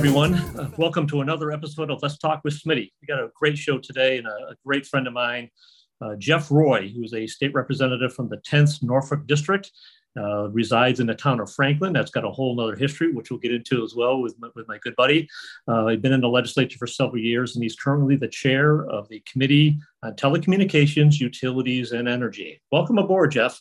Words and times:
everyone. 0.00 0.32
Uh, 0.32 0.70
welcome 0.78 1.06
to 1.06 1.20
another 1.20 1.52
episode 1.52 1.90
of 1.90 1.98
Let's 2.00 2.16
Talk 2.16 2.40
with 2.42 2.58
Smitty. 2.58 2.90
We 3.02 3.06
got 3.06 3.18
a 3.18 3.28
great 3.34 3.58
show 3.58 3.76
today 3.76 4.16
and 4.16 4.26
a, 4.26 4.30
a 4.30 4.54
great 4.64 4.86
friend 4.86 5.06
of 5.06 5.12
mine, 5.12 5.50
uh, 6.00 6.16
Jeff 6.16 6.50
Roy, 6.50 6.88
who's 6.88 7.12
a 7.12 7.26
state 7.26 7.52
representative 7.52 8.14
from 8.14 8.30
the 8.30 8.38
10th 8.38 8.82
Norfolk 8.82 9.26
District, 9.26 9.70
uh, 10.18 10.48
resides 10.48 11.00
in 11.00 11.06
the 11.06 11.14
town 11.14 11.38
of 11.38 11.52
Franklin. 11.52 11.92
That's 11.92 12.10
got 12.10 12.24
a 12.24 12.30
whole 12.30 12.58
other 12.58 12.76
history, 12.76 13.12
which 13.12 13.30
we'll 13.30 13.40
get 13.40 13.52
into 13.52 13.84
as 13.84 13.94
well 13.94 14.22
with 14.22 14.34
my, 14.38 14.48
with 14.54 14.66
my 14.68 14.78
good 14.78 14.96
buddy. 14.96 15.28
Uh, 15.68 15.88
he's 15.88 16.00
been 16.00 16.14
in 16.14 16.22
the 16.22 16.30
legislature 16.30 16.78
for 16.78 16.86
several 16.86 17.20
years, 17.20 17.54
and 17.54 17.62
he's 17.62 17.76
currently 17.76 18.16
the 18.16 18.26
chair 18.26 18.86
of 18.86 19.06
the 19.10 19.20
Committee 19.30 19.78
on 20.02 20.14
Telecommunications, 20.14 21.20
Utilities, 21.20 21.92
and 21.92 22.08
Energy. 22.08 22.58
Welcome 22.72 22.96
aboard, 22.96 23.32
Jeff. 23.32 23.60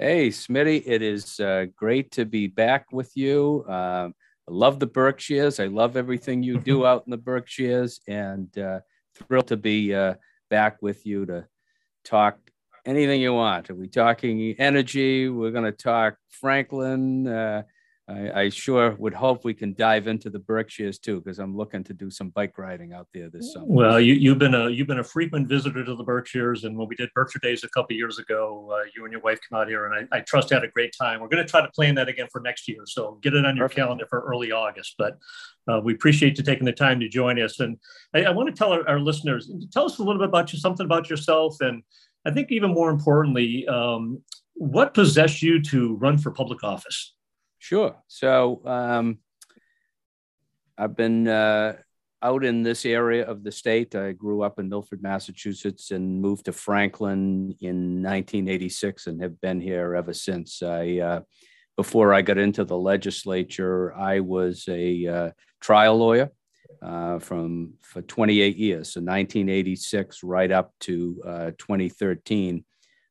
Hey, 0.00 0.30
Smitty, 0.30 0.82
it 0.84 1.00
is 1.00 1.38
uh, 1.38 1.66
great 1.76 2.10
to 2.10 2.24
be 2.24 2.48
back 2.48 2.86
with 2.90 3.12
you. 3.14 3.64
Um, 3.68 4.15
I 4.48 4.52
love 4.52 4.78
the 4.78 4.86
Berkshires. 4.86 5.58
I 5.58 5.66
love 5.66 5.96
everything 5.96 6.42
you 6.42 6.58
do 6.58 6.86
out 6.86 7.04
in 7.06 7.10
the 7.10 7.16
Berkshires, 7.16 8.00
and 8.06 8.56
uh, 8.58 8.80
thrilled 9.14 9.48
to 9.48 9.56
be 9.56 9.94
uh, 9.94 10.14
back 10.50 10.80
with 10.80 11.04
you 11.04 11.26
to 11.26 11.46
talk 12.04 12.38
anything 12.84 13.20
you 13.20 13.34
want. 13.34 13.70
Are 13.70 13.74
we 13.74 13.88
talking 13.88 14.54
energy? 14.58 15.28
We're 15.28 15.50
going 15.50 15.64
to 15.64 15.72
talk 15.72 16.16
Franklin. 16.30 17.26
Uh, 17.26 17.62
I, 18.08 18.42
I, 18.42 18.48
sure 18.50 18.94
would 19.00 19.14
hope 19.14 19.44
we 19.44 19.52
can 19.52 19.74
dive 19.74 20.06
into 20.06 20.30
the 20.30 20.38
Berkshires 20.38 21.00
too, 21.00 21.20
because 21.20 21.40
I'm 21.40 21.56
looking 21.56 21.82
to 21.84 21.92
do 21.92 22.08
some 22.08 22.28
bike 22.28 22.56
riding 22.56 22.92
out 22.92 23.08
there 23.12 23.28
this 23.28 23.52
summer. 23.52 23.66
Well, 23.68 24.00
you, 24.00 24.30
have 24.30 24.38
been 24.38 24.54
a 24.54 24.70
you've 24.70 24.86
been 24.86 25.00
a 25.00 25.04
frequent 25.04 25.48
visitor 25.48 25.84
to 25.84 25.96
the 25.96 26.04
Berkshires, 26.04 26.62
and 26.62 26.78
when 26.78 26.86
we 26.86 26.94
did 26.94 27.10
Berkshire 27.16 27.40
Days 27.40 27.64
a 27.64 27.68
couple 27.70 27.96
years 27.96 28.20
ago, 28.20 28.70
uh, 28.72 28.84
you 28.94 29.04
and 29.04 29.12
your 29.12 29.22
wife 29.22 29.40
come 29.48 29.58
out 29.58 29.66
here, 29.66 29.86
and 29.86 30.08
I, 30.12 30.18
I 30.18 30.20
trust 30.20 30.52
you 30.52 30.54
had 30.54 30.62
a 30.62 30.68
great 30.68 30.94
time. 30.96 31.20
We're 31.20 31.28
going 31.28 31.44
to 31.44 31.50
try 31.50 31.62
to 31.62 31.70
plan 31.72 31.96
that 31.96 32.08
again 32.08 32.28
for 32.30 32.40
next 32.40 32.68
year, 32.68 32.82
so 32.86 33.18
get 33.22 33.34
it 33.34 33.44
on 33.44 33.56
your 33.56 33.64
Perfect. 33.64 33.80
calendar 33.80 34.06
for 34.08 34.20
early 34.20 34.52
August. 34.52 34.94
But 34.96 35.18
uh, 35.66 35.80
we 35.82 35.92
appreciate 35.94 36.38
you 36.38 36.44
taking 36.44 36.64
the 36.64 36.72
time 36.72 37.00
to 37.00 37.08
join 37.08 37.40
us, 37.42 37.58
and 37.58 37.76
I, 38.14 38.26
I 38.26 38.30
want 38.30 38.48
to 38.48 38.54
tell 38.54 38.72
our, 38.72 38.88
our, 38.88 39.00
listeners, 39.00 39.50
tell 39.72 39.86
us 39.86 39.98
a 39.98 40.04
little 40.04 40.20
bit 40.20 40.28
about 40.28 40.52
you, 40.52 40.60
something 40.60 40.86
about 40.86 41.10
yourself, 41.10 41.56
and 41.60 41.82
I 42.24 42.30
think 42.30 42.52
even 42.52 42.72
more 42.72 42.90
importantly, 42.90 43.66
um, 43.66 44.22
what 44.54 44.94
possessed 44.94 45.42
you 45.42 45.60
to 45.62 45.96
run 45.96 46.18
for 46.18 46.30
public 46.30 46.62
office? 46.62 47.15
Sure. 47.58 47.96
So 48.06 48.60
um, 48.64 49.18
I've 50.78 50.96
been 50.96 51.26
uh, 51.26 51.76
out 52.22 52.44
in 52.44 52.62
this 52.62 52.84
area 52.84 53.26
of 53.26 53.42
the 53.42 53.52
state. 53.52 53.94
I 53.94 54.12
grew 54.12 54.42
up 54.42 54.58
in 54.58 54.68
Milford, 54.68 55.02
Massachusetts, 55.02 55.90
and 55.90 56.20
moved 56.20 56.46
to 56.46 56.52
Franklin 56.52 57.54
in 57.60 58.02
1986, 58.02 59.06
and 59.06 59.22
have 59.22 59.40
been 59.40 59.60
here 59.60 59.94
ever 59.94 60.12
since. 60.12 60.62
I 60.62 60.98
uh, 60.98 61.20
before 61.76 62.14
I 62.14 62.22
got 62.22 62.38
into 62.38 62.64
the 62.64 62.76
legislature, 62.76 63.94
I 63.94 64.20
was 64.20 64.64
a 64.68 65.06
uh, 65.06 65.30
trial 65.60 65.98
lawyer 65.98 66.30
uh, 66.82 67.18
from 67.18 67.74
for 67.82 68.02
28 68.02 68.56
years, 68.56 68.92
so 68.92 69.00
1986 69.00 70.22
right 70.22 70.50
up 70.50 70.72
to 70.80 71.22
uh, 71.26 71.50
2013, 71.58 72.64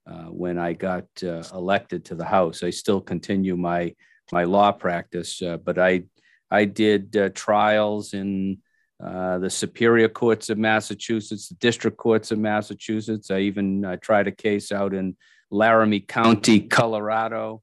uh, 0.08 0.14
when 0.26 0.58
I 0.58 0.73
got 0.73 1.06
elected 1.22 2.06
to 2.06 2.16
the 2.16 2.26
House. 2.26 2.64
I 2.64 2.72
still 2.72 3.02
continue 3.02 3.56
my 3.56 3.94
my 4.31 4.44
law 4.44 4.72
practice, 4.72 5.42
uh, 5.42 5.58
but 5.58 5.78
I 5.78 6.04
I 6.52 6.66
did 6.66 7.18
uh, 7.18 7.30
trials 7.34 8.14
in 8.14 8.59
uh, 9.04 9.40
the 9.40 9.50
superior 9.50 10.08
courts 10.08 10.50
of 10.50 10.58
Massachusetts, 10.58 11.50
the 11.50 11.56
district 11.56 11.98
courts 11.98 12.32
of 12.32 12.40
Massachusetts. 12.40 13.32
I 13.32 13.40
even 13.40 13.84
uh, 13.84 13.98
tried 13.98 14.28
a 14.28 14.32
case 14.32 14.72
out 14.72 14.94
in 14.94 15.17
Laramie 15.52 16.00
County, 16.00 16.62
Colorado. 16.62 17.62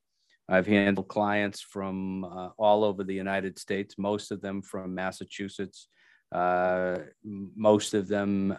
I've 0.49 0.67
handled 0.67 1.09
clients 1.09 1.61
from 1.61 2.25
uh, 2.25 2.51
all 2.59 2.85
over 2.85 3.05
the 3.05 3.15
United 3.15 3.59
States, 3.59 3.95
most 3.97 4.31
of 4.31 4.43
them 4.43 4.61
from 4.61 4.95
Massachusetts, 4.95 5.89
uh, 6.33 6.99
most 7.25 7.95
of 7.95 8.09
them 8.09 8.57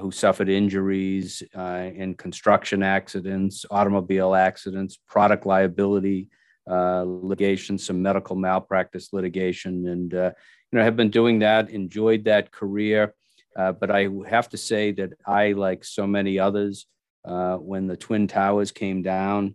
who 0.00 0.10
suffered 0.10 0.48
injuries 0.48 1.42
in 1.54 2.14
construction 2.16 2.82
accidents, 2.82 3.64
automobile 3.70 4.34
accidents, 4.34 4.98
product 5.08 5.46
liability 5.46 6.28
uh, 6.68 7.02
litigation, 7.06 7.78
some 7.78 8.02
medical 8.02 8.36
malpractice 8.36 9.12
litigation, 9.12 9.88
and 9.88 10.14
uh, 10.14 10.32
you 10.70 10.78
know 10.78 10.84
have 10.84 10.96
been 10.96 11.10
doing 11.10 11.38
that. 11.38 11.70
Enjoyed 11.70 12.24
that 12.24 12.52
career, 12.52 13.14
uh, 13.56 13.72
but 13.72 13.90
I 13.90 14.08
have 14.28 14.50
to 14.50 14.58
say 14.58 14.92
that 14.92 15.14
I, 15.26 15.52
like 15.52 15.82
so 15.82 16.06
many 16.06 16.38
others, 16.38 16.86
uh, 17.24 17.56
when 17.56 17.86
the 17.86 17.96
twin 17.96 18.28
towers 18.28 18.70
came 18.70 19.02
down 19.02 19.54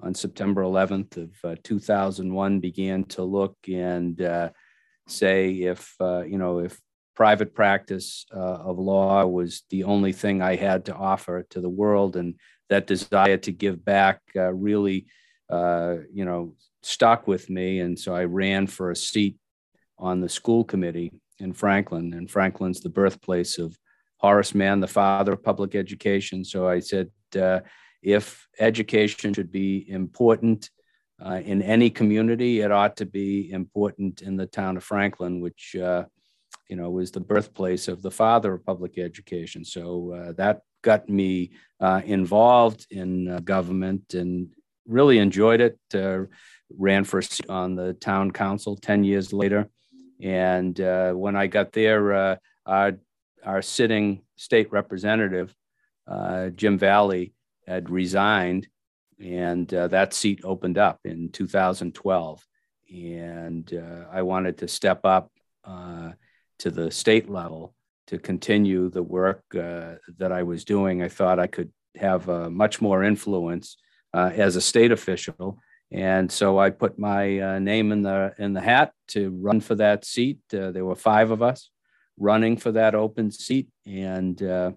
on 0.00 0.14
September 0.14 0.62
11th 0.62 1.16
of 1.16 1.30
uh, 1.44 1.56
2001, 1.64 2.60
began 2.60 3.04
to 3.04 3.24
look 3.24 3.56
and 3.68 4.52
say 5.06 5.50
if 5.50 5.96
you 6.00 6.38
know 6.38 6.60
if 6.60 6.80
private 7.16 7.54
practice 7.54 8.26
of 8.30 8.78
law 8.78 9.26
was 9.26 9.62
the 9.70 9.84
only 9.84 10.12
thing 10.12 10.40
I 10.40 10.56
had 10.56 10.84
to 10.84 10.94
offer 10.94 11.44
to 11.50 11.60
the 11.60 11.68
world, 11.68 12.14
and 12.14 12.36
that 12.70 12.86
desire 12.86 13.38
to 13.38 13.50
give 13.50 13.84
back 13.84 14.20
really 14.36 15.06
uh, 15.50 15.96
you 16.12 16.24
know, 16.24 16.54
stuck 16.82 17.26
with 17.26 17.50
me. 17.50 17.80
And 17.80 17.98
so 17.98 18.14
I 18.14 18.24
ran 18.24 18.66
for 18.66 18.90
a 18.90 18.96
seat 18.96 19.36
on 19.98 20.20
the 20.20 20.28
school 20.28 20.64
committee 20.64 21.12
in 21.38 21.52
Franklin. 21.52 22.14
And 22.14 22.30
Franklin's 22.30 22.80
the 22.80 22.88
birthplace 22.88 23.58
of 23.58 23.76
Horace 24.18 24.54
Mann, 24.54 24.80
the 24.80 24.86
father 24.86 25.32
of 25.32 25.42
public 25.42 25.74
education. 25.74 26.44
So 26.44 26.68
I 26.68 26.80
said, 26.80 27.10
uh, 27.38 27.60
if 28.02 28.46
education 28.58 29.34
should 29.34 29.50
be 29.50 29.88
important 29.88 30.70
uh, 31.24 31.40
in 31.44 31.62
any 31.62 31.90
community, 31.90 32.60
it 32.60 32.70
ought 32.70 32.96
to 32.96 33.06
be 33.06 33.50
important 33.50 34.22
in 34.22 34.36
the 34.36 34.46
town 34.46 34.76
of 34.76 34.84
Franklin, 34.84 35.40
which, 35.40 35.76
uh, 35.76 36.04
you 36.68 36.76
know, 36.76 36.90
was 36.90 37.10
the 37.10 37.20
birthplace 37.20 37.88
of 37.88 38.02
the 38.02 38.10
father 38.10 38.54
of 38.54 38.64
public 38.64 38.98
education. 38.98 39.64
So 39.64 40.12
uh, 40.12 40.32
that 40.32 40.60
got 40.82 41.08
me 41.08 41.52
involved 42.04 42.86
in 42.90 43.36
government 43.44 44.14
and 44.14 44.48
really 44.86 45.18
enjoyed 45.18 45.60
it. 45.60 45.78
Uh, 45.94 46.24
ran 46.76 47.04
for 47.04 47.22
on 47.48 47.74
the 47.74 47.94
town 47.94 48.30
council 48.30 48.76
10 48.76 49.04
years 49.04 49.32
later. 49.32 49.68
And 50.20 50.78
uh, 50.80 51.12
when 51.12 51.36
I 51.36 51.46
got 51.46 51.72
there, 51.72 52.12
uh, 52.12 52.36
our, 52.66 52.92
our 53.44 53.62
sitting 53.62 54.22
state 54.36 54.72
representative, 54.72 55.54
uh, 56.06 56.48
Jim 56.50 56.78
Vallee, 56.78 57.32
had 57.66 57.88
resigned, 57.88 58.68
and 59.18 59.72
uh, 59.72 59.88
that 59.88 60.12
seat 60.12 60.40
opened 60.44 60.76
up 60.76 61.00
in 61.04 61.30
2012. 61.30 62.46
And 62.94 63.72
uh, 63.72 64.04
I 64.12 64.22
wanted 64.22 64.58
to 64.58 64.68
step 64.68 65.04
up 65.04 65.30
to 66.58 66.70
the 66.70 66.90
state 66.90 67.28
level 67.28 67.74
to 68.06 68.18
continue 68.18 68.90
the 68.90 69.02
work 69.02 69.42
that 69.50 70.30
I 70.30 70.42
was 70.42 70.64
doing. 70.64 71.02
I 71.02 71.08
thought 71.08 71.38
I 71.38 71.46
could 71.46 71.72
have 71.96 72.28
much 72.52 72.82
more 72.82 73.02
influence 73.02 73.76
uh, 74.14 74.30
as 74.34 74.56
a 74.56 74.60
state 74.60 74.92
official. 74.92 75.58
And 75.90 76.30
so 76.30 76.58
I 76.58 76.70
put 76.70 76.98
my 76.98 77.38
uh, 77.40 77.58
name 77.58 77.92
in 77.92 78.02
the 78.02 78.32
in 78.38 78.52
the 78.52 78.60
hat 78.60 78.92
to 79.08 79.30
run 79.30 79.60
for 79.60 79.74
that 79.74 80.04
seat. 80.04 80.38
Uh, 80.52 80.70
there 80.70 80.84
were 80.84 80.96
five 80.96 81.30
of 81.30 81.42
us 81.42 81.70
running 82.18 82.56
for 82.56 82.72
that 82.72 82.94
open 82.94 83.30
seat, 83.30 83.68
and 83.86 84.40
uh, 84.42 84.70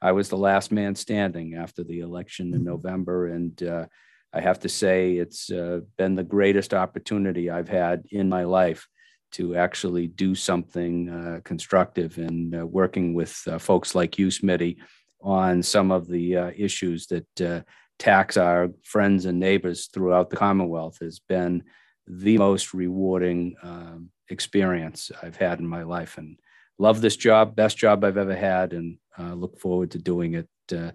I 0.00 0.12
was 0.12 0.28
the 0.28 0.36
last 0.36 0.70
man 0.70 0.94
standing 0.94 1.54
after 1.54 1.82
the 1.82 2.00
election 2.00 2.54
in 2.54 2.64
November. 2.64 3.28
And 3.28 3.62
uh, 3.62 3.86
I 4.32 4.40
have 4.40 4.60
to 4.60 4.68
say, 4.68 5.16
it's 5.16 5.50
uh, 5.50 5.80
been 5.96 6.14
the 6.14 6.22
greatest 6.22 6.74
opportunity 6.74 7.50
I've 7.50 7.68
had 7.68 8.04
in 8.10 8.28
my 8.28 8.44
life 8.44 8.86
to 9.32 9.56
actually 9.56 10.06
do 10.06 10.34
something 10.34 11.40
constructive 11.44 12.18
and 12.18 12.70
working 12.70 13.14
with 13.14 13.30
folks 13.58 13.94
like 13.94 14.18
you, 14.18 14.26
Smitty, 14.28 14.76
on 15.22 15.62
some 15.62 15.90
of 15.90 16.06
the 16.06 16.34
issues 16.54 17.06
that 17.06 17.64
tax 18.02 18.36
our 18.36 18.68
friends 18.82 19.26
and 19.26 19.38
neighbors 19.38 19.86
throughout 19.86 20.28
the 20.28 20.36
Commonwealth 20.36 20.98
has 21.00 21.20
been 21.20 21.62
the 22.08 22.36
most 22.36 22.74
rewarding 22.74 23.54
um, 23.62 24.10
experience 24.28 25.12
I've 25.22 25.36
had 25.36 25.60
in 25.60 25.66
my 25.68 25.84
life. 25.84 26.18
And 26.18 26.36
love 26.80 27.00
this 27.00 27.14
job, 27.14 27.54
best 27.54 27.78
job 27.78 28.02
I've 28.02 28.16
ever 28.16 28.34
had, 28.34 28.72
and 28.72 28.98
uh, 29.16 29.34
look 29.34 29.56
forward 29.60 29.92
to 29.92 29.98
doing 29.98 30.34
it 30.34 30.48
uh, 30.76 30.90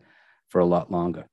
for 0.49 0.59
a 0.59 0.65
lot 0.65 0.91
longer. 0.91 1.29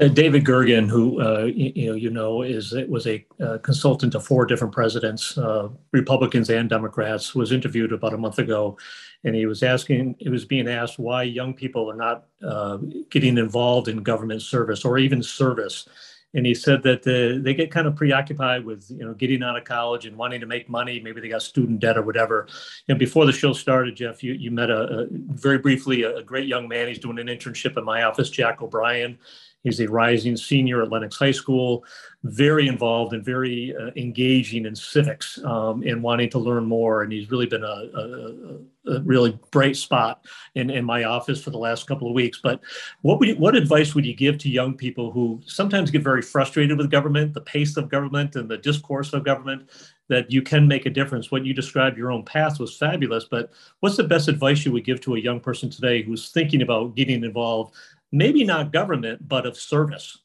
Uh, 0.00 0.08
David 0.08 0.44
Gergen, 0.44 0.88
who 0.88 1.20
uh, 1.22 1.44
you, 1.44 1.86
know 1.86 1.94
you 1.94 2.10
know 2.10 2.42
is 2.42 2.74
was 2.88 3.06
a 3.06 3.24
uh, 3.40 3.58
consultant 3.58 4.12
to 4.12 4.20
four 4.20 4.44
different 4.44 4.74
presidents, 4.74 5.38
uh, 5.38 5.68
Republicans 5.92 6.50
and 6.50 6.68
Democrats, 6.68 7.34
was 7.34 7.52
interviewed 7.52 7.92
about 7.92 8.12
a 8.12 8.18
month 8.18 8.38
ago, 8.38 8.76
and 9.24 9.34
he 9.34 9.46
was 9.46 9.62
asking, 9.62 10.16
he 10.18 10.28
was 10.28 10.44
being 10.44 10.68
asked 10.68 10.98
why 10.98 11.22
young 11.22 11.54
people 11.54 11.90
are 11.90 11.96
not 11.96 12.26
uh, 12.46 12.76
getting 13.08 13.38
involved 13.38 13.88
in 13.88 14.02
government 14.02 14.42
service 14.42 14.84
or 14.84 14.98
even 14.98 15.22
service, 15.22 15.88
and 16.34 16.44
he 16.44 16.54
said 16.54 16.82
that 16.82 17.02
they 17.02 17.54
get 17.54 17.70
kind 17.70 17.86
of 17.86 17.96
preoccupied 17.96 18.66
with 18.66 18.86
you 18.90 19.06
know 19.06 19.14
getting 19.14 19.42
out 19.42 19.56
of 19.56 19.64
college 19.64 20.04
and 20.04 20.18
wanting 20.18 20.40
to 20.40 20.46
make 20.46 20.68
money. 20.68 21.00
Maybe 21.00 21.22
they 21.22 21.28
got 21.28 21.42
student 21.42 21.80
debt 21.80 21.96
or 21.96 22.02
whatever. 22.02 22.46
And 22.88 22.98
before 22.98 23.24
the 23.24 23.32
show 23.32 23.54
started, 23.54 23.96
Jeff, 23.96 24.22
you 24.22 24.34
you 24.34 24.50
met 24.50 24.68
a, 24.68 24.82
a 24.82 25.06
very 25.10 25.58
briefly 25.58 26.02
a, 26.02 26.16
a 26.16 26.22
great 26.22 26.46
young 26.46 26.68
man. 26.68 26.88
He's 26.88 26.98
doing 26.98 27.18
an 27.18 27.28
internship 27.28 27.78
in 27.78 27.84
my 27.86 28.02
office, 28.02 28.28
Jack 28.28 28.60
O'Brien 28.60 29.18
He's 29.62 29.80
a 29.80 29.88
rising 29.88 30.36
senior 30.36 30.82
at 30.82 30.90
Lenox 30.90 31.16
High 31.16 31.30
School, 31.30 31.84
very 32.24 32.66
involved 32.66 33.12
and 33.12 33.24
very 33.24 33.74
uh, 33.76 33.90
engaging 33.96 34.66
in 34.66 34.74
civics 34.74 35.38
um, 35.44 35.82
and 35.84 36.02
wanting 36.02 36.30
to 36.30 36.38
learn 36.38 36.64
more. 36.64 37.02
And 37.02 37.12
he's 37.12 37.30
really 37.30 37.46
been 37.46 37.62
a, 37.62 37.66
a, 37.66 38.92
a, 38.92 39.00
really 39.02 39.38
bright 39.52 39.76
spot 39.76 40.24
in, 40.56 40.68
in 40.70 40.84
my 40.84 41.04
office 41.04 41.42
for 41.42 41.50
the 41.50 41.58
last 41.58 41.86
couple 41.86 42.08
of 42.08 42.14
weeks. 42.14 42.40
But 42.42 42.60
what 43.02 43.20
would 43.20 43.28
you, 43.28 43.36
what 43.36 43.54
advice 43.54 43.94
would 43.94 44.04
you 44.04 44.14
give 44.14 44.38
to 44.38 44.48
young 44.48 44.74
people 44.74 45.12
who 45.12 45.40
sometimes 45.46 45.90
get 45.90 46.02
very 46.02 46.22
frustrated 46.22 46.76
with 46.76 46.90
government, 46.90 47.32
the 47.32 47.40
pace 47.40 47.76
of 47.76 47.88
government, 47.88 48.34
and 48.34 48.48
the 48.48 48.58
discourse 48.58 49.12
of 49.12 49.24
government? 49.24 49.70
That 50.08 50.30
you 50.30 50.42
can 50.42 50.68
make 50.68 50.84
a 50.84 50.90
difference. 50.90 51.30
What 51.30 51.46
you 51.46 51.54
described 51.54 51.96
your 51.96 52.10
own 52.10 52.24
path 52.24 52.58
was 52.58 52.76
fabulous. 52.76 53.24
But 53.24 53.52
what's 53.80 53.96
the 53.96 54.04
best 54.04 54.28
advice 54.28 54.62
you 54.64 54.72
would 54.72 54.84
give 54.84 55.00
to 55.02 55.14
a 55.14 55.20
young 55.20 55.40
person 55.40 55.70
today 55.70 56.02
who's 56.02 56.30
thinking 56.30 56.60
about 56.60 56.96
getting 56.96 57.24
involved? 57.24 57.74
Maybe 58.12 58.44
not 58.44 58.72
government, 58.72 59.26
but 59.26 59.46
of 59.46 59.56
service. 59.56 60.18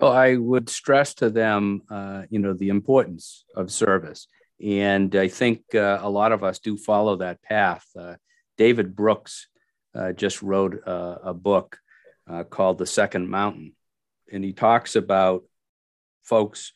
Well, 0.00 0.12
I 0.12 0.36
would 0.36 0.68
stress 0.68 1.14
to 1.14 1.30
them, 1.30 1.82
uh, 1.90 2.22
you 2.30 2.38
know, 2.38 2.52
the 2.52 2.68
importance 2.68 3.44
of 3.54 3.70
service, 3.70 4.26
and 4.60 5.14
I 5.14 5.28
think 5.28 5.62
uh, 5.74 5.98
a 6.00 6.10
lot 6.10 6.32
of 6.32 6.42
us 6.42 6.58
do 6.58 6.76
follow 6.76 7.16
that 7.16 7.42
path. 7.42 7.84
Uh, 7.98 8.14
David 8.56 8.96
Brooks 8.96 9.48
uh, 9.94 10.12
just 10.12 10.42
wrote 10.42 10.74
a, 10.86 11.30
a 11.30 11.34
book 11.34 11.78
uh, 12.28 12.44
called 12.44 12.78
"The 12.78 12.86
Second 12.86 13.28
Mountain," 13.28 13.74
and 14.32 14.42
he 14.44 14.52
talks 14.52 14.96
about 14.96 15.44
folks, 16.24 16.72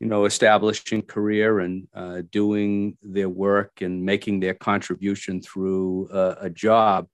you 0.00 0.08
know, 0.08 0.24
establishing 0.24 1.02
career 1.02 1.60
and 1.60 1.86
uh, 1.94 2.22
doing 2.30 2.96
their 3.02 3.28
work 3.28 3.82
and 3.82 4.04
making 4.04 4.40
their 4.40 4.54
contribution 4.54 5.42
through 5.42 6.08
a 6.40 6.50
job, 6.50 7.06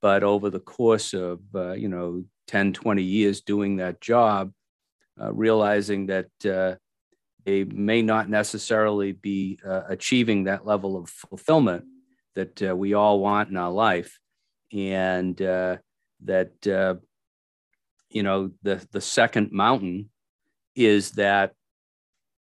but 0.00 0.22
over 0.22 0.50
the 0.50 0.60
course 0.60 1.14
of 1.14 1.40
you 1.54 1.88
know 1.88 2.24
10, 2.48 2.72
20 2.72 3.02
years 3.02 3.42
doing 3.42 3.76
that 3.76 4.00
job, 4.00 4.52
uh, 5.20 5.32
realizing 5.32 6.06
that 6.06 6.30
uh, 6.44 6.74
they 7.44 7.64
may 7.64 8.02
not 8.02 8.28
necessarily 8.28 9.12
be 9.12 9.58
uh, 9.64 9.82
achieving 9.88 10.44
that 10.44 10.66
level 10.66 10.96
of 10.96 11.08
fulfillment 11.08 11.84
that 12.34 12.62
uh, 12.62 12.74
we 12.74 12.94
all 12.94 13.20
want 13.20 13.50
in 13.50 13.56
our 13.56 13.70
life, 13.70 14.18
and 14.72 15.40
uh, 15.40 15.76
that 16.24 16.66
uh, 16.66 16.94
you 18.10 18.22
know 18.22 18.50
the 18.62 18.84
the 18.90 19.00
second 19.00 19.52
mountain 19.52 20.10
is 20.74 21.12
that 21.12 21.52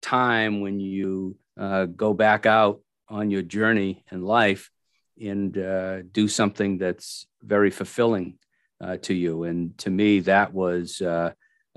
time 0.02 0.62
when 0.62 0.80
you 0.80 1.38
go 1.96 2.12
back 2.14 2.48
out 2.48 2.82
on 3.08 3.30
your 3.30 3.44
journey 3.44 4.04
in 4.12 4.24
life 4.24 4.72
and 5.22 5.54
do 6.12 6.28
something 6.28 6.78
that's 6.78 7.28
very 7.44 7.72
fulfilling 7.72 8.38
to 9.02 9.14
you. 9.14 9.44
And 9.44 9.78
to 9.80 9.90
me, 9.90 10.20
that 10.22 10.54
was 10.54 11.02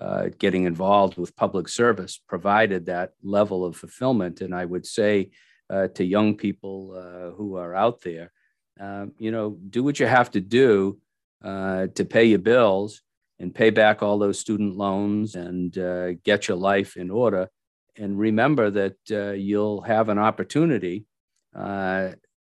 uh, 0.00 0.28
getting 0.38 0.64
involved 0.64 1.16
with 1.16 1.36
public 1.36 1.68
service 1.68 2.20
provided 2.28 2.86
that 2.86 3.12
level 3.22 3.64
of 3.64 3.76
fulfillment. 3.76 4.40
And 4.40 4.54
I 4.54 4.64
would 4.64 4.86
say 4.86 5.30
uh, 5.70 5.88
to 5.88 6.04
young 6.04 6.36
people 6.36 6.94
uh, 6.96 7.34
who 7.36 7.56
are 7.56 7.74
out 7.74 8.00
there, 8.02 8.32
um, 8.80 9.12
you 9.18 9.30
know, 9.30 9.56
do 9.70 9.84
what 9.84 10.00
you 10.00 10.06
have 10.06 10.30
to 10.32 10.40
do 10.40 10.98
uh, 11.44 11.86
to 11.94 12.04
pay 12.04 12.24
your 12.24 12.40
bills 12.40 13.02
and 13.38 13.54
pay 13.54 13.70
back 13.70 14.02
all 14.02 14.18
those 14.18 14.38
student 14.38 14.76
loans 14.76 15.34
and 15.34 15.76
uh, 15.78 16.12
get 16.24 16.48
your 16.48 16.56
life 16.56 16.96
in 16.96 17.10
order. 17.10 17.48
And 17.96 18.18
remember 18.18 18.70
that 18.70 18.96
uh, 19.10 19.32
you'll 19.32 19.82
have 19.82 20.08
an 20.08 20.18
opportunity 20.18 21.06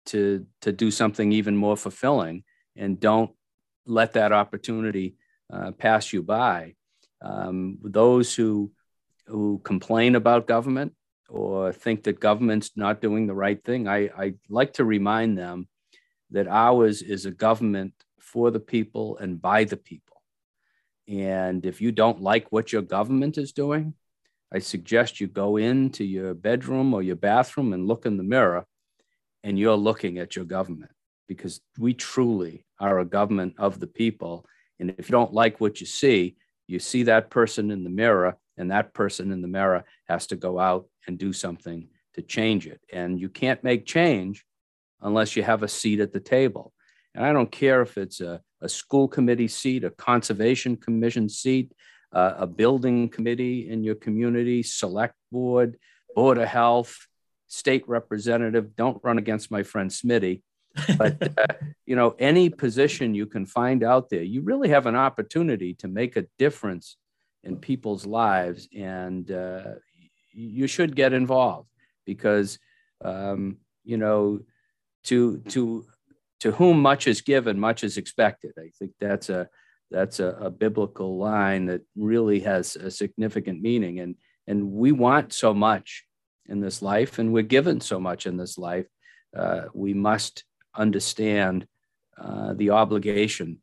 to, 0.07 0.45
to 0.61 0.71
do 0.71 0.91
something 0.91 1.31
even 1.31 1.55
more 1.55 1.77
fulfilling. 1.77 2.43
And 2.75 2.99
don't 2.99 3.31
let 3.85 4.13
that 4.13 4.31
opportunity 4.31 5.15
pass 5.77 6.13
you 6.13 6.23
by 6.23 6.75
um, 7.21 7.77
those 7.83 8.35
who 8.35 8.71
who 9.27 9.61
complain 9.63 10.15
about 10.15 10.47
government 10.47 10.93
or 11.29 11.71
think 11.71 12.03
that 12.03 12.19
government's 12.19 12.71
not 12.75 13.01
doing 13.01 13.27
the 13.27 13.33
right 13.35 13.63
thing, 13.63 13.87
I, 13.87 14.09
I 14.17 14.33
like 14.49 14.73
to 14.73 14.85
remind 14.85 15.37
them 15.37 15.67
that 16.31 16.47
ours 16.47 17.03
is 17.03 17.25
a 17.25 17.31
government 17.31 17.93
for 18.19 18.49
the 18.49 18.59
people 18.59 19.17
and 19.17 19.39
by 19.39 19.63
the 19.65 19.77
people. 19.77 20.23
And 21.07 21.65
if 21.65 21.81
you 21.81 21.91
don't 21.91 22.21
like 22.21 22.51
what 22.51 22.71
your 22.73 22.81
government 22.81 23.37
is 23.37 23.51
doing, 23.51 23.93
I 24.51 24.59
suggest 24.59 25.19
you 25.19 25.27
go 25.27 25.57
into 25.57 26.03
your 26.03 26.33
bedroom 26.33 26.93
or 26.95 27.03
your 27.03 27.15
bathroom 27.15 27.73
and 27.73 27.87
look 27.87 28.07
in 28.07 28.17
the 28.17 28.23
mirror 28.23 28.65
and 29.43 29.57
you're 29.57 29.75
looking 29.75 30.17
at 30.17 30.35
your 30.35 30.45
government 30.45 30.91
because 31.27 31.61
we 31.77 31.93
truly 31.93 32.65
are 32.79 32.99
a 32.99 33.05
government 33.05 33.53
of 33.57 33.79
the 33.79 33.87
people. 33.87 34.45
And 34.79 34.93
if 34.97 35.09
you 35.09 35.13
don't 35.13 35.33
like 35.33 35.61
what 35.61 35.79
you 35.79 35.85
see, 35.85 36.35
you 36.67 36.79
see 36.79 37.03
that 37.03 37.29
person 37.29 37.71
in 37.71 37.83
the 37.83 37.89
mirror, 37.89 38.37
and 38.57 38.71
that 38.71 38.93
person 38.93 39.31
in 39.31 39.41
the 39.41 39.47
mirror 39.47 39.83
has 40.07 40.27
to 40.27 40.35
go 40.35 40.59
out 40.59 40.87
and 41.07 41.17
do 41.17 41.33
something 41.33 41.87
to 42.13 42.21
change 42.21 42.67
it. 42.67 42.81
And 42.91 43.19
you 43.19 43.29
can't 43.29 43.63
make 43.63 43.85
change 43.85 44.45
unless 45.01 45.35
you 45.35 45.43
have 45.43 45.63
a 45.63 45.67
seat 45.67 45.99
at 45.99 46.13
the 46.13 46.19
table. 46.19 46.73
And 47.15 47.25
I 47.25 47.33
don't 47.33 47.51
care 47.51 47.81
if 47.81 47.97
it's 47.97 48.21
a, 48.21 48.41
a 48.61 48.69
school 48.69 49.07
committee 49.07 49.47
seat, 49.47 49.83
a 49.83 49.89
conservation 49.89 50.75
commission 50.75 51.29
seat, 51.29 51.71
uh, 52.11 52.33
a 52.37 52.47
building 52.47 53.09
committee 53.09 53.69
in 53.69 53.83
your 53.83 53.95
community, 53.95 54.63
select 54.63 55.15
board, 55.31 55.77
board 56.15 56.37
of 56.37 56.47
health, 56.47 57.07
state 57.49 57.83
representative. 57.87 58.75
Don't 58.77 59.03
run 59.03 59.17
against 59.17 59.51
my 59.51 59.63
friend 59.63 59.89
Smitty. 59.89 60.41
But 60.97 61.37
uh, 61.37 61.53
you 61.85 61.95
know 61.95 62.15
any 62.19 62.49
position 62.49 63.13
you 63.13 63.25
can 63.25 63.45
find 63.45 63.83
out 63.83 64.09
there 64.09 64.21
you 64.21 64.41
really 64.41 64.69
have 64.69 64.85
an 64.85 64.95
opportunity 64.95 65.73
to 65.75 65.87
make 65.87 66.15
a 66.15 66.27
difference 66.37 66.95
in 67.43 67.57
people's 67.57 68.05
lives. 68.05 68.69
And 68.75 69.29
uh, 69.29 69.75
you 70.31 70.67
should 70.67 70.95
get 70.95 71.11
involved 71.11 71.69
because 72.05 72.59
um, 73.03 73.57
you 73.83 73.97
know 73.97 74.39
to 75.05 75.39
to 75.49 75.85
to 76.41 76.51
whom 76.51 76.81
much 76.81 77.07
is 77.07 77.21
given 77.21 77.59
much 77.59 77.83
is 77.83 77.97
expected. 77.97 78.53
I 78.57 78.69
think 78.77 78.91
that's 78.99 79.29
a 79.29 79.49
that's 79.91 80.19
a, 80.19 80.37
a 80.39 80.49
biblical 80.51 81.17
line 81.17 81.65
that 81.65 81.81
really 81.95 82.41
has 82.41 82.75
a 82.75 82.91
significant 82.91 83.61
meaning. 83.61 83.99
And 83.99 84.15
and 84.47 84.71
we 84.71 84.91
want 84.91 85.33
so 85.33 85.53
much 85.53 86.05
in 86.49 86.59
this 86.59 86.81
life 86.81 87.19
and 87.19 87.31
we're 87.31 87.43
given 87.43 87.79
so 87.79 87.99
much 87.99 88.25
in 88.25 88.37
this 88.37 88.57
life 88.57 88.87
uh, 89.35 89.61
we 89.73 89.93
must 89.93 90.43
understand 90.75 91.67
uh, 92.17 92.53
the 92.53 92.71
obligation 92.71 93.59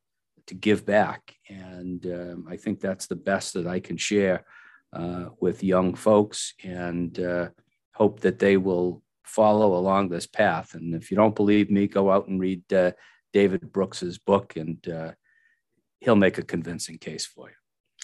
to 0.47 0.55
give 0.55 0.87
back. 0.87 1.35
And 1.49 2.05
um, 2.07 2.47
I 2.49 2.57
think 2.57 2.81
that's 2.81 3.07
the 3.07 3.17
best 3.17 3.55
that 3.55 3.67
I 3.67 3.81
can 3.81 3.97
share 3.97 4.45
uh, 4.93 5.27
with 5.41 5.65
young 5.65 5.95
folks 5.95 6.55
and 6.63 7.19
uh, 7.19 7.49
hope 7.95 8.21
that 8.21 8.39
they 8.39 8.57
will 8.57 9.03
follow 9.25 9.77
along 9.77 10.09
this 10.09 10.27
path. 10.27 10.75
And 10.75 10.95
if 10.95 11.11
you 11.11 11.17
don't 11.17 11.35
believe 11.35 11.71
me, 11.71 11.89
go 11.89 12.11
out 12.11 12.29
and 12.29 12.41
read 12.41 12.73
uh, 12.73 12.93
David 13.33 13.73
Brooks's 13.73 14.19
book 14.19 14.57
and 14.57 14.89
uh, 14.89 15.13
he'll 16.01 16.17
make 16.17 16.39
a 16.39 16.43
convincing 16.43 16.99
case 16.99 17.27
for 17.27 17.49
you. 17.49 17.55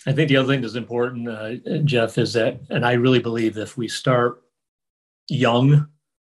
I 0.04 0.12
think 0.12 0.28
the 0.28 0.37
other 0.37 0.49
thing 0.49 0.62
that's 0.62 0.75
important, 0.75 1.28
uh, 1.28 1.78
Jeff, 1.85 2.18
is 2.18 2.33
that, 2.33 2.61
and 2.71 2.85
I 2.85 2.95
really 2.95 3.21
believe 3.21 3.57
if 3.57 3.76
we 3.76 3.87
start 3.87 4.41
young 5.29 5.88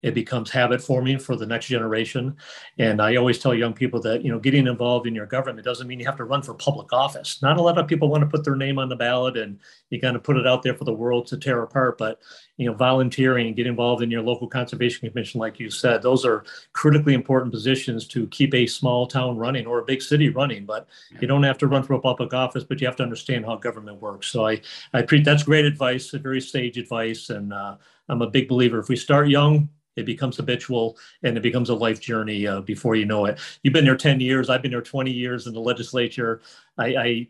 it 0.04 0.12
becomes 0.12 0.50
habit 0.50 0.82
forming 0.82 1.18
for 1.18 1.34
the 1.34 1.46
next 1.46 1.66
generation. 1.66 2.36
And 2.78 3.00
I 3.00 3.16
always 3.16 3.38
tell 3.38 3.54
young 3.54 3.72
people 3.72 4.00
that, 4.02 4.22
you 4.22 4.30
know, 4.30 4.38
getting 4.38 4.66
involved 4.66 5.06
in 5.06 5.14
your 5.14 5.24
government 5.24 5.64
doesn't 5.64 5.86
mean 5.86 5.98
you 5.98 6.04
have 6.04 6.18
to 6.18 6.24
run 6.24 6.42
for 6.42 6.52
public 6.52 6.92
office. 6.92 7.40
Not 7.40 7.56
a 7.56 7.62
lot 7.62 7.78
of 7.78 7.88
people 7.88 8.10
want 8.10 8.20
to 8.20 8.28
put 8.28 8.44
their 8.44 8.54
name 8.54 8.78
on 8.78 8.90
the 8.90 8.96
ballot 8.96 9.38
and 9.38 9.58
you 9.88 9.98
kind 9.98 10.14
of 10.14 10.22
put 10.22 10.36
it 10.36 10.46
out 10.46 10.62
there 10.62 10.74
for 10.74 10.84
the 10.84 10.92
world 10.92 11.26
to 11.28 11.38
tear 11.38 11.62
apart. 11.62 11.96
But, 11.96 12.20
you 12.58 12.66
know, 12.66 12.74
volunteering 12.74 13.46
and 13.46 13.56
get 13.56 13.66
involved 13.66 14.02
in 14.02 14.10
your 14.10 14.20
local 14.20 14.46
conservation 14.46 15.08
commission, 15.08 15.40
like 15.40 15.58
you 15.58 15.70
said, 15.70 16.02
those 16.02 16.26
are 16.26 16.44
critically 16.74 17.14
important 17.14 17.50
positions 17.50 18.06
to 18.08 18.26
keep 18.26 18.52
a 18.52 18.66
small 18.66 19.06
town 19.06 19.38
running 19.38 19.64
or 19.64 19.78
a 19.78 19.86
big 19.86 20.02
city 20.02 20.28
running. 20.28 20.66
But 20.66 20.86
you 21.18 21.26
don't 21.26 21.44
have 21.44 21.56
to 21.58 21.66
run 21.66 21.82
for 21.82 21.94
a 21.94 22.00
public 22.00 22.34
office, 22.34 22.62
but 22.62 22.78
you 22.78 22.86
have 22.86 22.96
to 22.96 23.02
understand 23.02 23.46
how 23.46 23.56
government 23.56 24.02
works. 24.02 24.26
So 24.26 24.46
I, 24.46 24.60
I 24.92 25.00
pre- 25.00 25.22
that's 25.22 25.44
great 25.44 25.64
advice, 25.64 26.12
a 26.12 26.18
very 26.18 26.42
sage 26.42 26.76
advice. 26.76 27.30
And 27.30 27.54
uh, 27.54 27.76
I'm 28.08 28.22
a 28.22 28.30
big 28.30 28.48
believer. 28.48 28.78
If 28.78 28.88
we 28.88 28.96
start 28.96 29.28
young, 29.28 29.68
it 29.96 30.06
becomes 30.06 30.36
habitual 30.36 30.98
and 31.22 31.36
it 31.36 31.42
becomes 31.42 31.68
a 31.68 31.74
life 31.74 32.00
journey 32.00 32.46
uh, 32.46 32.60
before 32.60 32.96
you 32.96 33.06
know 33.06 33.26
it. 33.26 33.38
You've 33.62 33.74
been 33.74 33.84
there 33.84 33.96
10 33.96 34.20
years. 34.20 34.50
I've 34.50 34.62
been 34.62 34.72
there 34.72 34.82
20 34.82 35.10
years 35.10 35.46
in 35.46 35.54
the 35.54 35.60
legislature. 35.60 36.40
I, 36.76 36.86
I 36.96 37.28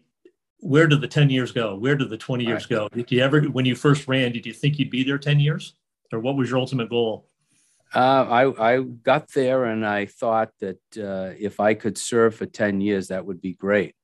where 0.61 0.87
did 0.87 1.03
the 1.03 1.09
10 1.09 1.29
years 1.29 1.53
go? 1.53 1.77
Where 1.77 1.95
did 1.95 2.09
the 2.09 2.17
20 2.17 2.45
years 2.45 2.63
right. 2.71 2.79
go? 2.79 2.89
Did 2.89 3.11
you 3.13 3.21
ever, 3.21 3.43
when 3.43 3.67
you 3.67 3.75
first 3.75 4.09
ran, 4.09 4.33
did 4.33 4.47
you 4.47 4.55
think 4.55 4.79
you'd 4.79 4.91
be 4.91 5.05
there 5.05 5.19
10 5.19 5.41
years 5.41 5.75
or 6.11 6.21
what 6.21 6.37
was 6.37 6.49
your 6.49 6.59
ultimate 6.59 6.89
goal? 6.89 7.29
Uh, 7.95 8.27
I, 8.59 8.73
I 8.75 8.81
got 8.81 9.31
there 9.33 9.67
and 9.67 9.87
I 9.87 10.07
thought 10.07 10.51
that 10.61 10.81
uh, 10.97 11.35
if 11.39 11.61
I 11.61 11.75
could 11.75 11.99
serve 11.99 12.35
for 12.35 12.47
10 12.47 12.81
years, 12.81 13.09
that 13.09 13.25
would 13.25 13.41
be 13.41 13.53
great. 13.53 13.95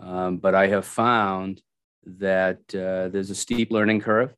Um, 0.00 0.38
but 0.38 0.54
I 0.54 0.68
have 0.68 0.86
found 0.86 1.60
that 2.04 2.60
uh, 2.70 3.08
there's 3.08 3.30
a 3.30 3.34
steep 3.34 3.70
learning 3.70 4.00
curve. 4.00 4.34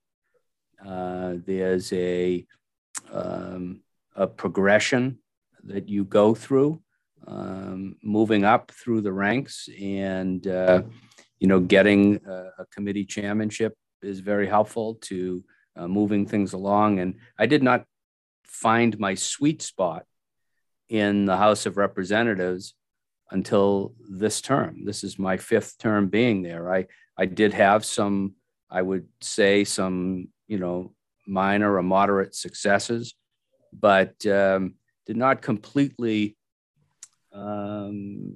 Uh, 0.86 1.34
there's 1.44 1.92
a 1.92 2.46
um, 3.12 3.82
a 4.14 4.26
progression 4.26 5.18
that 5.64 5.88
you 5.88 6.04
go 6.04 6.34
through, 6.34 6.80
um, 7.26 7.96
moving 8.02 8.44
up 8.44 8.70
through 8.72 9.00
the 9.00 9.12
ranks. 9.12 9.68
And, 9.80 10.46
uh, 10.46 10.82
you 11.38 11.46
know, 11.46 11.60
getting 11.60 12.20
a, 12.26 12.50
a, 12.58 12.66
committee 12.72 13.04
chairmanship 13.04 13.74
is 14.02 14.20
very 14.20 14.46
helpful 14.46 14.96
to 15.02 15.44
uh, 15.76 15.88
moving 15.88 16.26
things 16.26 16.52
along. 16.52 16.98
And 16.98 17.16
I 17.38 17.46
did 17.46 17.62
not 17.62 17.84
find 18.44 18.98
my 18.98 19.14
sweet 19.14 19.62
spot 19.62 20.04
in 20.88 21.24
the 21.24 21.36
House 21.36 21.66
of 21.66 21.76
Representatives 21.76 22.74
until 23.30 23.94
this 24.08 24.40
term. 24.40 24.84
This 24.84 25.04
is 25.04 25.18
my 25.18 25.36
fifth 25.36 25.78
term 25.78 26.08
being 26.08 26.42
there. 26.42 26.72
I, 26.72 26.86
I 27.16 27.26
did 27.26 27.54
have 27.54 27.84
some, 27.84 28.34
I 28.68 28.82
would 28.82 29.06
say, 29.20 29.64
some, 29.64 30.28
you 30.50 30.58
know, 30.58 30.92
minor 31.28 31.76
or 31.76 31.82
moderate 31.82 32.34
successes, 32.34 33.14
but 33.72 34.26
um, 34.26 34.74
did 35.06 35.16
not 35.16 35.40
completely, 35.40 36.36
um, 37.32 38.34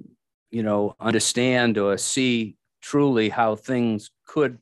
you 0.49 0.63
know, 0.63 0.95
understand 0.97 1.77
or 1.77 1.97
see 1.97 2.55
truly 2.81 3.27
how 3.27 3.53
things 3.57 4.11
could 4.25 4.57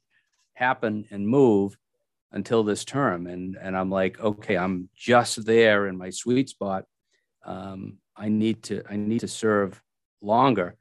happen 0.55 1.05
and 1.12 1.27
move 1.27 1.77
until 2.31 2.63
this 2.63 2.83
term. 2.83 3.27
And, 3.27 3.55
and 3.62 3.77
I'm 3.77 3.91
like, 3.91 4.19
okay, 4.19 4.57
I'm 4.57 4.89
just 4.95 5.45
there 5.45 5.86
in 5.86 5.95
my 5.95 6.10
sweet 6.10 6.50
spot. 6.50 6.86
Um, 7.45 8.00
I 8.17 8.29
need 8.29 8.63
to 8.63 8.81
I 8.89 8.95
need 8.95 9.19
to 9.19 9.27
serve 9.27 9.79
longer 10.22 10.75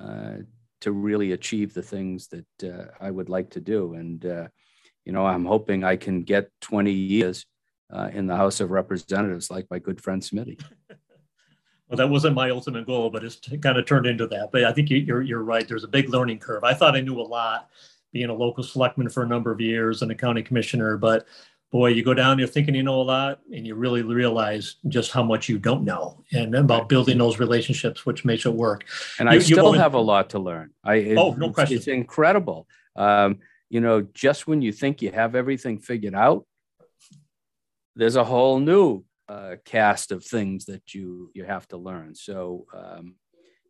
uh, 0.00 0.34
to 0.82 0.92
really 0.92 1.32
achieve 1.32 1.74
the 1.74 1.82
things 1.82 2.28
that 2.28 2.72
uh, 2.72 2.86
I 3.00 3.10
would 3.10 3.28
like 3.28 3.50
to 3.50 3.60
do. 3.60 3.94
And 3.94 4.24
uh, 4.26 4.48
you 5.04 5.12
know, 5.12 5.26
I'm 5.26 5.44
hoping 5.44 5.84
I 5.84 5.96
can 5.96 6.22
get 6.22 6.50
20 6.60 6.90
years 6.92 7.46
uh, 7.92 8.10
in 8.12 8.26
the 8.26 8.36
House 8.36 8.60
of 8.60 8.70
Representatives, 8.70 9.50
like 9.50 9.66
my 9.70 9.78
good 9.78 10.00
friend 10.00 10.22
Smitty. 10.22 10.62
well, 11.88 11.96
that 11.96 12.08
wasn't 12.08 12.34
my 12.34 12.50
ultimate 12.50 12.86
goal, 12.86 13.10
but 13.10 13.24
it's 13.24 13.40
kind 13.62 13.78
of 13.78 13.86
turned 13.86 14.06
into 14.06 14.26
that. 14.28 14.50
But 14.52 14.64
I 14.64 14.72
think 14.72 14.90
you're 14.90 15.22
you're 15.22 15.42
right. 15.42 15.66
There's 15.68 15.84
a 15.84 15.88
big 15.88 16.08
learning 16.08 16.38
curve. 16.38 16.64
I 16.64 16.74
thought 16.74 16.96
I 16.96 17.00
knew 17.00 17.20
a 17.20 17.22
lot, 17.22 17.68
being 18.12 18.30
a 18.30 18.34
local 18.34 18.64
selectman 18.64 19.08
for 19.10 19.22
a 19.22 19.28
number 19.28 19.50
of 19.50 19.60
years 19.60 20.02
and 20.02 20.10
a 20.10 20.14
county 20.14 20.42
commissioner, 20.42 20.96
but 20.96 21.26
boy, 21.74 21.88
you 21.88 22.04
go 22.04 22.14
down, 22.14 22.38
you're 22.38 22.46
thinking 22.46 22.72
you 22.72 22.84
know 22.84 23.00
a 23.00 23.02
lot, 23.02 23.40
and 23.52 23.66
you 23.66 23.74
really 23.74 24.00
realize 24.00 24.76
just 24.86 25.10
how 25.10 25.24
much 25.24 25.48
you 25.48 25.58
don't 25.58 25.82
know, 25.82 26.22
and 26.32 26.54
about 26.54 26.88
building 26.88 27.18
those 27.18 27.40
relationships, 27.40 28.06
which 28.06 28.24
makes 28.24 28.46
it 28.46 28.54
work. 28.54 28.84
And 29.18 29.28
you, 29.28 29.34
I 29.34 29.38
still 29.40 29.72
have 29.72 29.94
a 29.94 30.00
lot 30.00 30.30
to 30.30 30.38
learn. 30.38 30.70
I 30.84 30.94
it, 30.94 31.18
oh, 31.18 31.32
no 31.32 31.50
question. 31.50 31.76
It's, 31.76 31.88
it's 31.88 31.94
incredible. 31.94 32.68
Um, 32.94 33.40
you 33.74 33.80
know, 33.80 34.02
just 34.14 34.46
when 34.46 34.62
you 34.62 34.70
think 34.70 35.02
you 35.02 35.10
have 35.10 35.34
everything 35.34 35.80
figured 35.80 36.14
out, 36.14 36.46
there's 37.96 38.14
a 38.14 38.22
whole 38.22 38.60
new 38.60 39.02
uh, 39.28 39.56
cast 39.64 40.12
of 40.12 40.24
things 40.24 40.66
that 40.66 40.94
you 40.94 41.32
you 41.34 41.42
have 41.42 41.66
to 41.68 41.76
learn. 41.76 42.14
So, 42.14 42.66
um, 42.72 43.16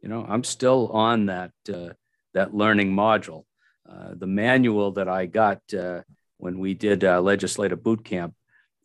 you 0.03 0.11
know, 0.11 0.27
I'm 0.29 0.45
still 0.45 0.91
on 0.93 1.27
that 1.27 1.53
uh, 1.73 1.95
that 2.35 2.55
learning 2.55 2.93
module. 2.93 3.45
Uh, 3.89 4.11
the 4.15 4.27
manual 4.27 4.93
that 4.93 5.09
I 5.09 5.25
got 5.25 5.63
uh, 5.73 6.03
when 6.37 6.59
we 6.59 6.75
did 6.75 7.03
uh, 7.03 7.23
legislative 7.23 7.83
boot 7.83 8.05
camp, 8.05 8.35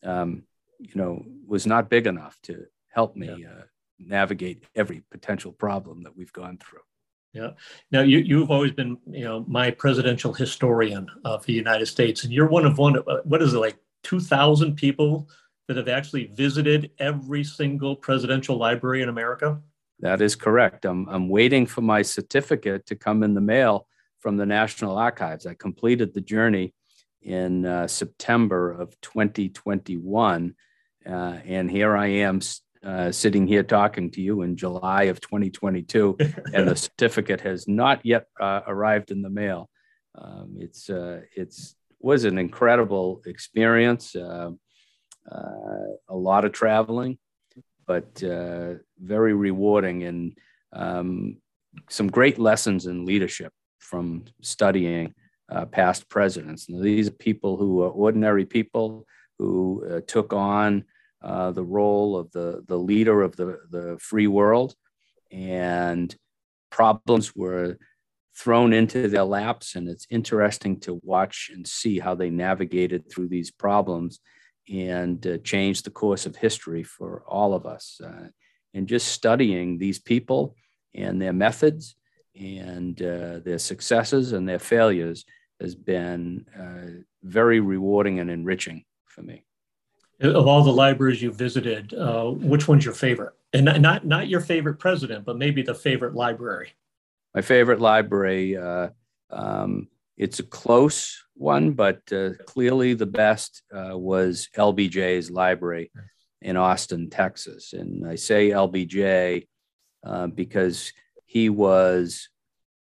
um, 0.03 0.43
you 0.79 0.95
know, 0.95 1.25
was 1.45 1.67
not 1.67 1.89
big 1.89 2.07
enough 2.07 2.37
to 2.43 2.65
help 2.93 3.17
me 3.17 3.27
yeah. 3.27 3.49
Uh, 3.49 3.63
navigate 3.99 4.63
every 4.73 5.03
potential 5.11 5.51
problem 5.51 6.03
that 6.03 6.15
we've 6.15 6.31
gone 6.31 6.57
through. 6.57 6.87
Yeah. 7.33 7.51
Now 7.91 8.01
you 8.01 8.19
you've 8.19 8.49
always 8.49 8.71
been 8.71 8.97
you 9.07 9.23
know 9.23 9.45
my 9.47 9.71
presidential 9.71 10.33
historian 10.33 11.07
of 11.25 11.45
the 11.45 11.53
United 11.53 11.85
States, 11.85 12.23
and 12.23 12.33
you're 12.33 12.49
one 12.49 12.65
of 12.65 12.77
one. 12.77 12.97
Uh, 12.97 13.21
what 13.23 13.41
is 13.41 13.53
it 13.53 13.59
like 13.59 13.77
two 14.03 14.19
thousand 14.19 14.75
people 14.75 15.29
that 15.67 15.77
have 15.77 15.87
actually 15.87 16.25
visited 16.33 16.91
every 16.97 17.43
single 17.43 17.95
presidential 17.95 18.57
library 18.57 19.03
in 19.03 19.09
America? 19.09 19.61
That 19.99 20.21
is 20.21 20.35
correct. 20.35 20.85
I'm 20.85 21.07
I'm 21.07 21.29
waiting 21.29 21.67
for 21.67 21.81
my 21.81 22.01
certificate 22.01 22.87
to 22.87 22.95
come 22.95 23.21
in 23.21 23.35
the 23.35 23.41
mail 23.41 23.87
from 24.19 24.37
the 24.37 24.45
National 24.45 24.97
Archives. 24.97 25.45
I 25.45 25.53
completed 25.53 26.13
the 26.13 26.21
journey 26.21 26.73
in 27.21 27.65
uh, 27.65 27.87
September 27.87 28.71
of 28.71 28.99
2021, 29.01 30.55
uh, 31.05 31.11
and 31.11 31.69
here 31.69 31.95
I 31.95 32.07
am 32.07 32.39
uh, 32.85 33.11
sitting 33.11 33.47
here 33.47 33.63
talking 33.63 34.09
to 34.11 34.21
you 34.21 34.41
in 34.41 34.55
July 34.55 35.03
of 35.03 35.19
2022, 35.21 36.17
and 36.53 36.67
the 36.67 36.75
certificate 36.75 37.41
has 37.41 37.67
not 37.67 38.05
yet 38.05 38.27
uh, 38.39 38.61
arrived 38.67 39.11
in 39.11 39.21
the 39.21 39.29
mail. 39.29 39.69
Um, 40.15 40.55
it's 40.59 40.89
uh, 40.89 41.21
it's 41.35 41.75
was 41.99 42.23
an 42.23 42.37
incredible 42.37 43.21
experience, 43.25 44.15
uh, 44.15 44.51
uh, 45.29 45.87
a 46.07 46.15
lot 46.15 46.45
of 46.45 46.53
traveling, 46.53 47.17
but 47.85 48.23
uh, 48.23 48.75
very 48.97 49.33
rewarding 49.33 50.03
and 50.03 50.37
um, 50.71 51.37
some 51.89 52.07
great 52.07 52.39
lessons 52.39 52.85
in 52.85 53.05
leadership 53.05 53.51
from 53.79 54.23
studying 54.41 55.13
past 55.71 56.07
presidents. 56.09 56.67
These 56.67 57.09
are 57.09 57.11
people 57.11 57.57
who 57.57 57.81
are 57.81 57.89
ordinary 57.89 58.45
people 58.45 59.05
who 59.39 60.01
took 60.07 60.31
on 60.31 60.85
uh, 61.21 61.51
the 61.51 61.63
role 61.63 62.17
of 62.17 62.31
the, 62.31 62.63
the 62.67 62.77
leader 62.77 63.21
of 63.21 63.35
the, 63.35 63.59
the 63.69 63.97
free 63.99 64.27
world, 64.27 64.73
and 65.31 66.15
problems 66.69 67.35
were 67.35 67.77
thrown 68.35 68.71
into 68.71 69.07
their 69.07 69.23
laps. 69.23 69.75
And 69.75 69.89
it's 69.89 70.07
interesting 70.09 70.79
to 70.81 70.99
watch 71.03 71.51
and 71.53 71.67
see 71.67 71.99
how 71.99 72.15
they 72.15 72.29
navigated 72.29 73.09
through 73.09 73.27
these 73.27 73.51
problems 73.51 74.19
and 74.71 75.25
uh, 75.25 75.37
changed 75.39 75.85
the 75.85 75.91
course 75.91 76.25
of 76.25 76.35
history 76.35 76.83
for 76.83 77.23
all 77.27 77.53
of 77.53 77.65
us. 77.65 77.99
Uh, 78.03 78.29
and 78.73 78.87
just 78.87 79.09
studying 79.09 79.77
these 79.77 79.99
people 79.99 80.55
and 80.93 81.21
their 81.21 81.33
methods 81.33 81.95
and 82.39 83.01
uh, 83.01 83.39
their 83.39 83.57
successes 83.57 84.31
and 84.31 84.47
their 84.47 84.59
failures 84.59 85.25
has 85.59 85.75
been 85.75 86.45
uh, 86.57 87.01
very 87.23 87.59
rewarding 87.59 88.19
and 88.19 88.29
enriching 88.29 88.85
for 89.05 89.23
me 89.23 89.43
of 90.21 90.47
all 90.47 90.63
the 90.63 90.71
libraries 90.71 91.21
you 91.21 91.31
visited, 91.31 91.93
uh, 91.93 92.25
which 92.25 92.67
one's 92.67 92.85
your 92.85 92.93
favorite? 92.93 93.33
And 93.53 93.65
not 93.65 94.05
not 94.05 94.27
your 94.27 94.41
favorite 94.41 94.75
president, 94.75 95.25
but 95.25 95.37
maybe 95.37 95.61
the 95.61 95.73
favorite 95.73 96.13
library. 96.13 96.73
My 97.33 97.41
favorite 97.41 97.79
library. 97.79 98.57
Uh, 98.57 98.89
um, 99.31 99.87
it's 100.17 100.39
a 100.39 100.43
close 100.43 101.23
one, 101.35 101.71
but 101.71 102.01
uh, 102.11 102.31
clearly 102.45 102.93
the 102.93 103.05
best 103.05 103.63
uh, 103.73 103.97
was 103.97 104.49
LBJ's 104.55 105.31
library 105.31 105.91
in 106.41 106.57
Austin, 106.57 107.09
Texas. 107.09 107.71
And 107.71 108.05
I 108.05 108.15
say 108.15 108.49
LBJ 108.49 109.47
uh, 110.05 110.27
because 110.27 110.91
he 111.25 111.49
was, 111.49 112.27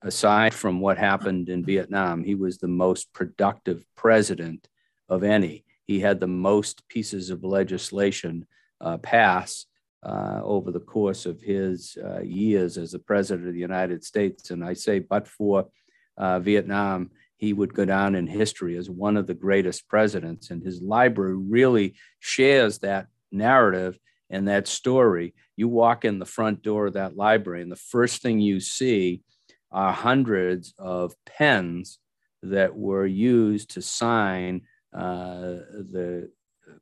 aside 0.01 0.55
from 0.55 0.81
what 0.81 0.97
happened 0.97 1.51
in 1.51 1.65
Vietnam, 1.65 2.25
he 2.25 2.35
was 2.35 2.57
the 2.57 2.69
most 2.69 3.13
productive 3.13 3.85
president 3.97 4.67
of 5.09 5.23
any 5.23 5.66
he 5.87 6.01
had 6.01 6.21
the 6.21 6.27
most 6.27 6.89
pieces 6.89 7.31
of 7.31 7.45
legislation 7.45 8.47
uh, 8.81 8.99
pass 8.99 9.67
uh, 10.03 10.41
over 10.43 10.71
the 10.71 10.81
course 10.81 11.27
of 11.27 11.41
his 11.41 11.97
uh, 12.05 12.21
years 12.21 12.77
as 12.77 12.93
the 12.93 12.99
president 12.99 13.49
of 13.49 13.55
the 13.55 13.61
United 13.61 14.05
States. 14.05 14.51
And 14.51 14.65
I 14.65 14.75
say, 14.75 14.99
but 14.99 15.27
for 15.27 15.69
uh, 16.17 16.39
Vietnam, 16.41 17.11
he 17.37 17.53
would 17.53 17.75
go 17.75 17.85
down 17.85 18.15
in 18.15 18.27
history 18.27 18.77
as 18.77 18.89
one 18.89 19.17
of 19.17 19.27
the 19.27 19.35
greatest 19.35 19.89
presidents. 19.89 20.51
And 20.51 20.63
his 20.63 20.81
library 20.81 21.37
really 21.37 21.95
shares 22.21 22.79
that 22.79 23.07
narrative 23.31 23.99
and 24.31 24.49
that 24.49 24.67
story. 24.67 25.35
You 25.57 25.69
walk 25.69 26.05
in 26.05 26.19
the 26.19 26.25
front 26.25 26.63
door 26.63 26.87
of 26.87 26.95
that 26.95 27.17
library, 27.17 27.63
and 27.63 27.71
the 27.71 27.77
first 27.77 28.23
thing 28.23 28.41
you 28.41 28.61
see 28.61 29.23
are 29.71 29.93
hundreds 29.93 30.75
of 30.79 31.15
pens 31.25 31.99
that 32.43 32.77
were 32.77 33.07
used 33.07 33.71
to 33.71 33.83
sign 33.83 34.63
the 34.97 36.31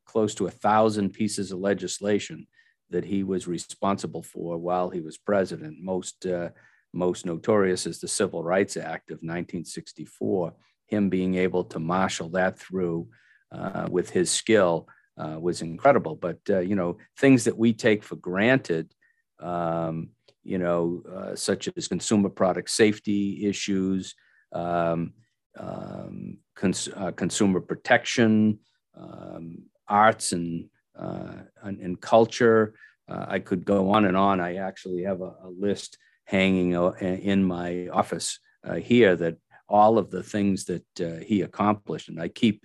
close 0.07 0.35
to 0.37 0.47
a 0.47 0.51
thousand 0.51 1.11
pieces 1.11 1.53
of 1.53 1.59
legislation 1.59 2.47
that 2.91 3.05
he 3.05 3.23
was 3.23 3.49
responsible 3.49 4.23
for 4.23 4.57
while 4.57 4.91
he 4.91 5.01
was 5.01 5.19
president. 5.19 5.77
Most 5.81 6.27
uh, 6.27 6.51
most 6.93 7.27
notorious 7.27 7.87
is 7.87 7.99
the 7.99 8.09
Civil 8.09 8.45
Rights 8.45 8.77
Act 8.77 9.11
of 9.11 9.17
1964. 9.17 10.53
Him 10.87 11.09
being 11.09 11.35
able 11.35 11.65
to 11.65 11.81
marshal 11.81 12.29
that 12.31 12.59
through 12.59 13.09
uh, 13.51 13.89
with 13.91 14.11
his 14.11 14.31
skill 14.31 14.87
uh, 15.19 15.39
was 15.41 15.61
incredible. 15.63 16.15
But 16.15 16.39
uh, 16.49 16.61
you 16.61 16.77
know 16.77 16.99
things 17.19 17.45
that 17.45 17.59
we 17.59 17.73
take 17.73 18.03
for 18.05 18.17
granted. 18.17 18.93
Um, 19.41 20.11
you 20.47 20.59
know, 20.59 21.03
uh, 21.11 21.35
such 21.35 21.71
as 21.75 21.89
consumer 21.89 22.29
product 22.29 22.69
safety 22.69 23.47
issues, 23.47 24.15
um, 24.53 25.15
um, 25.59 26.37
cons- 26.55 26.89
uh, 26.95 27.13
consumer 27.13 27.61
protection, 27.61 28.59
um, 28.97 29.59
arts 29.89 30.33
and, 30.33 30.69
uh, 30.99 31.35
and, 31.63 31.81
and, 31.81 32.01
culture. 32.01 32.75
Uh, 33.09 33.27
I 33.29 33.39
could 33.39 33.65
go 33.65 33.91
on 33.91 34.05
and 34.05 34.17
on. 34.17 34.41
I 34.41 34.57
actually 34.57 35.03
have 35.03 35.21
a, 35.21 35.35
a 35.43 35.51
list 35.59 35.99
hanging 36.25 36.73
in 36.73 37.45
my 37.45 37.89
office 37.89 38.39
uh, 38.67 38.77
here 38.77 39.15
that 39.17 39.37
all 39.69 39.99
of 39.99 40.11
the 40.11 40.23
things 40.23 40.65
that 40.65 41.01
uh, 41.01 41.23
he 41.23 41.43
accomplished. 41.43 42.09
And 42.09 42.21
I 42.21 42.29
keep 42.29 42.65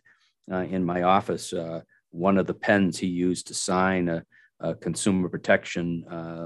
uh, 0.52 0.58
in 0.58 0.86
my 0.86 1.04
office 1.04 1.54
one 2.12 2.38
of 2.38 2.48
the 2.48 2.54
pens 2.54 2.98
he 2.98 3.08
used 3.08 3.48
to 3.48 3.54
sign 3.54 4.10
a, 4.10 4.24
a 4.60 4.74
consumer 4.76 5.30
protection 5.30 6.06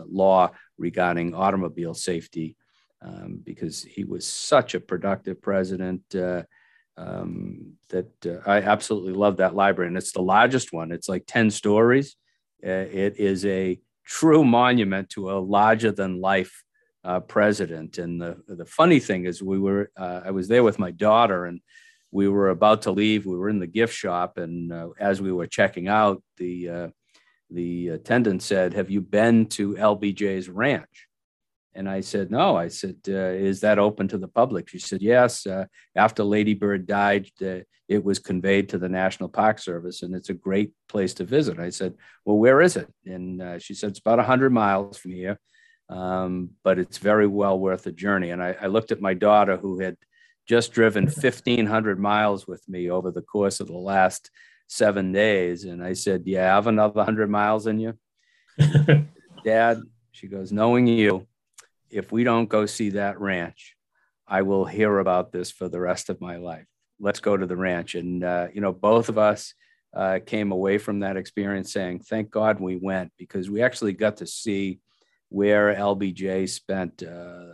law 0.09 0.51
regarding 0.77 1.33
automobile 1.35 1.93
safety 1.93 2.57
um, 3.03 3.41
because 3.43 3.83
he 3.83 4.03
was 4.03 4.25
such 4.25 4.75
a 4.75 4.79
productive 4.79 5.41
president 5.41 6.01
uh, 6.15 6.43
um, 6.97 7.73
that 7.89 8.25
uh, 8.25 8.39
I 8.45 8.61
absolutely 8.61 9.13
love 9.13 9.37
that 9.37 9.55
library. 9.55 9.87
And 9.87 9.97
it's 9.97 10.11
the 10.11 10.21
largest 10.21 10.73
one, 10.73 10.91
it's 10.91 11.09
like 11.09 11.23
10 11.27 11.51
stories. 11.51 12.15
Uh, 12.65 12.69
it 12.91 13.19
is 13.19 13.45
a 13.45 13.79
true 14.05 14.43
monument 14.43 15.09
to 15.11 15.31
a 15.31 15.39
larger 15.39 15.91
than 15.91 16.21
life 16.21 16.63
uh, 17.03 17.19
president. 17.19 17.97
And 17.97 18.21
the, 18.21 18.37
the 18.47 18.65
funny 18.65 18.99
thing 18.99 19.25
is, 19.25 19.43
we 19.43 19.59
were, 19.59 19.91
uh, 19.97 20.21
I 20.25 20.31
was 20.31 20.47
there 20.47 20.63
with 20.63 20.79
my 20.79 20.91
daughter 20.91 21.45
and 21.45 21.59
we 22.11 22.27
were 22.29 22.49
about 22.49 22.83
to 22.83 22.91
leave. 22.91 23.25
We 23.25 23.37
were 23.37 23.49
in 23.49 23.59
the 23.59 23.67
gift 23.67 23.93
shop. 23.93 24.37
And 24.37 24.71
uh, 24.71 24.89
as 24.99 25.21
we 25.21 25.31
were 25.31 25.47
checking 25.47 25.87
out, 25.87 26.23
the, 26.37 26.91
the 27.49 27.89
attendant 27.89 28.41
said, 28.43 28.73
Have 28.73 28.89
you 28.89 29.01
been 29.01 29.47
to 29.47 29.73
LBJ's 29.73 30.49
ranch? 30.49 31.07
And 31.75 31.89
I 31.89 32.01
said, 32.01 32.31
No. 32.31 32.55
I 32.55 32.67
said, 32.67 32.97
uh, 33.07 33.33
Is 33.33 33.61
that 33.61 33.79
open 33.79 34.07
to 34.09 34.17
the 34.17 34.27
public? 34.27 34.69
She 34.69 34.79
said, 34.79 35.01
Yes. 35.01 35.45
Uh, 35.45 35.65
after 35.95 36.23
Lady 36.23 36.53
Bird 36.53 36.85
died, 36.85 37.29
uh, 37.41 37.59
it 37.89 38.03
was 38.03 38.19
conveyed 38.19 38.69
to 38.69 38.77
the 38.77 38.89
National 38.89 39.29
Park 39.29 39.59
Service, 39.59 40.01
and 40.03 40.15
it's 40.15 40.29
a 40.29 40.33
great 40.33 40.71
place 40.87 41.13
to 41.15 41.25
visit. 41.25 41.59
I 41.59 41.69
said, 41.69 41.95
Well, 42.25 42.37
where 42.37 42.61
is 42.61 42.75
it? 42.75 42.91
And 43.05 43.41
uh, 43.41 43.59
she 43.59 43.73
said, 43.73 43.91
It's 43.91 43.99
about 43.99 44.17
100 44.17 44.51
miles 44.51 44.97
from 44.97 45.11
here, 45.11 45.39
um, 45.89 46.51
but 46.63 46.79
it's 46.79 46.97
very 46.97 47.27
well 47.27 47.59
worth 47.59 47.83
the 47.83 47.91
journey. 47.91 48.29
And 48.31 48.41
I, 48.41 48.55
I 48.61 48.67
looked 48.67 48.91
at 48.91 49.01
my 49.01 49.13
daughter, 49.13 49.57
who 49.57 49.79
had 49.79 49.97
just 50.47 50.73
driven 50.73 51.03
1,500 51.05 51.99
miles 51.99 52.47
with 52.47 52.67
me 52.69 52.89
over 52.89 53.11
the 53.11 53.21
course 53.21 53.59
of 53.59 53.67
the 53.67 53.77
last 53.77 54.29
seven 54.67 55.11
days. 55.11 55.63
And 55.65 55.83
I 55.83 55.93
said, 55.93 56.23
Yeah, 56.25 56.51
I 56.51 56.55
have 56.55 56.67
another 56.67 56.95
100 56.95 57.29
miles 57.29 57.67
in 57.67 57.79
you. 57.79 57.97
Dad, 59.43 59.81
she 60.11 60.27
goes, 60.27 60.51
Knowing 60.51 60.87
you, 60.87 61.27
if 61.93 62.11
we 62.11 62.23
don't 62.23 62.49
go 62.49 62.65
see 62.65 62.89
that 62.91 63.19
ranch, 63.19 63.75
I 64.27 64.41
will 64.41 64.65
hear 64.65 64.99
about 64.99 65.31
this 65.31 65.51
for 65.51 65.69
the 65.69 65.79
rest 65.79 66.09
of 66.09 66.19
my 66.19 66.37
life. 66.37 66.65
Let's 66.99 67.19
go 67.19 67.37
to 67.37 67.45
the 67.45 67.55
ranch. 67.55 67.95
And, 67.95 68.23
uh, 68.23 68.47
you 68.53 68.61
know, 68.61 68.71
both 68.71 69.09
of 69.09 69.17
us 69.17 69.53
uh, 69.95 70.19
came 70.25 70.51
away 70.51 70.79
from 70.79 71.01
that 71.01 71.17
experience 71.17 71.71
saying, 71.71 71.99
thank 71.99 72.31
God 72.31 72.59
we 72.59 72.77
went 72.77 73.11
because 73.17 73.49
we 73.49 73.61
actually 73.61 73.93
got 73.93 74.17
to 74.17 74.27
see 74.27 74.79
where 75.29 75.75
LBJ 75.75 76.49
spent 76.49 77.03
uh, 77.03 77.53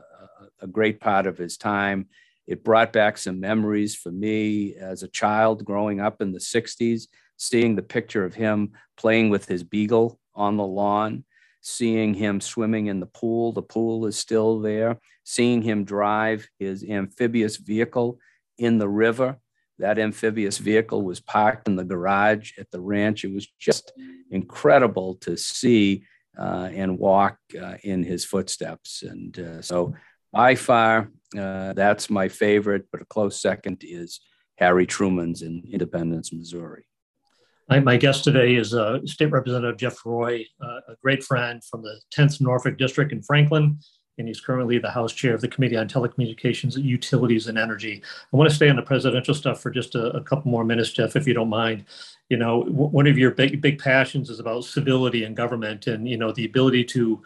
a 0.62 0.68
great 0.68 1.00
part 1.00 1.28
of 1.28 1.38
his 1.38 1.58
time. 1.58 2.08
It 2.48 2.64
brought 2.64 2.94
back 2.94 3.18
some 3.18 3.40
memories 3.40 3.96
for 3.96 4.12
me 4.12 4.76
as 4.76 5.04
a 5.04 5.08
child 5.08 5.66
growing 5.66 6.00
up 6.00 6.22
in 6.22 6.32
the 6.32 6.40
60s, 6.40 7.08
seeing 7.38 7.76
the 7.76 7.82
picture 7.82 8.24
of 8.26 8.36
him 8.36 8.72
playing 8.98 9.30
with 9.30 9.48
his 9.48 9.64
beagle 9.64 10.20
on 10.34 10.58
the 10.58 10.66
lawn 10.66 11.26
seeing 11.62 12.14
him 12.14 12.42
swimming 12.42 12.88
in 12.88 13.00
the 13.00 13.06
pool. 13.06 13.52
The 13.52 13.62
pool 13.62 14.06
is 14.06 14.18
still 14.18 14.60
there. 14.60 15.00
Seeing 15.24 15.62
him 15.62 15.84
drive 15.84 16.48
his 16.60 16.84
amphibious 16.84 17.58
vehicle 17.58 18.20
in 18.58 18.78
the 18.78 18.90
river. 18.90 19.38
That 19.80 20.00
amphibious 20.00 20.58
vehicle 20.58 21.04
was 21.04 21.20
parked 21.20 21.68
in 21.68 21.76
the 21.76 21.86
garage 21.86 22.52
at 22.58 22.70
the 22.72 22.82
ranch. 22.82 23.24
It 23.24 23.34
was 23.34 23.48
just 23.60 23.94
incredible 24.30 25.16
to 25.22 25.38
see 25.38 26.04
uh, 26.38 26.70
and 26.74 27.00
walk 27.00 27.38
uh, 27.60 27.76
in 27.84 28.04
his 28.04 28.26
footsteps. 28.26 29.04
And 29.04 29.38
uh, 29.40 29.62
so, 29.62 29.94
by 30.32 30.56
far, 30.56 31.12
uh, 31.38 31.74
that's 31.74 32.10
my 32.10 32.28
favorite, 32.28 32.86
but 32.92 33.02
a 33.02 33.06
close 33.06 33.42
second 33.42 33.84
is 33.84 34.20
Harry 34.58 34.86
Truman's 34.86 35.42
in 35.42 35.64
Independence, 35.72 36.32
Missouri. 36.34 36.89
My, 37.70 37.98
guest 37.98 38.24
today 38.24 38.56
is 38.56 38.74
uh, 38.74 39.00
State 39.06 39.28
Representative 39.28 39.78
Jeff 39.78 40.04
Roy, 40.04 40.44
uh, 40.60 40.80
a 40.88 40.96
great 41.04 41.24
friend 41.24 41.64
from 41.64 41.84
the 41.84 42.02
10th 42.12 42.42
Norfolk 42.42 42.80
District 42.80 43.12
in 43.12 43.22
Franklin, 43.22 43.78
and 44.18 44.28
he's 44.28 44.42
currently 44.42 44.80
the 44.80 44.90
House 44.90 45.14
Chair 45.14 45.36
of 45.36 45.42
the 45.42 45.48
Committee 45.48 45.78
on 45.78 45.88
Telecommunications, 45.88 46.82
Utilities, 46.82 47.46
and 47.46 47.60
Energy. 47.60 48.02
I 48.34 48.38
want 48.38 48.50
to 48.50 48.56
stay 48.56 48.70
on 48.70 48.76
the 48.76 48.82
presidential 48.82 49.36
stuff 49.36 49.62
for 49.62 49.70
just 49.70 49.94
a, 49.94 50.08
a 50.18 50.24
couple 50.24 50.50
more 50.50 50.64
minutes, 50.64 50.92
Jeff, 50.92 51.16
if 51.16 51.28
you 51.28 51.36
don't 51.36 51.50
mind. 51.50 51.86
You 52.30 52.38
know, 52.38 52.64
w- 52.64 52.90
one 52.90 53.06
of 53.06 53.20
your 53.20 53.32
big, 53.32 53.62
big 53.62 53.78
passions 53.78 54.32
is 54.32 54.40
about 54.40 54.66
civility 54.66 55.24
in 55.24 55.36
government 55.36 55.86
and, 55.86 56.10
you 56.10 56.18
know, 56.18 56.32
the 56.32 56.46
ability 56.46 56.86
to 56.86 57.22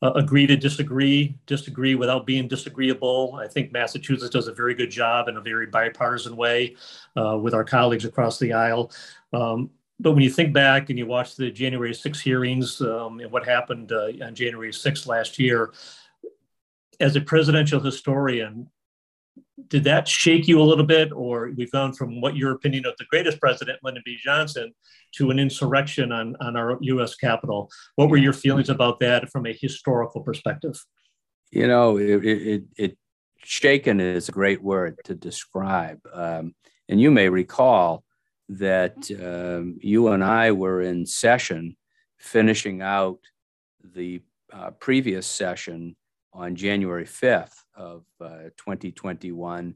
uh, 0.00 0.12
agree 0.14 0.46
to 0.46 0.56
disagree, 0.56 1.36
disagree 1.46 1.96
without 1.96 2.24
being 2.24 2.48
disagreeable. 2.48 3.38
I 3.38 3.46
think 3.46 3.72
Massachusetts 3.72 4.30
does 4.30 4.48
a 4.48 4.54
very 4.54 4.74
good 4.74 4.90
job 4.90 5.28
in 5.28 5.36
a 5.36 5.40
very 5.42 5.66
bipartisan 5.66 6.34
way 6.34 6.76
uh, 7.14 7.36
with 7.36 7.52
our 7.52 7.64
colleagues 7.64 8.06
across 8.06 8.38
the 8.38 8.54
aisle. 8.54 8.90
Um, 9.34 9.70
but 10.02 10.12
when 10.12 10.22
you 10.22 10.30
think 10.30 10.52
back 10.52 10.90
and 10.90 10.98
you 10.98 11.06
watch 11.06 11.36
the 11.36 11.50
January 11.50 11.94
6 11.94 12.20
hearings 12.20 12.80
um, 12.80 13.20
and 13.20 13.30
what 13.30 13.46
happened 13.46 13.92
uh, 13.92 14.10
on 14.22 14.34
January 14.34 14.72
6 14.72 15.06
last 15.06 15.38
year, 15.38 15.72
as 16.98 17.14
a 17.14 17.20
presidential 17.20 17.80
historian, 17.80 18.68
did 19.68 19.84
that 19.84 20.08
shake 20.08 20.48
you 20.48 20.60
a 20.60 20.64
little 20.64 20.84
bit, 20.84 21.12
or 21.12 21.52
we've 21.56 21.70
gone 21.70 21.92
from 21.92 22.20
what 22.20 22.36
your 22.36 22.50
opinion 22.50 22.84
of 22.84 22.94
the 22.98 23.04
greatest 23.06 23.40
president, 23.40 23.78
Lyndon 23.82 24.02
B. 24.04 24.18
Johnson, 24.20 24.72
to 25.16 25.30
an 25.30 25.38
insurrection 25.38 26.10
on, 26.10 26.36
on 26.40 26.56
our 26.56 26.78
U.S. 26.80 27.14
Capitol? 27.14 27.70
What 27.94 28.10
were 28.10 28.16
your 28.16 28.32
feelings 28.32 28.70
about 28.70 28.98
that 29.00 29.30
from 29.30 29.46
a 29.46 29.52
historical 29.52 30.20
perspective? 30.20 30.84
You 31.52 31.68
know, 31.68 31.96
it, 31.96 32.24
it, 32.24 32.64
it 32.76 32.98
shaken 33.44 34.00
is 34.00 34.28
a 34.28 34.32
great 34.32 34.62
word 34.62 34.98
to 35.04 35.14
describe. 35.14 36.00
Um, 36.12 36.54
and 36.88 37.00
you 37.00 37.10
may 37.10 37.28
recall 37.28 38.04
that 38.48 38.96
um, 39.22 39.78
you 39.80 40.08
and 40.08 40.22
I 40.22 40.52
were 40.52 40.82
in 40.82 41.06
session 41.06 41.76
finishing 42.18 42.82
out 42.82 43.18
the 43.94 44.22
uh, 44.52 44.70
previous 44.72 45.26
session 45.26 45.96
on 46.32 46.54
January 46.54 47.04
5th 47.04 47.54
of 47.74 48.04
uh, 48.20 48.50
2021. 48.56 49.74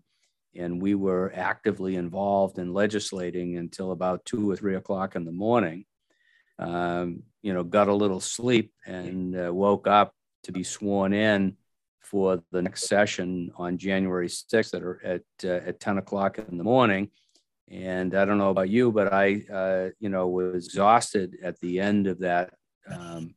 And 0.55 0.81
we 0.81 0.95
were 0.95 1.33
actively 1.35 1.97
involved 1.97 2.59
in 2.59 2.73
legislating 2.73 3.57
until 3.57 3.93
about 3.93 4.25
two 4.25 4.51
or 4.51 4.57
three 4.57 4.77
o'clock 4.77 5.17
in 5.17 5.25
the 5.25 5.33
morning. 5.33 5.85
Um, 6.59 7.25
you 7.43 7.53
know, 7.53 7.63
got 7.63 7.89
a 7.89 7.95
little 7.95 8.21
sleep 8.21 8.73
and 8.87 9.37
uh, 9.37 9.53
woke 9.53 9.87
up 9.87 10.15
to 10.45 10.53
be 10.53 10.63
sworn 10.63 11.13
in 11.13 11.57
for 12.01 12.43
the 12.53 12.63
next 12.63 12.85
session 12.85 13.51
on 13.57 13.77
January 13.77 14.29
6th 14.29 14.75
at, 14.75 15.05
at, 15.05 15.23
uh, 15.45 15.69
at 15.69 15.81
10 15.81 15.99
o'clock 15.99 16.39
in 16.39 16.57
the 16.57 16.65
morning 16.65 17.11
and 17.71 18.15
I 18.15 18.25
don't 18.25 18.39
know 18.39 18.51
about 18.51 18.69
you, 18.69 18.93
but 18.93 19.13
I, 19.13 19.43
uh, 19.53 19.89
you 19.99 20.09
know, 20.09 20.29
was 20.29 20.67
exhausted 20.67 21.37
at 21.43 21.59
the 21.61 21.81
end 21.81 22.07
of 22.07 22.21
that 22.21 22.55
um, 22.89 23.35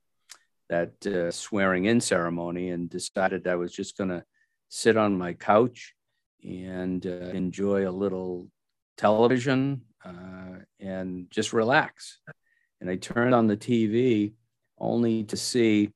that 0.70 1.06
uh, 1.08 1.32
swearing 1.32 1.86
in 1.86 2.00
ceremony, 2.00 2.70
and 2.70 2.90
decided 2.90 3.48
I 3.48 3.56
was 3.56 3.74
just 3.74 3.98
going 3.98 4.12
to 4.12 4.24
sit 4.70 4.98
on 4.98 5.18
my 5.18 5.34
couch 5.34 5.96
and 6.44 7.06
uh, 7.06 7.10
enjoy 7.10 7.90
a 7.90 7.92
little 7.92 8.48
television 8.98 9.82
uh, 10.06 10.60
and 10.80 11.26
just 11.32 11.54
relax. 11.54 12.20
And 12.80 12.90
I 12.90 12.98
turned 12.98 13.34
on 13.34 13.48
the 13.48 13.58
TV 13.58 14.34
only 14.78 15.24
to 15.26 15.36
see 15.36 15.92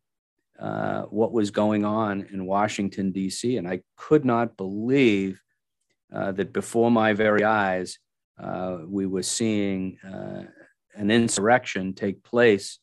uh, 0.60 1.04
what 1.04 1.32
was 1.32 1.52
going 1.52 1.86
on 1.86 2.28
in 2.32 2.46
Washington 2.46 3.12
D.C., 3.12 3.58
and 3.58 3.68
I 3.68 3.82
could 3.96 4.26
not 4.26 4.58
believe 4.58 5.40
uh, 6.12 6.32
that 6.32 6.52
before 6.52 6.90
my 6.90 7.14
very 7.14 7.44
eyes 7.44 8.00
uh, 8.40 8.80
we 8.88 9.06
were 9.06 9.24
seeing 9.24 9.98
uh, 10.00 10.44
an 10.96 11.12
insurrection 11.12 11.94
take 11.94 12.24
place 12.24 12.80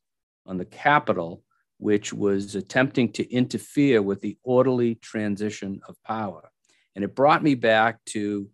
on 0.46 0.58
the 0.58 0.64
Capitol, 0.64 1.42
which 1.78 2.12
was 2.12 2.54
attempting 2.54 3.12
to 3.12 3.32
interfere 3.32 4.02
with 4.02 4.20
the 4.20 4.36
orderly 4.42 4.96
transition 4.96 5.80
of 5.88 5.96
power. 6.04 6.50
And 6.94 7.04
it 7.04 7.14
brought 7.14 7.42
me 7.42 7.54
back 7.54 8.04
to 8.06 8.48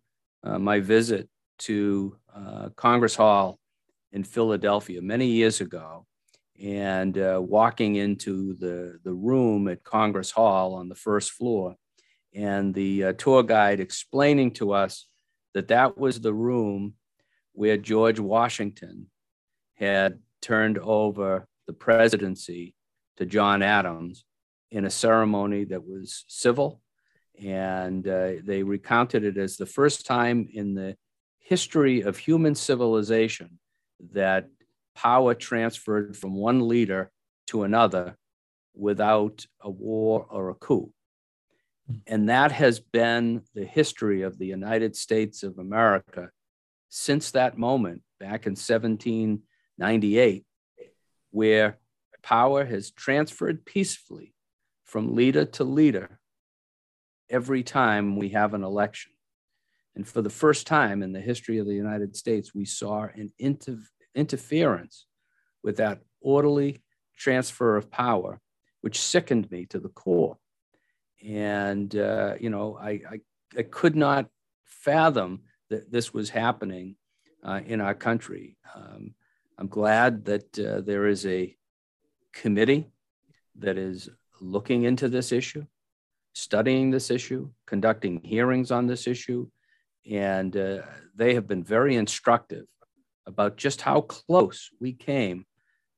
uh, 0.45 0.59
my 0.59 0.81
visit 0.81 1.29
to 1.59 2.17
uh, 2.35 2.69
Congress 2.77 3.17
Hall 3.17 3.59
in 4.13 4.23
Philadelphia 4.25 5.03
many 5.03 5.27
years 5.27 5.61
ago 5.61 6.07
and 6.63 7.19
uh, 7.19 7.41
walking 7.43 7.97
into 7.97 8.55
the, 8.55 8.99
the 9.05 9.13
room 9.13 9.69
at 9.69 9.85
Congress 9.85 10.31
Hall 10.31 10.75
on 10.75 10.89
the 10.89 10.95
first 10.95 11.33
floor 11.33 11.75
and 12.35 12.75
the 12.75 13.05
uh, 13.05 13.13
tour 13.15 13.43
guide 13.43 13.81
explaining 13.81 14.53
to 14.53 14.73
us 14.73 15.07
that 15.57 15.69
that 15.69 15.97
was 15.97 16.21
the 16.21 16.35
room 16.35 16.93
where 17.55 17.79
George 17.79 18.21
Washington 18.21 19.07
had 19.73 20.19
turned 20.43 20.77
over 20.77 21.49
the 21.67 21.73
presidency 21.73 22.75
to 23.17 23.25
John 23.25 23.63
Adams 23.63 24.27
in 24.71 24.85
a 24.85 24.91
ceremony 24.91 25.65
that 25.65 25.83
was 25.83 26.27
civil. 26.29 26.83
And 27.43 28.07
uh, 28.07 28.33
they 28.45 28.65
recounted 28.65 29.25
it 29.25 29.39
as 29.39 29.57
the 29.57 29.65
first 29.65 30.05
time 30.05 30.47
in 30.53 30.75
the 30.75 30.95
history 31.39 32.03
of 32.03 32.19
human 32.19 32.55
civilization 32.55 33.59
that 34.13 34.51
power 34.95 35.33
transferred 35.33 36.19
from 36.19 36.35
one 36.35 36.69
leader 36.69 37.11
to 37.47 37.63
another 37.63 38.19
without 38.75 39.47
a 39.63 39.71
war 39.71 40.27
or 40.29 40.51
a 40.51 40.55
coup. 40.55 40.93
And 42.07 42.29
that 42.29 42.53
has 42.53 42.81
been 42.81 43.43
the 43.55 43.65
history 43.65 44.23
of 44.23 44.39
the 44.39 44.47
United 44.47 44.97
States 44.97 45.43
of 45.43 45.59
America 45.59 46.31
since 46.89 47.31
that 47.33 47.59
moment 47.59 48.03
back 48.19 48.47
in 48.47 48.53
1798, 48.53 50.45
where 51.31 51.79
power 52.23 52.65
has 52.65 52.91
transferred 52.91 53.65
peacefully 53.65 54.35
from 54.85 55.15
leader 55.15 55.45
to 55.45 55.65
leader 55.65 56.19
every 57.29 57.63
time 57.63 58.17
we 58.17 58.31
have 58.31 58.55
an 58.55 58.65
election. 58.65 59.13
And 59.95 60.07
for 60.07 60.23
the 60.23 60.31
first 60.31 60.67
time 60.67 61.03
in 61.03 61.13
the 61.13 61.21
history 61.21 61.59
of 61.59 61.67
the 61.67 61.75
United 61.75 62.17
States, 62.17 62.55
we 62.55 62.65
saw 62.65 63.05
an 63.15 63.33
inter- 63.39 63.79
interference 64.15 65.07
with 65.63 65.77
that 65.79 66.01
orderly 66.21 66.83
transfer 67.17 67.77
of 67.77 67.91
power, 67.91 68.41
which 68.81 69.01
sickened 69.01 69.51
me 69.51 69.67
to 69.67 69.79
the 69.79 69.89
core. 69.89 70.37
And, 71.25 71.95
uh, 71.97 72.35
you 72.39 72.51
know, 72.51 72.79
I, 72.81 72.91
I, 72.91 73.21
I, 73.57 73.63
could 73.63 73.97
not 73.97 74.29
fathom 74.65 75.43
that 75.71 75.91
this 75.91 76.13
was 76.13 76.29
happening 76.29 76.97
uh, 77.43 77.61
in 77.65 77.81
our 77.81 77.95
country. 77.95 78.57
Um, 78.75 79.15
I'm 79.59 79.69
glad 79.69 80.27
that 80.27 80.59
uh, 80.59 80.83
there 80.83 81.07
is 81.07 81.25
a 81.27 81.57
committee 82.33 82.91
that 83.59 83.79
is 83.79 84.11
looking 84.41 84.85
into 84.85 85.09
this 85.09 85.33
issue, 85.33 85.65
studying 86.35 86.91
this 86.91 87.11
issue, 87.11 87.51
conducting 87.67 88.21
hearings 88.23 88.71
on 88.71 88.87
this 88.87 89.07
issue, 89.07 89.49
and 90.09 90.57
uh, 90.57 90.83
they 91.15 91.35
have 91.35 91.47
been 91.47 91.65
very 91.65 91.97
instructive 91.97 92.67
about 93.27 93.57
just 93.57 93.81
how 93.81 94.03
close 94.03 94.71
we 94.81 94.93
came 94.93 95.47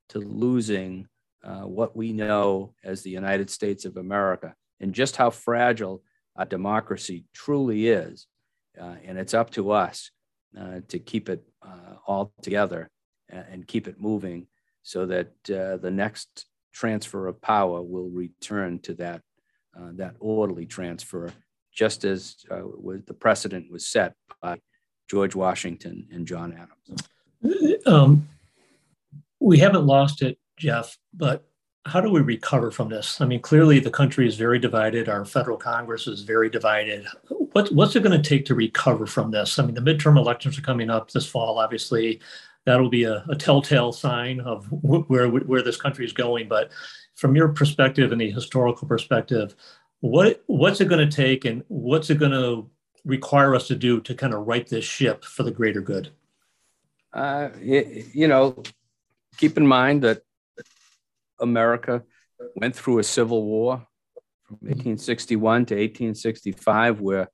to 0.09 0.19
losing 0.19 1.07
uh, 1.43 1.61
what 1.61 1.95
we 1.95 2.11
know 2.11 2.73
as 2.83 3.01
the 3.01 3.09
United 3.09 3.49
States 3.49 3.85
of 3.85 3.97
America 3.97 4.55
and 4.79 4.93
just 4.93 5.15
how 5.15 5.29
fragile 5.29 6.01
a 6.35 6.45
democracy 6.45 7.25
truly 7.33 7.87
is. 7.87 8.27
Uh, 8.79 8.95
and 9.05 9.17
it's 9.17 9.33
up 9.33 9.49
to 9.51 9.71
us 9.71 10.11
uh, 10.59 10.79
to 10.87 10.99
keep 10.99 11.29
it 11.29 11.43
uh, 11.61 11.95
all 12.07 12.31
together 12.41 12.89
and 13.29 13.67
keep 13.67 13.87
it 13.87 14.01
moving 14.01 14.47
so 14.81 15.05
that 15.05 15.27
uh, 15.51 15.77
the 15.77 15.91
next 15.91 16.45
transfer 16.73 17.27
of 17.27 17.39
power 17.41 17.81
will 17.81 18.09
return 18.09 18.79
to 18.79 18.93
that, 18.95 19.21
uh, 19.79 19.89
that 19.93 20.15
orderly 20.19 20.65
transfer 20.65 21.31
just 21.71 22.03
as 22.03 22.37
uh, 22.49 22.61
the 23.05 23.13
precedent 23.13 23.71
was 23.71 23.87
set 23.87 24.13
by 24.41 24.59
George 25.09 25.35
Washington 25.35 26.07
and 26.11 26.25
John 26.25 26.53
Adams. 26.53 27.83
Um, 27.85 28.27
we 29.39 29.59
haven't 29.59 29.85
lost 29.85 30.21
it, 30.21 30.37
Jeff, 30.57 30.97
but 31.13 31.48
how 31.89 31.99
do 32.01 32.09
we 32.09 32.21
recover 32.21 32.71
from 32.71 32.89
this? 32.89 33.19
I 33.19 33.25
mean, 33.25 33.41
clearly 33.41 33.79
the 33.79 33.89
country 33.89 34.27
is 34.27 34.35
very 34.35 34.59
divided. 34.59 35.09
Our 35.09 35.25
federal 35.25 35.57
Congress 35.57 36.07
is 36.07 36.21
very 36.21 36.49
divided. 36.49 37.07
What, 37.29 37.71
what's 37.71 37.95
it 37.95 38.03
going 38.03 38.21
to 38.21 38.29
take 38.29 38.45
to 38.45 38.55
recover 38.55 39.07
from 39.07 39.31
this? 39.31 39.57
I 39.57 39.65
mean, 39.65 39.73
the 39.73 39.81
midterm 39.81 40.17
elections 40.17 40.57
are 40.57 40.61
coming 40.61 40.89
up 40.89 41.09
this 41.09 41.25
fall, 41.25 41.57
obviously. 41.57 42.21
That'll 42.65 42.89
be 42.89 43.05
a, 43.05 43.25
a 43.29 43.35
telltale 43.35 43.91
sign 43.91 44.39
of 44.41 44.67
where, 44.69 45.27
where 45.29 45.63
this 45.63 45.77
country 45.77 46.05
is 46.05 46.13
going. 46.13 46.47
But 46.47 46.69
from 47.15 47.35
your 47.35 47.49
perspective 47.49 48.11
and 48.11 48.21
the 48.21 48.29
historical 48.29 48.87
perspective, 48.87 49.55
what 50.01 50.43
what's 50.45 50.79
it 50.79 50.87
going 50.87 51.09
to 51.09 51.15
take, 51.15 51.43
and 51.43 51.63
what's 51.67 52.09
it 52.09 52.19
going 52.19 52.31
to 52.31 52.69
require 53.03 53.55
us 53.55 53.67
to 53.67 53.75
do 53.75 53.99
to 54.01 54.13
kind 54.13 54.33
of 54.33 54.47
right 54.47 54.67
this 54.67 54.85
ship 54.85 55.25
for 55.25 55.43
the 55.43 55.51
greater 55.51 55.81
good? 55.81 56.11
Uh, 57.11 57.49
you 57.59 58.27
know, 58.27 58.63
keep 59.37 59.57
in 59.57 59.65
mind 59.65 60.03
that 60.03 60.23
America 61.39 62.03
went 62.55 62.75
through 62.75 62.99
a 62.99 63.03
civil 63.03 63.43
war 63.43 63.85
from 64.45 64.55
1861 64.61 65.65
to 65.67 65.75
1865, 65.75 67.01
where 67.01 67.29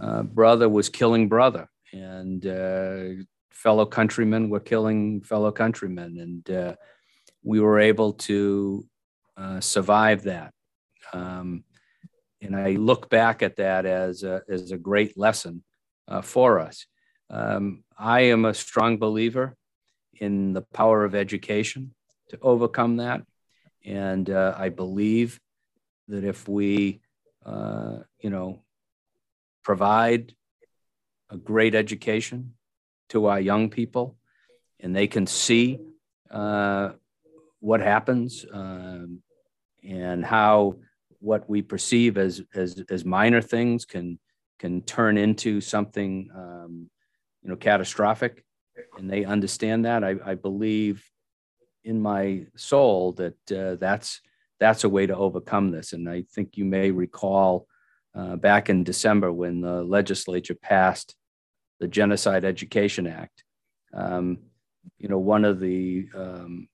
uh, 0.00 0.22
brother 0.22 0.68
was 0.68 0.88
killing 0.88 1.28
brother, 1.28 1.68
and 1.92 2.46
uh, 2.46 3.22
fellow 3.50 3.86
countrymen 3.86 4.48
were 4.48 4.60
killing 4.60 5.20
fellow 5.20 5.52
countrymen, 5.52 6.18
and 6.18 6.50
uh, 6.50 6.74
we 7.42 7.60
were 7.60 7.78
able 7.78 8.12
to 8.12 8.86
uh, 9.36 9.60
survive 9.60 10.22
that. 10.22 10.52
Um, 11.12 11.64
and 12.40 12.54
I 12.54 12.72
look 12.72 13.10
back 13.10 13.42
at 13.42 13.56
that 13.56 13.84
as 13.84 14.22
a, 14.22 14.42
as 14.48 14.70
a 14.70 14.78
great 14.78 15.18
lesson 15.18 15.64
uh, 16.06 16.22
for 16.22 16.60
us. 16.60 16.86
Um, 17.30 17.84
I 17.98 18.22
am 18.22 18.44
a 18.44 18.54
strong 18.54 18.98
believer 18.98 19.56
in 20.20 20.52
the 20.52 20.62
power 20.62 21.04
of 21.04 21.14
education 21.14 21.94
to 22.30 22.38
overcome 22.40 22.96
that. 22.98 23.22
And 23.84 24.28
uh, 24.28 24.54
I 24.56 24.68
believe 24.68 25.40
that 26.08 26.24
if 26.24 26.48
we, 26.48 27.00
uh, 27.44 27.98
you 28.20 28.30
know, 28.30 28.62
provide 29.62 30.34
a 31.30 31.36
great 31.36 31.74
education 31.74 32.54
to 33.10 33.26
our 33.26 33.40
young 33.40 33.70
people 33.70 34.16
and 34.80 34.94
they 34.94 35.06
can 35.06 35.26
see 35.26 35.78
uh, 36.30 36.90
what 37.60 37.80
happens 37.80 38.44
um, 38.52 39.22
and 39.82 40.24
how 40.24 40.76
what 41.20 41.48
we 41.48 41.62
perceive 41.62 42.16
as, 42.16 42.42
as, 42.54 42.82
as 42.90 43.04
minor 43.04 43.40
things 43.40 43.84
can, 43.84 44.18
can 44.58 44.82
turn 44.82 45.18
into 45.18 45.60
something, 45.60 46.30
um, 46.34 46.88
you 47.42 47.50
know, 47.50 47.56
catastrophic. 47.56 48.44
And 48.96 49.10
they 49.10 49.24
understand 49.24 49.84
that. 49.84 50.04
I, 50.04 50.14
I 50.24 50.34
believe 50.34 51.04
in 51.88 52.00
my 52.12 52.46
soul 52.56 53.12
that 53.12 53.52
uh, 53.52 53.74
that's, 53.76 54.20
that's 54.60 54.84
a 54.84 54.88
way 54.88 55.06
to 55.06 55.16
overcome 55.16 55.70
this. 55.70 55.92
And 55.94 56.08
I 56.08 56.24
think 56.34 56.56
you 56.56 56.64
may 56.64 56.90
recall 56.90 57.66
uh, 58.14 58.36
back 58.36 58.68
in 58.68 58.84
December 58.84 59.32
when 59.32 59.60
the 59.60 59.82
legislature 59.82 60.54
passed 60.54 61.14
the 61.80 61.88
Genocide 61.88 62.44
Education 62.44 63.06
Act. 63.06 63.44
Um, 63.94 64.38
you 64.98 65.08
know, 65.08 65.18
one 65.18 65.44
of 65.44 65.60
the 65.60 66.08
um, 66.14 66.68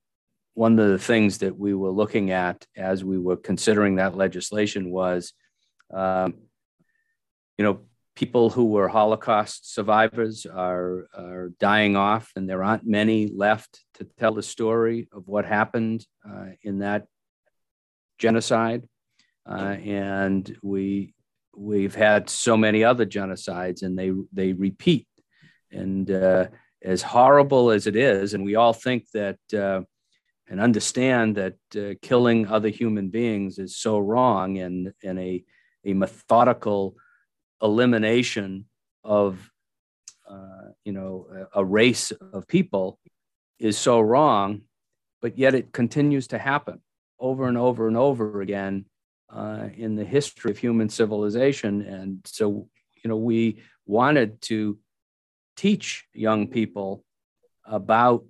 one 0.53 0.79
of 0.79 0.89
the 0.89 0.97
things 1.11 1.37
that 1.39 1.57
we 1.57 1.73
were 1.73 1.91
looking 1.91 2.31
at 2.31 2.65
as 2.75 3.03
we 3.03 3.17
were 3.17 3.35
considering 3.37 3.95
that 3.95 4.15
legislation 4.15 4.89
was, 4.89 5.33
um, 5.93 6.35
you 7.57 7.65
know, 7.65 7.81
people 8.15 8.49
who 8.49 8.65
were 8.65 8.87
Holocaust 8.87 9.73
survivors 9.73 10.45
are, 10.45 11.07
are 11.13 11.51
dying 11.59 11.95
off, 11.95 12.31
and 12.35 12.49
there 12.49 12.63
aren't 12.63 12.87
many 12.87 13.27
left 13.27 13.83
to 13.95 14.07
tell 14.17 14.33
the 14.33 14.43
story 14.43 15.07
of 15.11 15.27
what 15.27 15.45
happened 15.45 16.05
uh, 16.27 16.47
in 16.61 16.79
that 16.79 17.05
genocide. 18.17 18.87
Uh, 19.47 19.75
and 19.83 20.57
we 20.63 21.13
we've 21.55 21.95
had 21.95 22.29
so 22.29 22.57
many 22.57 22.83
other 22.83 23.05
genocides, 23.05 23.83
and 23.83 23.97
they 23.97 24.11
they 24.33 24.53
repeat. 24.53 25.07
And 25.71 26.09
uh, 26.09 26.47
as 26.81 27.01
horrible 27.01 27.71
as 27.71 27.85
it 27.85 27.95
is, 27.95 28.33
and 28.33 28.45
we 28.45 28.55
all 28.55 28.73
think 28.73 29.09
that 29.11 29.37
uh, 29.53 29.81
and 30.47 30.59
understand 30.59 31.35
that 31.35 31.55
uh, 31.75 31.95
killing 32.01 32.47
other 32.47 32.69
human 32.69 33.09
beings 33.09 33.57
is 33.57 33.77
so 33.77 33.97
wrong 33.97 34.57
and, 34.59 34.93
and 35.03 35.19
a, 35.19 35.43
a 35.83 35.93
methodical 35.93 36.95
elimination 37.61 38.65
of 39.03 39.51
uh, 40.29 40.69
you 40.83 40.91
know 40.91 41.47
a, 41.53 41.63
race 41.63 42.11
of 42.33 42.47
people 42.47 42.99
is 43.59 43.77
so 43.77 43.99
wrong 43.99 44.61
but 45.21 45.37
yet 45.37 45.55
it 45.55 45.71
continues 45.71 46.27
to 46.27 46.37
happen 46.37 46.81
over 47.19 47.47
and 47.47 47.57
over 47.57 47.87
and 47.87 47.97
over 47.97 48.41
again 48.41 48.85
uh, 49.29 49.69
in 49.75 49.95
the 49.95 50.05
history 50.05 50.51
of 50.51 50.57
human 50.57 50.89
civilization. 50.89 51.81
And 51.81 52.19
so 52.25 52.67
you 53.03 53.09
know 53.09 53.17
we 53.17 53.61
wanted 53.85 54.41
to 54.43 54.77
teach 55.55 56.05
young 56.13 56.47
people 56.47 57.03
about 57.65 58.25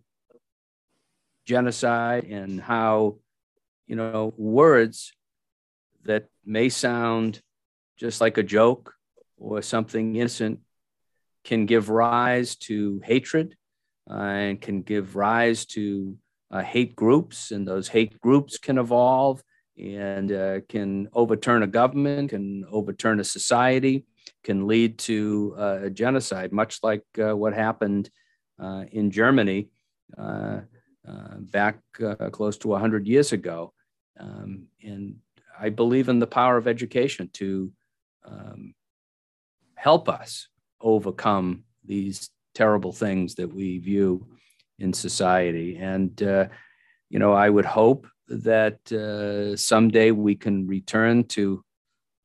genocide 1.45 2.25
and 2.25 2.61
how, 2.61 3.17
you 3.87 3.95
know, 3.95 4.33
words 4.37 5.11
that 6.03 6.27
may 6.45 6.69
sound 6.69 7.41
just 7.97 8.21
like 8.21 8.37
a 8.37 8.43
joke 8.43 8.93
or 9.37 9.61
something 9.61 10.15
innocent 10.15 10.59
can 11.43 11.65
give 11.65 11.89
rise 11.89 12.55
to 12.55 12.99
hatred 13.03 13.55
uh, 14.09 14.13
and 14.13 14.61
can 14.61 14.81
give 14.81 15.15
rise 15.15 15.65
to 15.65 16.17
uh, 16.51 16.61
hate 16.61 16.95
groups, 16.95 17.51
and 17.51 17.67
those 17.67 17.87
hate 17.87 18.19
groups 18.19 18.57
can 18.57 18.77
evolve 18.77 19.41
and 19.77 20.31
uh, 20.31 20.61
can 20.69 21.09
overturn 21.13 21.63
a 21.63 21.67
government, 21.67 22.29
can 22.29 22.65
overturn 22.69 23.19
a 23.19 23.23
society, 23.23 24.05
can 24.43 24.67
lead 24.67 24.97
to 24.97 25.55
uh, 25.57 25.79
a 25.83 25.89
genocide, 25.89 26.51
much 26.51 26.79
like 26.81 27.03
uh, 27.19 27.35
what 27.35 27.53
happened 27.53 28.09
uh, 28.59 28.85
in 28.91 29.11
Germany 29.11 29.69
back 31.51 31.79
close 32.31 32.57
to 32.57 32.67
100 32.69 33.07
years 33.07 33.31
ago. 33.33 33.73
Um, 34.19 34.67
and 34.81 35.17
I 35.59 35.69
believe 35.69 36.09
in 36.09 36.19
the 36.19 36.27
power 36.27 36.57
of 36.57 36.67
education 36.67 37.29
to 37.33 37.71
um, 38.23 38.73
help 39.75 40.09
us 40.09 40.47
overcome 40.81 41.63
these 41.83 42.29
terrible 42.53 42.91
things 42.91 43.35
that 43.35 43.53
we 43.53 43.79
view 43.79 44.27
in 44.79 44.93
society. 44.93 45.77
And, 45.77 46.21
uh, 46.23 46.47
you 47.09 47.19
know, 47.19 47.33
I 47.33 47.49
would 47.49 47.65
hope 47.65 48.07
that 48.27 48.91
uh, 48.91 49.55
someday 49.55 50.11
we 50.11 50.35
can 50.35 50.67
return 50.67 51.25
to 51.25 51.63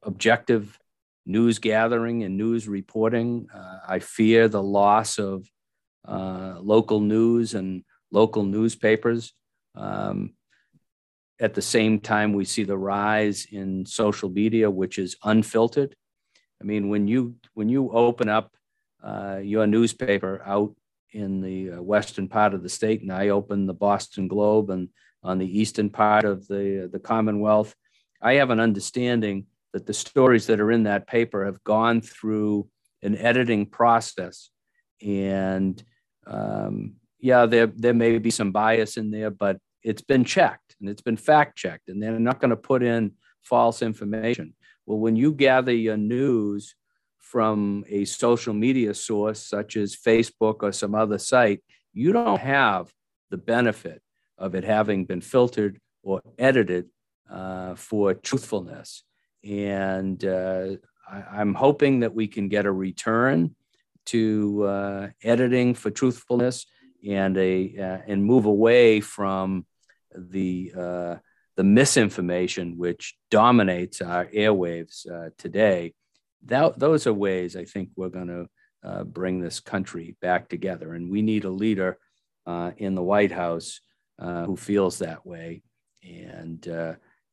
objective 0.03 0.79
news 1.27 1.59
gathering 1.59 2.23
and 2.23 2.37
news 2.37 2.67
reporting. 2.67 3.47
Uh, 3.55 3.79
I 3.87 3.99
fear 3.99 4.49
the 4.49 4.63
loss 4.63 5.19
of 5.19 5.47
uh, 6.09 6.57
local 6.61 7.01
news 7.01 7.55
and 7.55 7.85
local 8.11 8.43
newspapers. 8.43 9.33
Um, 9.75 10.33
at 11.41 11.55
the 11.55 11.63
same 11.63 12.01
time, 12.01 12.33
we 12.33 12.45
see 12.45 12.65
the 12.65 12.77
rise 12.77 13.47
in 13.51 13.87
social 13.87 14.29
media, 14.29 14.71
which 14.71 14.99
is 14.99 15.17
unfiltered. 15.25 15.95
I 16.61 16.65
mean, 16.65 16.89
when 16.89 17.09
you 17.09 17.37
when 17.55 17.69
you 17.69 17.91
open 17.91 18.29
up 18.29 18.53
uh, 19.03 19.41
your 19.43 19.67
newspaper 19.67 20.43
out 20.45 20.75
in 21.13 21.41
the 21.41 21.73
uh, 21.73 21.83
western 21.83 22.29
part 22.29 22.55
of 22.55 22.63
the 22.63 22.69
state, 22.69 23.03
and 23.03 23.13
I 23.13 23.31
open 23.31 23.67
the 23.67 23.75
Boston 23.75 24.29
Globe, 24.29 24.71
and 24.71 24.89
on 25.23 25.39
the 25.39 25.59
eastern 25.59 25.91
part 25.91 26.25
of 26.25 26.47
the 26.47 26.89
the 26.93 27.01
Commonwealth, 27.01 27.75
I 28.21 28.35
have 28.35 28.51
an 28.51 28.61
understanding 28.61 29.47
that 29.73 29.87
the 29.87 29.95
stories 29.95 30.47
that 30.47 30.61
are 30.61 30.73
in 30.73 30.83
that 30.85 31.07
paper 31.07 31.47
have 31.47 31.63
gone 31.65 32.01
through 32.01 32.69
an 33.03 33.17
editing 33.17 33.67
process, 33.67 34.51
and 35.01 35.83
um, 36.27 36.95
yeah, 37.19 37.47
there 37.47 37.67
there 37.67 37.95
may 37.95 38.19
be 38.19 38.31
some 38.31 38.53
bias 38.53 38.97
in 38.97 39.11
there, 39.11 39.31
but 39.31 39.59
it's 39.83 40.03
been 40.03 40.25
checked 40.25 40.77
and 40.81 40.91
it's 40.91 41.03
been 41.03 41.17
fact 41.17 41.57
checked, 41.57 41.89
and 41.89 42.03
they're 42.03 42.19
not 42.19 42.41
going 42.41 42.51
to 42.51 42.57
put 42.57 42.83
in 42.83 43.13
false 43.43 43.83
information. 43.83 44.55
Well, 44.91 44.99
when 44.99 45.15
you 45.15 45.31
gather 45.31 45.73
your 45.73 45.97
news 45.97 46.75
from 47.17 47.85
a 47.89 48.05
social 48.05 48.53
media 48.53 48.93
source 48.93 49.41
such 49.41 49.77
as 49.77 49.95
Facebook 49.95 50.65
or 50.65 50.73
some 50.73 50.97
other 50.97 51.17
site, 51.17 51.63
you 51.93 52.13
don't 52.13 52.41
have 52.41 52.93
the 53.31 53.37
benefit 53.37 54.03
of 54.37 54.57
it 54.57 54.65
having 54.65 55.05
been 55.05 55.21
filtered 55.21 55.79
or 56.03 56.21
edited 56.41 56.87
uh, 57.31 57.77
for 57.77 58.15
truthfulness. 58.15 59.05
And 59.45 60.25
uh, 60.25 60.71
I, 61.09 61.41
am 61.41 61.55
hoping 61.55 62.01
that 62.01 62.13
we 62.13 62.27
can 62.27 62.49
get 62.49 62.67
a 62.67 62.73
return 62.73 63.55
to 64.07 64.65
uh, 64.65 65.09
editing 65.23 65.75
for 65.75 65.93
truthfulness 65.93 66.67
and 67.09 67.39
a 67.39 67.77
uh, 67.79 67.99
and 68.09 68.25
move 68.25 68.47
away 68.47 69.01
from 69.01 69.67
the 70.17 70.73
uh, 70.77 71.17
the 71.57 71.65
misinformation 71.65 72.79
which 72.79 73.17
dominates 73.31 74.01
our 74.01 74.27
airwaves 74.27 75.11
uh, 75.11 75.31
today. 75.37 75.95
That, 76.47 76.79
those 76.79 77.07
are 77.07 77.13
ways 77.13 77.57
I 77.57 77.65
think 77.65 77.91
we're 77.97 78.09
going 78.09 78.29
to 78.29 78.47
uh, 78.83 79.05
bring 79.05 79.41
this 79.41 79.61
country 79.61 80.17
back 80.23 80.49
together, 80.49 80.95
and 80.95 81.11
we 81.11 81.21
need 81.23 81.45
a 81.45 81.51
leader 81.51 81.99
uh, 82.47 82.71
in 82.79 82.95
the 82.95 83.03
White 83.03 83.33
House 83.33 83.81
uh, 84.19 84.47
who 84.47 84.57
feels 84.57 84.99
that 84.99 85.27
way 85.27 85.63
and 86.03 86.67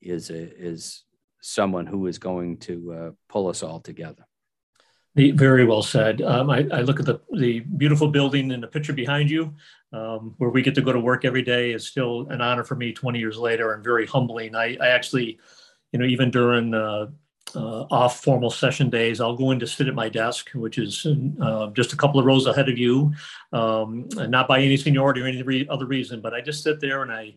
is 0.02 0.30
a, 0.30 0.34
is 0.36 1.06
someone 1.42 1.86
who 1.86 2.08
is 2.08 2.18
going 2.18 2.58
to 2.58 3.16
pull 3.30 3.48
us 3.48 3.64
all 3.64 3.80
together. 3.80 4.27
Very 5.18 5.66
well 5.66 5.82
said. 5.82 6.22
Um, 6.22 6.52
I, 6.52 6.68
I, 6.72 6.82
look 6.82 7.00
at 7.00 7.08
the, 7.08 7.20
the 7.34 7.62
beautiful 7.62 8.08
building 8.08 8.52
in 8.52 8.62
the 8.62 8.68
picture 8.68 8.94
behind 8.94 9.32
you, 9.32 9.52
um, 9.92 10.36
where 10.38 10.52
we 10.52 10.62
get 10.62 10.76
to 10.76 10.82
go 10.82 10.94
to 10.94 11.00
work 11.00 11.26
every 11.26 11.42
day. 11.42 11.72
is 11.72 11.88
still 11.88 12.28
an 12.30 12.40
honor 12.40 12.64
for 12.64 12.76
me 12.76 12.94
20 12.94 13.18
years 13.18 13.36
later 13.36 13.74
and 13.74 13.84
very 13.84 14.06
humbling. 14.06 14.56
I, 14.56 14.78
I 14.80 14.90
actually, 14.90 15.40
you 15.92 15.98
know, 15.98 16.06
even 16.06 16.30
during 16.30 16.72
uh, 16.76 17.08
uh, 17.56 17.86
off 17.90 18.24
formal 18.24 18.52
session 18.52 18.92
days, 18.92 19.20
I'll 19.20 19.36
go 19.36 19.50
in 19.50 19.60
to 19.60 19.66
sit 19.66 19.88
at 19.88 19.96
my 19.96 20.08
desk, 20.08 20.52
which 20.54 20.78
is 20.78 21.08
uh, 21.42 21.72
just 21.72 21.94
a 21.94 21.98
couple 21.98 22.20
of 22.20 22.28
rows 22.28 22.46
ahead 22.46 22.70
of 22.70 22.78
you, 22.78 23.12
um, 23.54 24.08
not 24.16 24.48
by 24.48 24.60
any 24.60 24.78
seniority 24.78 25.22
or 25.22 25.26
any 25.26 25.42
re- 25.42 25.68
other 25.68 25.88
reason, 25.88 26.22
but 26.22 26.36
I 26.36 26.42
just 26.42 26.62
sit 26.62 26.80
there 26.80 27.02
and 27.02 27.12
I 27.12 27.34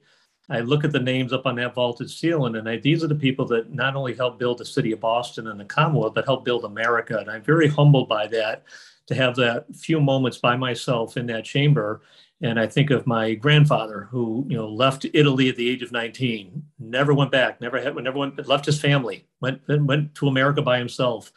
I 0.51 0.61
look 0.61 0.83
at 0.83 0.91
the 0.91 0.99
names 0.99 1.33
up 1.33 1.47
on 1.47 1.55
that 1.57 1.75
vaulted 1.75 2.11
ceiling, 2.11 2.57
and 2.57 2.69
I, 2.69 2.77
these 2.77 3.05
are 3.05 3.07
the 3.07 3.15
people 3.15 3.47
that 3.47 3.73
not 3.73 3.95
only 3.95 4.15
helped 4.15 4.41
build 4.41 4.59
the 4.59 4.65
city 4.65 4.91
of 4.91 5.01
Boston 5.01 5.47
and 5.47 5.61
the 5.61 5.65
Commonwealth, 5.65 6.15
but 6.15 6.25
helped 6.25 6.45
build 6.45 6.65
America. 6.65 7.19
And 7.19 7.31
I'm 7.31 7.43
very 7.43 7.69
humbled 7.69 8.09
by 8.09 8.27
that 8.29 8.65
to 9.07 9.15
have 9.15 9.37
that 9.37 9.67
few 9.75 10.01
moments 10.01 10.39
by 10.39 10.57
myself 10.57 11.17
in 11.17 11.27
that 11.27 11.45
chamber. 11.45 12.03
And 12.43 12.59
I 12.59 12.67
think 12.67 12.91
of 12.91 13.07
my 13.07 13.35
grandfather 13.35 14.09
who, 14.11 14.45
you 14.49 14.57
know, 14.57 14.69
left 14.69 15.07
Italy 15.13 15.49
at 15.49 15.57
the 15.57 15.69
age 15.69 15.83
of 15.83 15.93
19, 15.93 16.63
never 16.81 17.15
went 17.15 17.31
back, 17.31 17.61
never 17.61 17.81
had, 17.81 17.95
never 17.97 18.19
went, 18.19 18.49
left 18.49 18.67
his 18.67 18.81
family, 18.81 19.27
went 19.41 19.61
went 19.69 20.15
to 20.17 20.29
America 20.29 20.63
by 20.63 20.79
himself. 20.79 21.33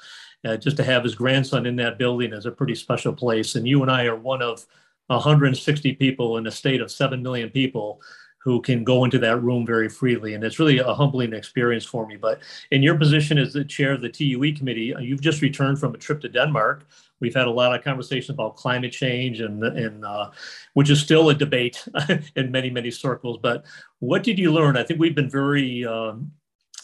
Uh, 0.45 0.57
just 0.57 0.75
to 0.75 0.83
have 0.83 1.03
his 1.03 1.15
grandson 1.15 1.65
in 1.65 1.77
that 1.77 1.97
building 1.97 2.33
is 2.33 2.45
a 2.45 2.51
pretty 2.51 2.75
special 2.75 3.13
place. 3.13 3.55
And 3.55 3.65
you 3.65 3.81
and 3.81 3.89
I 3.89 4.05
are 4.05 4.15
one 4.15 4.41
of 4.41 4.65
160 5.07 5.93
people 5.93 6.37
in 6.37 6.47
a 6.47 6.51
state 6.51 6.81
of 6.81 6.91
7 6.91 7.21
million 7.23 7.49
people 7.49 8.01
who 8.43 8.61
can 8.61 8.83
go 8.83 9.05
into 9.05 9.17
that 9.19 9.41
room 9.41 9.65
very 9.65 9.87
freely. 9.87 10.33
And 10.33 10.43
it's 10.43 10.59
really 10.59 10.79
a 10.79 10.93
humbling 10.93 11.33
experience 11.33 11.85
for 11.85 12.05
me. 12.05 12.17
But 12.17 12.41
in 12.71 12.83
your 12.83 12.97
position 12.97 13.37
as 13.37 13.53
the 13.53 13.63
chair 13.63 13.93
of 13.93 14.01
the 14.01 14.09
TUE 14.09 14.53
committee, 14.53 14.93
uh, 14.93 14.99
you've 14.99 15.21
just 15.21 15.41
returned 15.41 15.79
from 15.79 15.95
a 15.95 15.97
trip 15.97 16.19
to 16.21 16.29
Denmark. 16.29 16.85
We've 17.21 17.33
had 17.33 17.47
a 17.47 17.51
lot 17.51 17.73
of 17.73 17.85
conversations 17.85 18.31
about 18.31 18.57
climate 18.57 18.91
change, 18.91 19.39
and, 19.39 19.63
and 19.63 20.03
uh, 20.03 20.31
which 20.73 20.89
is 20.89 20.99
still 20.99 21.29
a 21.29 21.33
debate 21.33 21.87
in 22.35 22.51
many, 22.51 22.69
many 22.69 22.91
circles. 22.91 23.37
But 23.41 23.63
what 23.99 24.23
did 24.23 24.37
you 24.37 24.51
learn? 24.51 24.75
I 24.75 24.83
think 24.83 24.99
we've 24.99 25.15
been 25.15 25.29
very 25.29 25.85
um, 25.85 26.33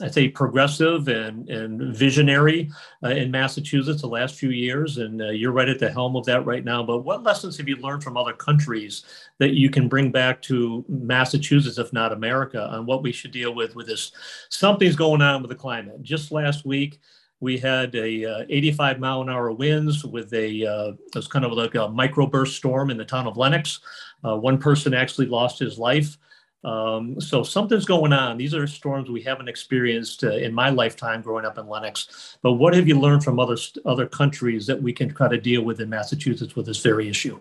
I'd 0.01 0.13
say 0.13 0.29
progressive 0.29 1.07
and, 1.07 1.49
and 1.49 1.95
visionary 1.95 2.71
uh, 3.03 3.09
in 3.09 3.31
Massachusetts 3.31 4.01
the 4.01 4.07
last 4.07 4.35
few 4.35 4.49
years, 4.49 4.97
and 4.97 5.21
uh, 5.21 5.29
you're 5.29 5.51
right 5.51 5.67
at 5.67 5.79
the 5.79 5.91
helm 5.91 6.15
of 6.15 6.25
that 6.25 6.45
right 6.45 6.63
now. 6.63 6.83
But 6.83 6.99
what 6.99 7.23
lessons 7.23 7.57
have 7.57 7.67
you 7.67 7.75
learned 7.77 8.03
from 8.03 8.17
other 8.17 8.33
countries 8.33 9.03
that 9.39 9.53
you 9.53 9.69
can 9.69 9.89
bring 9.89 10.11
back 10.11 10.41
to 10.43 10.85
Massachusetts, 10.87 11.77
if 11.77 11.91
not 11.91 12.13
America, 12.13 12.69
on 12.69 12.85
what 12.85 13.03
we 13.03 13.11
should 13.11 13.31
deal 13.31 13.53
with 13.53 13.75
with 13.75 13.87
this? 13.87 14.11
Something's 14.49 14.95
going 14.95 15.21
on 15.21 15.41
with 15.41 15.49
the 15.49 15.55
climate. 15.55 16.01
Just 16.01 16.31
last 16.31 16.65
week, 16.65 16.99
we 17.41 17.57
had 17.57 17.95
a 17.95 18.25
uh, 18.25 18.45
85 18.49 18.99
mile 18.99 19.21
an 19.21 19.29
hour 19.29 19.51
winds 19.51 20.03
with 20.03 20.33
a 20.33 20.65
uh, 20.65 20.91
it 20.91 21.15
was 21.15 21.27
kind 21.27 21.45
of 21.45 21.53
like 21.53 21.75
a 21.75 21.87
microburst 21.89 22.55
storm 22.55 22.89
in 22.89 22.97
the 22.97 23.05
town 23.05 23.27
of 23.27 23.37
Lenox. 23.37 23.79
Uh, 24.23 24.37
one 24.37 24.57
person 24.57 24.93
actually 24.93 25.27
lost 25.27 25.59
his 25.59 25.77
life. 25.77 26.17
Um, 26.63 27.21
so 27.21 27.41
something's 27.41 27.85
going 27.85 28.11
on. 28.11 28.37
These 28.37 28.53
are 28.53 28.67
storms 28.67 29.09
we 29.09 29.21
haven't 29.21 29.47
experienced 29.47 30.23
uh, 30.23 30.31
in 30.31 30.53
my 30.53 30.69
lifetime 30.69 31.21
growing 31.21 31.45
up 31.45 31.57
in 31.57 31.67
Lenox. 31.67 32.37
But 32.41 32.53
what 32.53 32.73
have 32.73 32.87
you 32.87 32.99
learned 32.99 33.23
from 33.23 33.39
other 33.39 33.55
other 33.85 34.07
countries 34.07 34.67
that 34.67 34.81
we 34.81 34.91
can 34.91 35.13
try 35.13 35.29
to 35.29 35.37
deal 35.39 35.61
with 35.61 35.79
in 35.79 35.89
Massachusetts 35.89 36.55
with 36.55 36.65
this 36.65 36.81
very 36.81 37.07
issue? 37.07 37.39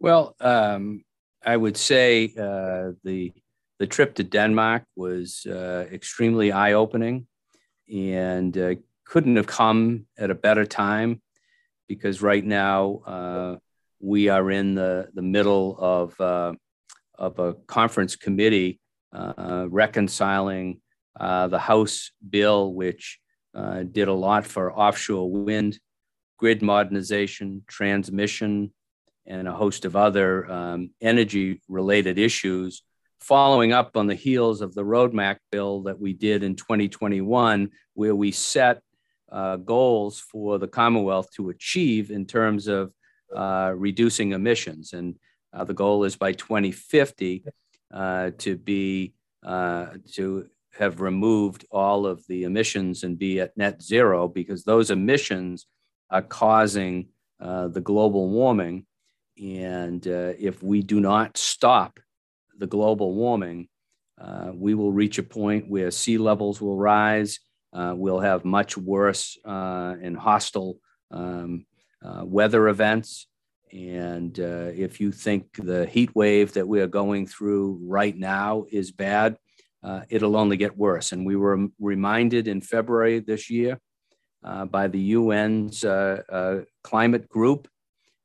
Well, 0.00 0.36
um, 0.40 1.02
I 1.44 1.56
would 1.56 1.76
say 1.76 2.26
uh, 2.38 2.92
the 3.04 3.32
the 3.78 3.86
trip 3.86 4.14
to 4.16 4.24
Denmark 4.24 4.84
was 4.96 5.46
uh, 5.46 5.86
extremely 5.90 6.52
eye 6.52 6.74
opening, 6.74 7.26
and 7.92 8.56
uh, 8.56 8.74
couldn't 9.04 9.36
have 9.36 9.46
come 9.46 10.06
at 10.18 10.30
a 10.30 10.34
better 10.34 10.66
time 10.66 11.22
because 11.88 12.22
right 12.22 12.44
now 12.44 13.00
uh, 13.06 13.56
we 14.00 14.28
are 14.28 14.50
in 14.50 14.74
the 14.74 15.08
the 15.14 15.22
middle 15.22 15.76
of 15.78 16.20
uh, 16.20 16.52
of 17.18 17.38
a 17.38 17.54
conference 17.66 18.16
committee 18.16 18.80
uh, 19.12 19.66
reconciling 19.68 20.80
uh, 21.18 21.48
the 21.48 21.58
House 21.58 22.10
bill, 22.28 22.72
which 22.72 23.20
uh, 23.54 23.84
did 23.84 24.08
a 24.08 24.12
lot 24.12 24.44
for 24.46 24.72
offshore 24.72 25.30
wind, 25.30 25.78
grid 26.38 26.62
modernization, 26.62 27.62
transmission, 27.68 28.72
and 29.26 29.48
a 29.48 29.52
host 29.52 29.84
of 29.84 29.96
other 29.96 30.50
um, 30.50 30.90
energy 31.00 31.60
related 31.68 32.18
issues, 32.18 32.82
following 33.20 33.72
up 33.72 33.96
on 33.96 34.06
the 34.06 34.14
heels 34.14 34.60
of 34.60 34.74
the 34.74 34.84
roadmap 34.84 35.36
bill 35.50 35.82
that 35.84 35.98
we 35.98 36.12
did 36.12 36.42
in 36.42 36.56
2021, 36.56 37.70
where 37.94 38.14
we 38.14 38.30
set 38.30 38.82
uh, 39.32 39.56
goals 39.56 40.20
for 40.20 40.58
the 40.58 40.68
Commonwealth 40.68 41.30
to 41.36 41.50
achieve 41.50 42.10
in 42.10 42.26
terms 42.26 42.66
of 42.66 42.92
uh, 43.34 43.72
reducing 43.74 44.32
emissions. 44.32 44.92
And 44.92 45.16
uh, 45.54 45.64
the 45.64 45.74
goal 45.74 46.04
is 46.04 46.16
by 46.16 46.32
2050 46.32 47.44
uh, 47.92 48.30
to 48.38 48.56
be 48.56 49.14
uh, 49.44 49.86
to 50.12 50.48
have 50.76 51.00
removed 51.00 51.64
all 51.70 52.06
of 52.06 52.26
the 52.26 52.42
emissions 52.42 53.04
and 53.04 53.18
be 53.18 53.38
at 53.40 53.56
net 53.56 53.80
zero 53.80 54.26
because 54.26 54.64
those 54.64 54.90
emissions 54.90 55.66
are 56.10 56.22
causing 56.22 57.08
uh, 57.40 57.68
the 57.68 57.80
global 57.80 58.28
warming. 58.28 58.86
And 59.40 60.06
uh, 60.06 60.32
if 60.38 60.62
we 60.62 60.82
do 60.82 61.00
not 61.00 61.36
stop 61.36 62.00
the 62.58 62.66
global 62.66 63.14
warming, 63.14 63.68
uh, 64.20 64.50
we 64.52 64.74
will 64.74 64.92
reach 64.92 65.18
a 65.18 65.22
point 65.22 65.68
where 65.68 65.90
sea 65.90 66.18
levels 66.18 66.60
will 66.60 66.76
rise. 66.76 67.38
we'll 67.72 68.20
have 68.20 68.44
much 68.44 68.76
worse 68.76 69.38
and 69.44 70.16
hostile 70.16 70.78
um, 71.10 71.66
weather 72.02 72.68
events. 72.68 73.26
And 73.74 74.38
uh, 74.38 74.70
if 74.72 75.00
you 75.00 75.10
think 75.10 75.56
the 75.56 75.84
heat 75.86 76.14
wave 76.14 76.52
that 76.52 76.68
we 76.68 76.80
are 76.80 76.86
going 76.86 77.26
through 77.26 77.80
right 77.82 78.16
now 78.16 78.66
is 78.70 78.92
bad, 78.92 79.36
uh, 79.82 80.02
it'll 80.08 80.36
only 80.36 80.56
get 80.56 80.78
worse. 80.78 81.10
And 81.10 81.26
we 81.26 81.34
were 81.34 81.66
reminded 81.80 82.46
in 82.46 82.60
February 82.60 83.18
this 83.18 83.50
year 83.50 83.80
uh, 84.44 84.64
by 84.66 84.86
the 84.86 85.14
UN's 85.14 85.84
uh, 85.84 86.22
uh, 86.30 86.58
climate 86.84 87.28
group 87.28 87.66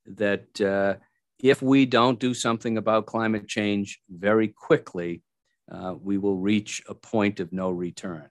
that 0.05 0.61
uh, 0.61 0.95
if 1.39 1.63
we 1.63 1.87
don't 1.87 2.19
do 2.19 2.35
something 2.35 2.77
about 2.77 3.07
climate 3.07 3.47
change 3.47 3.99
very 4.07 4.49
quickly, 4.49 5.23
we 6.01 6.17
will 6.17 6.37
reach 6.37 6.83
a 6.87 6.93
point 6.93 7.39
of 7.39 7.51
no 7.51 7.69
return. 7.71 8.29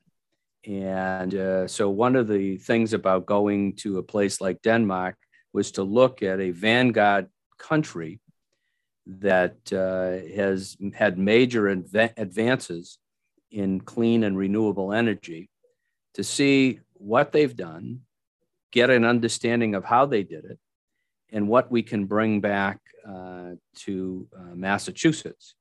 And 0.67 1.71
so, 1.71 1.89
one 1.89 2.17
of 2.17 2.27
the 2.27 2.57
things 2.59 2.93
about 2.93 3.27
going 3.27 3.77
to 3.77 3.99
a 3.99 4.03
place 4.03 4.41
like 4.41 4.61
Denmark 4.63 5.17
was 5.53 5.73
to 5.73 5.83
look 5.83 6.23
at 6.23 6.41
a 6.41 6.51
vanguard 6.51 7.29
country 7.59 8.21
that 9.07 9.57
uh, 9.73 10.27
has 10.37 10.77
had 10.95 11.19
major 11.19 11.69
adv- 11.69 12.13
advances 12.17 12.99
in 13.51 13.81
clean 13.81 14.23
and 14.25 14.37
renewable 14.37 14.93
energy 14.93 15.49
to 16.15 16.23
see 16.23 16.81
what 16.95 17.33
they've 17.33 17.57
done, 17.57 18.01
get 18.73 18.91
an 18.91 19.05
understanding 19.05 19.75
of 19.75 19.85
how 19.85 20.05
they 20.05 20.23
did 20.23 20.45
it, 20.45 20.59
and 21.31 21.49
what 21.49 21.71
we 21.71 21.83
can 21.83 22.05
bring 22.05 22.41
back 22.41 22.79
uh, 23.07 23.53
to 23.75 24.27
uh, 24.37 24.55
Massachusetts. 24.55 25.55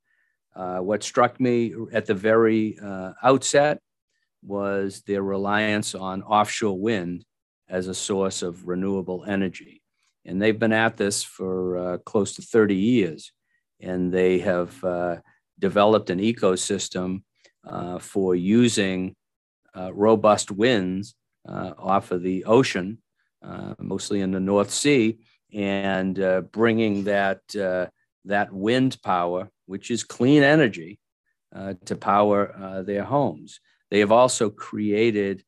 Uh, 0.56 0.80
what 0.80 1.04
struck 1.04 1.40
me 1.40 1.74
at 1.94 2.06
the 2.06 2.14
very 2.14 2.78
uh, 2.84 3.14
outset 3.24 3.80
was 4.44 5.04
their 5.06 5.22
reliance 5.22 5.94
on 5.96 6.24
offshore 6.24 6.78
wind 6.78 7.24
as 7.70 7.88
a 7.88 7.94
source 7.94 8.42
of 8.42 8.68
renewable 8.68 9.24
energy. 9.28 9.82
And 10.26 10.42
they've 10.42 10.58
been 10.58 10.74
at 10.74 10.98
this 10.98 11.24
for 11.24 11.78
uh, 11.78 11.98
close 12.00 12.34
to 12.36 12.42
30 12.42 12.76
years. 12.76 13.32
And 13.80 14.12
they 14.12 14.40
have 14.40 14.84
uh, 14.84 15.18
developed 15.60 16.10
an 16.10 16.20
ecosystem 16.20 17.24
uh, 17.66 18.00
for 18.00 18.36
using 18.36 19.16
uh, 19.76 19.94
robust 19.94 20.52
winds 20.52 21.16
uh, 21.48 21.74
off 21.78 22.12
of 22.12 22.24
the 22.24 22.46
ocean, 22.46 22.98
uh, 23.44 23.74
mostly 23.80 24.22
in 24.22 24.32
the 24.32 24.40
North 24.40 24.72
Sea, 24.72 25.20
and 25.54 26.20
bringing 26.52 27.06
that, 27.06 27.40
that 28.26 28.52
wind 28.52 28.98
power, 29.02 29.50
which 29.66 29.92
is 29.92 30.04
clean 30.04 30.44
energy, 30.44 31.00
to 31.86 31.96
power 31.96 32.84
their 32.86 33.04
homes. 33.04 33.62
They 33.90 34.00
have 34.00 34.12
also 34.12 34.50
created 34.50 35.44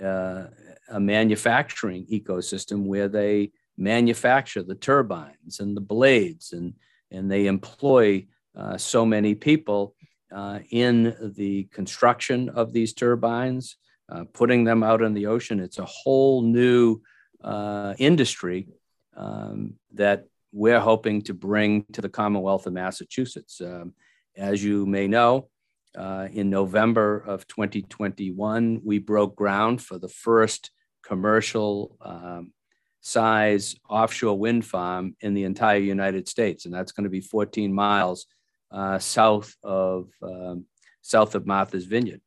uh, 0.00 0.44
a 0.92 1.00
manufacturing 1.00 2.06
ecosystem 2.06 2.84
where 2.84 3.08
they 3.08 3.50
manufacture 3.76 4.62
the 4.62 4.74
turbines 4.74 5.58
and 5.60 5.76
the 5.76 5.80
blades, 5.80 6.52
and, 6.52 6.74
and 7.10 7.30
they 7.30 7.46
employ 7.46 8.26
uh, 8.54 8.76
so 8.76 9.04
many 9.04 9.34
people 9.34 9.94
uh, 10.30 10.60
in 10.70 11.14
the 11.36 11.64
construction 11.72 12.48
of 12.50 12.72
these 12.72 12.92
turbines, 12.92 13.76
uh, 14.10 14.24
putting 14.32 14.64
them 14.64 14.82
out 14.82 15.02
in 15.02 15.14
the 15.14 15.26
ocean. 15.26 15.60
It's 15.60 15.78
a 15.78 15.84
whole 15.84 16.42
new 16.42 17.00
uh, 17.42 17.94
industry 17.98 18.68
um, 19.16 19.74
that 19.94 20.26
we're 20.52 20.80
hoping 20.80 21.22
to 21.22 21.34
bring 21.34 21.84
to 21.92 22.00
the 22.00 22.08
Commonwealth 22.08 22.66
of 22.66 22.74
Massachusetts. 22.74 23.60
Um, 23.60 23.94
as 24.36 24.62
you 24.62 24.86
may 24.86 25.08
know, 25.08 25.48
uh, 25.96 26.28
in 26.32 26.50
November 26.50 27.18
of 27.18 27.46
2021, 27.48 28.80
we 28.84 28.98
broke 28.98 29.36
ground 29.36 29.82
for 29.82 29.98
the 29.98 30.08
first 30.08 30.70
commercial 31.02 31.96
um, 32.00 32.52
size 33.00 33.76
offshore 33.88 34.38
wind 34.38 34.64
farm 34.64 35.16
in 35.20 35.34
the 35.34 35.44
entire 35.44 35.78
United 35.78 36.28
States, 36.28 36.64
and 36.64 36.74
that's 36.74 36.92
going 36.92 37.04
to 37.04 37.10
be 37.10 37.20
14 37.20 37.72
miles 37.72 38.26
uh, 38.70 38.98
south 38.98 39.54
of 39.62 40.08
um, 40.22 40.64
south 41.02 41.34
of 41.34 41.46
Martha's 41.46 41.84
Vineyard. 41.84 42.20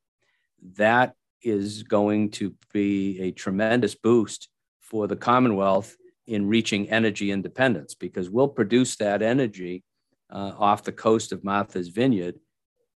That 0.78 1.14
is 1.42 1.84
going 1.84 2.32
to 2.32 2.54
be 2.74 3.20
a 3.22 3.32
tremendous 3.32 3.96
boost 3.96 4.50
for 4.82 5.08
the 5.08 5.16
Commonwealth 5.16 5.96
in 6.28 6.48
reaching 6.48 6.90
energy 6.90 7.32
independence 7.32 7.94
because 7.94 8.30
we'll 8.30 8.48
produce 8.48 8.96
that 8.98 9.22
energy 9.22 9.84
uh, 10.30 10.54
off 10.58 10.84
the 10.84 10.92
coast 10.92 11.32
of 11.32 11.44
Martha's 11.44 11.90
Vineyard 11.90 12.36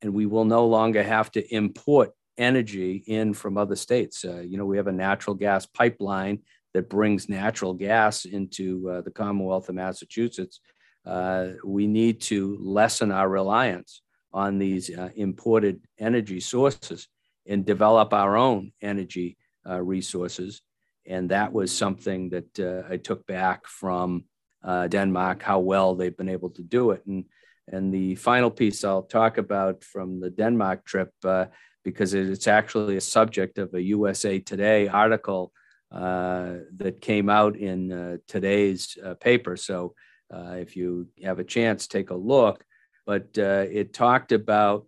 and 0.01 0.13
we 0.13 0.25
will 0.25 0.45
no 0.45 0.65
longer 0.65 1.03
have 1.03 1.31
to 1.31 1.53
import 1.53 2.11
energy 2.39 3.03
in 3.05 3.33
from 3.33 3.57
other 3.57 3.75
states. 3.75 4.25
Uh, 4.25 4.39
you 4.39 4.57
know, 4.57 4.65
we 4.65 4.77
have 4.77 4.87
a 4.87 4.91
natural 4.91 5.35
gas 5.35 5.65
pipeline 5.65 6.39
that 6.73 6.89
brings 6.89 7.29
natural 7.29 7.73
gas 7.73 8.25
into 8.25 8.89
uh, 8.89 9.01
the 9.01 9.11
Commonwealth 9.11 9.69
of 9.69 9.75
Massachusetts. 9.75 10.61
Uh, 11.05 11.49
we 11.63 11.87
need 11.87 12.21
to 12.21 12.57
lessen 12.59 13.11
our 13.11 13.29
reliance 13.29 14.01
on 14.33 14.59
these 14.59 14.95
uh, 14.95 15.09
imported 15.15 15.81
energy 15.99 16.39
sources 16.39 17.07
and 17.47 17.65
develop 17.65 18.13
our 18.13 18.37
own 18.37 18.71
energy 18.81 19.37
uh, 19.67 19.81
resources. 19.81 20.61
And 21.05 21.29
that 21.29 21.51
was 21.51 21.75
something 21.75 22.29
that 22.29 22.85
I 22.89 22.97
took 22.97 23.25
back 23.25 23.65
from 23.65 24.25
Denmark, 24.63 25.41
how 25.41 25.59
well 25.59 25.95
they've 25.95 26.15
been 26.15 26.29
able 26.29 26.51
to 26.51 26.61
do 26.61 26.91
it. 26.91 27.03
And 27.07 27.25
and 27.71 27.93
the 27.93 28.15
final 28.15 28.49
piece 28.49 28.83
I'll 28.83 29.03
talk 29.03 29.37
about 29.37 29.83
from 29.83 30.19
the 30.19 30.29
Denmark 30.29 30.85
trip, 30.85 31.11
uh, 31.23 31.45
because 31.83 32.13
it's 32.13 32.47
actually 32.47 32.97
a 32.97 33.01
subject 33.01 33.57
of 33.57 33.73
a 33.73 33.81
USA 33.81 34.39
Today 34.39 34.87
article 34.87 35.51
uh, 35.91 36.57
that 36.77 37.01
came 37.01 37.29
out 37.29 37.55
in 37.55 37.91
uh, 37.91 38.17
today's 38.27 38.97
uh, 39.03 39.15
paper. 39.15 39.55
So 39.57 39.95
uh, 40.33 40.55
if 40.57 40.75
you 40.75 41.07
have 41.23 41.39
a 41.39 41.43
chance, 41.43 41.87
take 41.87 42.09
a 42.11 42.15
look. 42.15 42.63
But 43.05 43.29
uh, 43.37 43.65
it 43.71 43.93
talked 43.93 44.31
about 44.31 44.85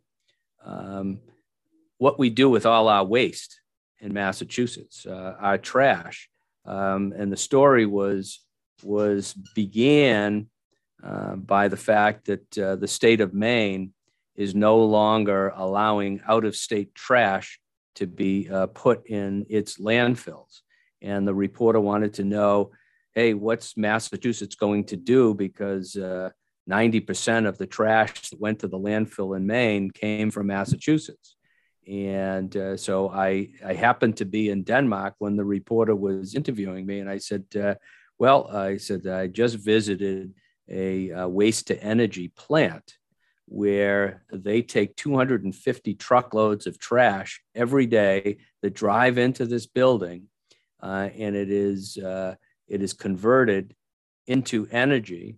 um, 0.63 1.19
what 1.97 2.19
we 2.19 2.29
do 2.29 2.49
with 2.49 2.65
all 2.65 2.87
our 2.87 3.03
waste 3.03 3.59
in 3.99 4.13
Massachusetts, 4.13 5.05
our 5.07 5.57
trash. 5.57 6.29
Um, 6.65 7.13
and 7.17 7.31
the 7.31 7.37
story 7.37 7.85
was 7.85 8.39
was 8.83 9.33
began 9.55 10.47
uh, 11.03 11.35
by 11.35 11.67
the 11.67 11.77
fact 11.77 12.25
that 12.25 12.57
uh, 12.57 12.75
the 12.75 12.87
state 12.87 13.21
of 13.21 13.33
Maine 13.33 13.93
is 14.35 14.55
no 14.55 14.83
longer 14.83 15.51
allowing 15.55 16.21
out 16.27 16.45
of 16.45 16.55
state 16.55 16.95
trash 16.95 17.59
to 17.95 18.07
be 18.07 18.49
uh, 18.49 18.67
put 18.67 19.05
in 19.07 19.45
its 19.49 19.77
landfills. 19.77 20.61
And 21.01 21.27
the 21.27 21.33
reporter 21.33 21.79
wanted 21.79 22.13
to 22.15 22.23
know 22.23 22.71
hey, 23.13 23.33
what's 23.33 23.75
Massachusetts 23.75 24.55
going 24.55 24.85
to 24.85 24.95
do? 24.95 25.33
Because 25.33 25.95
90% 25.95 27.45
uh, 27.45 27.49
of 27.49 27.57
the 27.57 27.67
trash 27.67 28.29
that 28.29 28.39
went 28.39 28.59
to 28.59 28.69
the 28.69 28.79
landfill 28.79 29.35
in 29.35 29.45
Maine 29.45 29.91
came 29.91 30.31
from 30.31 30.47
Massachusetts. 30.47 31.35
And 31.85 32.55
uh, 32.55 32.77
so 32.77 33.09
I, 33.09 33.49
I 33.65 33.73
happened 33.73 34.15
to 34.17 34.25
be 34.25 34.49
in 34.49 34.63
Denmark 34.63 35.15
when 35.17 35.35
the 35.35 35.43
reporter 35.43 35.93
was 35.93 36.35
interviewing 36.35 36.85
me. 36.85 36.99
And 36.99 37.09
I 37.09 37.17
said, 37.17 37.43
well, 38.17 38.47
I 38.47 38.77
said, 38.77 39.05
I 39.07 39.27
just 39.27 39.57
visited 39.57 40.33
a 40.69 41.11
uh, 41.11 41.27
waste 41.27 41.67
to 41.67 41.83
energy 41.83 42.29
plant 42.29 42.93
where 43.51 44.23
they 44.31 44.61
take 44.61 44.95
250 44.95 45.93
truckloads 45.95 46.67
of 46.67 46.79
trash 46.79 47.41
every 47.53 47.85
day 47.85 48.37
that 48.61 48.73
drive 48.73 49.17
into 49.17 49.45
this 49.45 49.65
building 49.65 50.27
uh, 50.81 51.09
and 51.17 51.35
it 51.35 51.51
is 51.51 51.97
uh, 51.97 52.33
it 52.69 52.81
is 52.81 52.93
converted 52.93 53.75
into 54.25 54.67
energy 54.71 55.37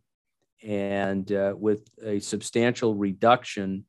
and 0.62 1.32
uh, 1.32 1.56
with 1.58 1.90
a 2.06 2.20
substantial 2.20 2.94
reduction 2.94 3.84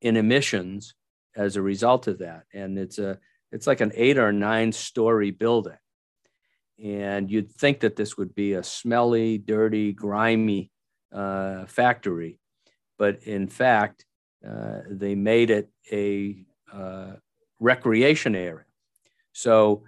in 0.00 0.16
emissions 0.16 0.94
as 1.36 1.54
a 1.54 1.62
result 1.62 2.08
of 2.08 2.18
that 2.18 2.42
and 2.52 2.76
it's 2.76 2.98
a 2.98 3.16
it's 3.52 3.68
like 3.68 3.80
an 3.80 3.92
eight 3.94 4.18
or 4.18 4.32
nine 4.32 4.72
story 4.72 5.30
building 5.30 5.78
and 6.82 7.30
you'd 7.30 7.52
think 7.52 7.80
that 7.80 7.94
this 7.94 8.16
would 8.16 8.34
be 8.34 8.54
a 8.54 8.64
smelly 8.64 9.38
dirty 9.38 9.92
grimy 9.92 10.72
uh, 11.12 11.66
factory. 11.66 12.38
But 13.02 13.24
in 13.24 13.48
fact, 13.48 14.04
uh, 14.48 14.82
they 14.88 15.16
made 15.16 15.50
it 15.50 15.68
a 15.90 16.44
uh, 16.72 17.14
recreation 17.58 18.36
area. 18.36 18.64
So 19.32 19.82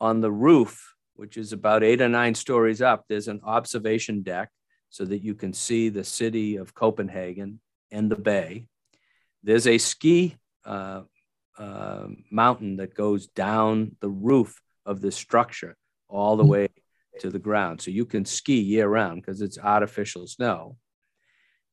on 0.00 0.20
the 0.20 0.30
roof, 0.30 0.94
which 1.14 1.36
is 1.36 1.52
about 1.52 1.82
eight 1.82 2.00
or 2.00 2.08
nine 2.08 2.36
stories 2.36 2.80
up, 2.80 3.06
there's 3.08 3.26
an 3.26 3.40
observation 3.42 4.22
deck 4.22 4.50
so 4.88 5.04
that 5.04 5.20
you 5.20 5.34
can 5.34 5.52
see 5.52 5.88
the 5.88 6.04
city 6.04 6.58
of 6.58 6.72
Copenhagen 6.72 7.58
and 7.90 8.08
the 8.08 8.22
bay. 8.32 8.66
There's 9.42 9.66
a 9.66 9.78
ski 9.78 10.36
uh, 10.64 11.02
uh, 11.58 12.06
mountain 12.30 12.76
that 12.76 12.94
goes 12.94 13.26
down 13.26 13.96
the 13.98 14.10
roof 14.10 14.60
of 14.86 15.00
the 15.00 15.10
structure 15.10 15.76
all 16.08 16.36
the 16.36 16.44
way 16.46 16.68
to 17.18 17.30
the 17.30 17.40
ground. 17.40 17.80
So 17.80 17.90
you 17.90 18.06
can 18.06 18.24
ski 18.24 18.60
year 18.60 18.86
round 18.86 19.22
because 19.22 19.40
it's 19.40 19.58
artificial 19.58 20.28
snow. 20.28 20.76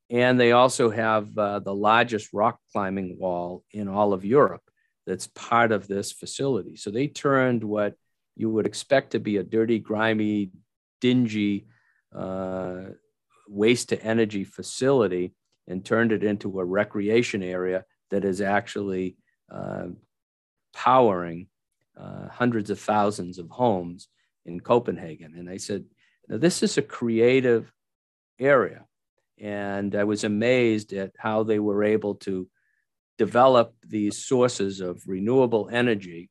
And 0.10 0.39
they 0.39 0.54
also 0.54 0.89
have 0.89 1.38
uh, 1.38 1.60
the 1.60 1.76
largest 1.76 2.32
rock 2.34 2.60
climbing 2.72 3.18
wall 3.20 3.64
in 3.72 3.88
all 3.88 4.14
of 4.14 4.24
Europe 4.24 4.64
that's 5.05 5.28
part 5.28 5.72
of 5.72 5.88
this 5.88 6.12
facility. 6.12 6.76
So 6.76 6.91
they 6.91 7.08
turned 7.08 7.64
what 7.64 7.95
you 8.36 8.49
would 8.49 8.66
expect 8.66 9.12
to 9.12 9.20
be 9.20 9.38
a 9.38 9.43
dirty, 9.43 9.80
grimy, 9.80 10.51
dingy 11.01 11.68
uh, 12.16 12.91
waste 13.47 13.89
to 13.89 14.01
energy 14.01 14.43
facility 14.43 15.34
and 15.68 15.84
turned 15.84 16.12
it 16.12 16.24
into 16.24 16.60
a 16.60 16.66
recreation 16.66 17.43
area 17.43 17.84
that 18.12 18.24
is 18.24 18.41
actually 18.41 19.18
uh, 19.51 19.88
powering 20.74 21.47
uh, 21.99 22.28
hundreds 22.30 22.70
of 22.70 22.80
thousands 22.80 23.39
of 23.39 23.49
homes 23.49 24.08
in 24.45 24.60
Copenhagen. 24.60 25.36
And 25.36 25.49
I 25.49 25.58
said, 25.58 25.86
this 26.28 26.64
is 26.64 26.78
a 26.78 26.82
creative 26.82 27.72
area. 28.39 28.87
And 29.40 29.96
I 29.96 30.04
was 30.04 30.24
amazed 30.24 30.94
at 30.94 31.12
how 31.18 31.44
they 31.44 31.60
were 31.60 31.84
able 31.84 32.16
to 32.16 32.48
develop 33.18 33.76
these 33.88 34.18
sources 34.18 34.80
of 34.80 35.02
renewable 35.08 35.70
energy 35.72 36.30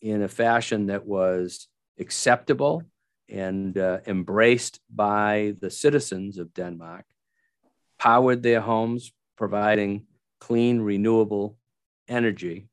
in 0.00 0.22
a 0.22 0.28
fashion 0.28 0.86
that 0.86 1.06
was 1.06 1.68
acceptable 1.98 2.82
and 3.28 3.76
uh, 3.76 3.98
embraced 4.06 4.80
by 4.94 5.54
the 5.60 5.70
citizens 5.70 6.38
of 6.38 6.54
Denmark, 6.54 7.04
powered 7.98 8.42
their 8.42 8.60
homes, 8.60 9.12
providing 9.36 10.06
clean, 10.40 10.80
renewable 10.80 11.56
energy 12.08 12.68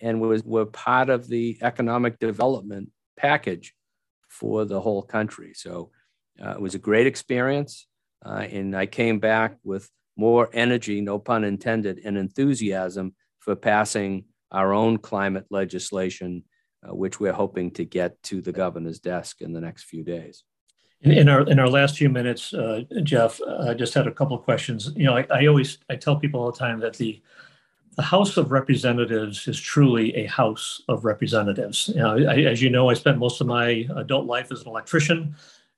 and 0.00 0.20
was 0.20 0.42
were 0.44 0.66
part 0.66 1.10
of 1.10 1.28
the 1.28 1.58
economic 1.60 2.18
development 2.18 2.90
package 3.16 3.74
for 4.28 4.64
the 4.64 4.80
whole 4.80 5.02
country. 5.02 5.52
So 5.54 5.90
uh, 6.42 6.52
it 6.52 6.60
was 6.60 6.74
a 6.74 6.78
great 6.78 7.06
experience, 7.06 7.86
uh, 8.24 8.46
and 8.50 8.76
I 8.76 8.86
came 8.86 9.18
back 9.18 9.56
with 9.64 9.90
more 10.16 10.50
energy, 10.52 11.00
no 11.00 11.18
pun 11.18 11.44
intended, 11.44 12.00
and 12.04 12.16
enthusiasm 12.16 13.14
for 13.38 13.56
passing 13.56 14.24
our 14.50 14.72
own 14.72 14.98
climate 14.98 15.46
legislation, 15.50 16.44
uh, 16.86 16.94
which 16.94 17.20
we're 17.20 17.32
hoping 17.32 17.70
to 17.72 17.84
get 17.84 18.22
to 18.24 18.40
the 18.40 18.52
governor's 18.52 19.00
desk 19.00 19.40
in 19.40 19.52
the 19.52 19.60
next 19.60 19.84
few 19.84 20.02
days. 20.02 20.44
In, 21.02 21.12
in 21.12 21.28
our 21.28 21.48
in 21.48 21.58
our 21.58 21.68
last 21.68 21.96
few 21.96 22.10
minutes, 22.10 22.52
uh, 22.52 22.82
Jeff, 23.02 23.40
I 23.42 23.72
just 23.74 23.94
had 23.94 24.06
a 24.06 24.12
couple 24.12 24.36
of 24.36 24.42
questions. 24.44 24.92
You 24.94 25.04
know, 25.04 25.16
I, 25.16 25.26
I 25.30 25.46
always 25.46 25.78
I 25.88 25.96
tell 25.96 26.16
people 26.16 26.40
all 26.40 26.52
the 26.52 26.58
time 26.58 26.80
that 26.80 26.94
the 26.94 27.22
the 27.96 28.02
House 28.02 28.36
of 28.36 28.50
Representatives 28.50 29.48
is 29.48 29.60
truly 29.60 30.14
a 30.16 30.26
House 30.26 30.82
of 30.88 31.04
Representatives. 31.04 31.88
You 31.88 32.02
know, 32.02 32.16
I, 32.16 32.42
as 32.42 32.62
you 32.62 32.70
know, 32.70 32.88
I 32.88 32.94
spent 32.94 33.18
most 33.18 33.40
of 33.40 33.46
my 33.46 33.86
adult 33.96 34.26
life 34.26 34.52
as 34.52 34.62
an 34.62 34.68
electrician. 34.68 35.34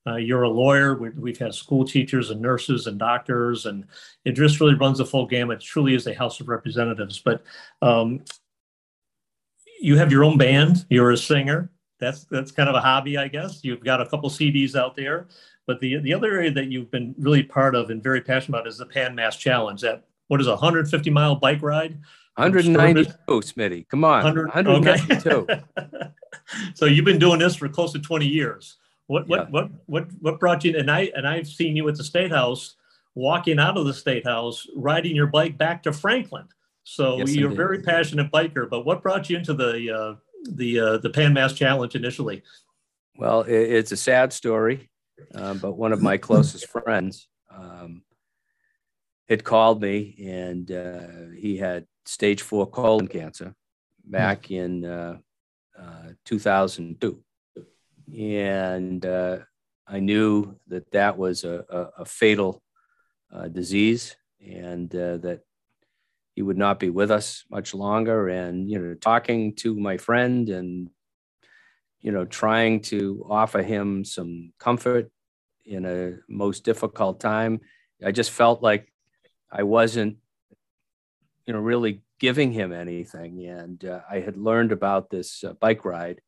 Uh, 0.06 0.16
you're 0.16 0.42
a 0.42 0.48
lawyer. 0.48 0.94
We, 0.96 1.30
have 1.30 1.38
had 1.38 1.54
school 1.54 1.84
teachers 1.84 2.30
and 2.30 2.40
nurses 2.40 2.86
and 2.86 2.98
doctors, 2.98 3.66
and 3.66 3.84
it 4.24 4.32
just 4.32 4.60
really 4.60 4.74
runs 4.74 4.98
the 4.98 5.06
full 5.06 5.26
gamut. 5.26 5.58
It 5.58 5.64
truly 5.64 5.94
is 5.94 6.06
a 6.06 6.14
House 6.14 6.40
of 6.40 6.48
Representatives. 6.48 7.20
But 7.20 7.44
um, 7.82 8.24
you 9.80 9.96
have 9.96 10.10
your 10.10 10.24
own 10.24 10.38
band. 10.38 10.86
You're 10.90 11.12
a 11.12 11.16
singer. 11.16 11.70
That's 12.00 12.24
that's 12.24 12.50
kind 12.50 12.68
of 12.68 12.74
a 12.74 12.80
hobby, 12.80 13.16
I 13.16 13.28
guess. 13.28 13.62
You've 13.62 13.84
got 13.84 14.00
a 14.00 14.06
couple 14.06 14.28
CDs 14.28 14.74
out 14.74 14.96
there. 14.96 15.28
But 15.66 15.78
the 15.78 15.98
the 15.98 16.12
other 16.12 16.32
area 16.32 16.50
that 16.50 16.66
you've 16.66 16.90
been 16.90 17.14
really 17.16 17.44
part 17.44 17.76
of 17.76 17.90
and 17.90 18.02
very 18.02 18.20
passionate 18.20 18.58
about 18.58 18.66
is 18.66 18.78
the 18.78 18.86
Pan 18.86 19.14
Mass 19.14 19.36
Challenge. 19.36 19.80
That 19.82 20.04
what 20.26 20.40
is 20.40 20.48
a 20.48 20.50
150 20.50 21.10
mile 21.10 21.36
bike 21.36 21.62
ride? 21.62 21.98
192, 22.36 23.12
Smitty. 23.28 23.88
Come 23.88 24.04
on. 24.04 24.24
192. 24.24 25.30
Okay. 25.30 25.62
so 26.74 26.86
you've 26.86 27.04
been 27.04 27.18
doing 27.18 27.38
this 27.38 27.54
for 27.54 27.68
close 27.68 27.92
to 27.92 27.98
20 27.98 28.26
years. 28.26 28.78
What 29.12 29.28
what 29.28 29.40
yeah. 29.40 29.46
what 29.50 29.70
what 29.84 30.06
what 30.20 30.40
brought 30.40 30.64
you 30.64 30.74
and 30.78 30.90
I 30.90 31.12
and 31.14 31.28
I've 31.28 31.46
seen 31.46 31.76
you 31.76 31.86
at 31.86 31.96
the 31.96 32.04
State 32.04 32.30
House 32.30 32.76
walking 33.14 33.58
out 33.58 33.76
of 33.76 33.84
the 33.84 33.92
State 33.92 34.26
House 34.26 34.66
riding 34.74 35.14
your 35.14 35.26
bike 35.26 35.58
back 35.58 35.82
to 35.82 35.92
Franklin. 35.92 36.48
So 36.84 37.18
yes, 37.18 37.36
you're 37.36 37.52
a 37.52 37.54
very 37.54 37.82
passionate 37.82 38.32
biker, 38.32 38.70
but 38.70 38.86
what 38.86 39.02
brought 39.02 39.28
you 39.28 39.36
into 39.36 39.52
the 39.52 39.90
uh, 39.90 40.14
the 40.50 40.80
uh, 40.80 40.96
the 40.96 41.10
Pan 41.10 41.34
Mass 41.34 41.52
Challenge 41.52 41.94
initially? 41.94 42.42
Well, 43.18 43.42
it, 43.42 43.52
it's 43.52 43.92
a 43.92 43.98
sad 43.98 44.32
story, 44.32 44.88
uh, 45.34 45.54
but 45.54 45.72
one 45.72 45.92
of 45.92 46.00
my 46.00 46.16
closest 46.16 46.68
friends 46.70 47.28
um, 47.54 48.04
had 49.28 49.44
called 49.44 49.82
me 49.82 50.16
and 50.26 50.72
uh, 50.72 51.36
he 51.38 51.58
had 51.58 51.86
stage 52.06 52.40
four 52.40 52.66
colon 52.66 53.08
cancer 53.08 53.54
back 54.06 54.50
in 54.50 54.86
uh, 54.86 55.18
uh, 55.78 56.08
2002. 56.24 57.22
And 58.16 59.04
uh, 59.04 59.38
I 59.86 60.00
knew 60.00 60.56
that 60.68 60.90
that 60.92 61.18
was 61.18 61.44
a, 61.44 61.64
a, 61.68 62.02
a 62.02 62.04
fatal 62.04 62.62
uh, 63.32 63.48
disease 63.48 64.16
and 64.40 64.94
uh, 64.94 65.18
that 65.18 65.40
he 66.34 66.42
would 66.42 66.56
not 66.56 66.80
be 66.80 66.90
with 66.90 67.10
us 67.10 67.44
much 67.50 67.74
longer. 67.74 68.28
And, 68.28 68.70
you 68.70 68.78
know, 68.78 68.94
talking 68.94 69.54
to 69.56 69.78
my 69.78 69.96
friend 69.98 70.48
and, 70.48 70.88
you 72.00 72.12
know, 72.12 72.24
trying 72.24 72.80
to 72.82 73.26
offer 73.28 73.62
him 73.62 74.04
some 74.04 74.52
comfort 74.58 75.10
in 75.64 75.84
a 75.84 76.18
most 76.28 76.64
difficult 76.64 77.20
time, 77.20 77.60
I 78.04 78.12
just 78.12 78.30
felt 78.30 78.62
like 78.62 78.92
I 79.50 79.62
wasn't, 79.62 80.16
you 81.46 81.52
know, 81.52 81.60
really 81.60 82.02
giving 82.18 82.52
him 82.52 82.72
anything. 82.72 83.46
And 83.46 83.84
uh, 83.84 84.00
I 84.10 84.20
had 84.20 84.36
learned 84.36 84.72
about 84.72 85.10
this 85.10 85.44
uh, 85.44 85.52
bike 85.54 85.84
ride 85.84 86.20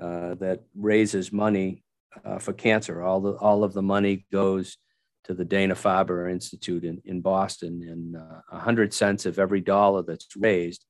uh, 0.00 0.34
that 0.34 0.64
raises 0.74 1.32
money 1.32 1.82
uh, 2.24 2.38
for 2.38 2.52
cancer. 2.52 3.02
All 3.02 3.20
the 3.20 3.32
all 3.32 3.64
of 3.64 3.72
the 3.72 3.82
money 3.82 4.26
goes 4.32 4.78
to 5.24 5.34
the 5.34 5.44
Dana 5.44 5.74
Farber 5.74 6.30
Institute 6.30 6.84
in, 6.84 7.02
in 7.04 7.20
Boston, 7.20 7.82
and 7.82 8.16
uh, 8.16 8.40
a 8.52 8.58
hundred 8.58 8.94
cents 8.94 9.26
of 9.26 9.38
every 9.38 9.60
dollar 9.60 10.02
that's 10.02 10.36
raised 10.36 10.84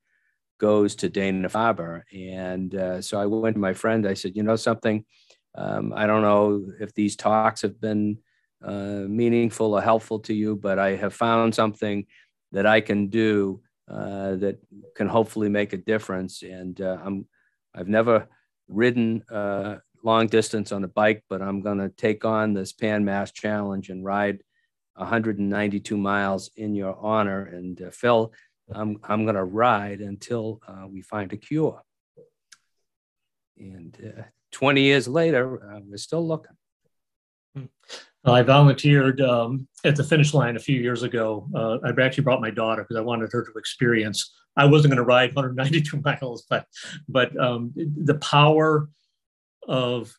goes 0.58 0.94
to 0.96 1.08
Dana 1.08 1.48
Farber. 1.48 2.02
And 2.12 2.74
uh, 2.74 3.02
so 3.02 3.18
I 3.20 3.26
went 3.26 3.54
to 3.54 3.60
my 3.60 3.74
friend. 3.74 4.06
I 4.06 4.14
said, 4.14 4.36
you 4.36 4.42
know 4.42 4.56
something. 4.56 5.04
Um, 5.54 5.92
I 5.94 6.06
don't 6.06 6.22
know 6.22 6.66
if 6.80 6.94
these 6.94 7.16
talks 7.16 7.62
have 7.62 7.80
been 7.80 8.18
uh, 8.64 9.04
meaningful 9.06 9.74
or 9.74 9.82
helpful 9.82 10.20
to 10.20 10.34
you, 10.34 10.56
but 10.56 10.78
I 10.78 10.96
have 10.96 11.14
found 11.14 11.54
something 11.54 12.06
that 12.52 12.66
I 12.66 12.80
can 12.80 13.08
do 13.08 13.60
uh, 13.88 14.36
that 14.36 14.58
can 14.94 15.08
hopefully 15.08 15.48
make 15.48 15.72
a 15.72 15.78
difference. 15.78 16.42
And 16.42 16.80
uh, 16.80 16.98
I'm, 17.02 17.26
I've 17.74 17.88
never 17.88 18.28
ridden 18.68 19.22
uh, 19.30 19.76
long 20.02 20.26
distance 20.26 20.72
on 20.72 20.84
a 20.84 20.88
bike, 20.88 21.24
but 21.28 21.42
I'm 21.42 21.60
going 21.60 21.78
to 21.78 21.88
take 21.88 22.24
on 22.24 22.54
this 22.54 22.72
Pan 22.72 23.04
Mass 23.04 23.32
Challenge 23.32 23.88
and 23.90 24.04
ride 24.04 24.42
192 24.94 25.96
miles 25.96 26.50
in 26.56 26.74
your 26.74 26.96
honor. 26.96 27.44
And 27.44 27.80
uh, 27.80 27.90
Phil, 27.90 28.32
I'm, 28.72 28.98
I'm 29.04 29.24
going 29.24 29.36
to 29.36 29.44
ride 29.44 30.00
until 30.00 30.60
we 30.88 31.02
find 31.02 31.32
a 31.32 31.36
cure. 31.36 31.82
And 33.58 34.24
20 34.52 34.80
years 34.82 35.08
later, 35.08 35.82
we're 35.86 35.96
still 35.96 36.26
looking. 36.26 36.56
Hmm. 37.54 37.66
I 38.24 38.42
volunteered 38.42 39.20
um, 39.20 39.68
at 39.84 39.94
the 39.94 40.02
finish 40.02 40.34
line 40.34 40.56
a 40.56 40.60
few 40.60 40.80
years 40.80 41.04
ago. 41.04 41.48
Uh, 41.54 41.78
I 41.84 42.02
actually 42.02 42.24
brought 42.24 42.40
my 42.40 42.50
daughter 42.50 42.82
because 42.82 42.96
I 42.96 43.00
wanted 43.00 43.30
her 43.32 43.44
to 43.44 43.58
experience. 43.58 44.34
I 44.56 44.66
wasn't 44.66 44.92
going 44.92 44.98
to 44.98 45.04
ride 45.04 45.34
192 45.34 46.00
miles, 46.04 46.44
but 46.48 46.66
but 47.08 47.38
um, 47.38 47.72
the 47.74 48.18
power 48.18 48.88
of 49.68 50.12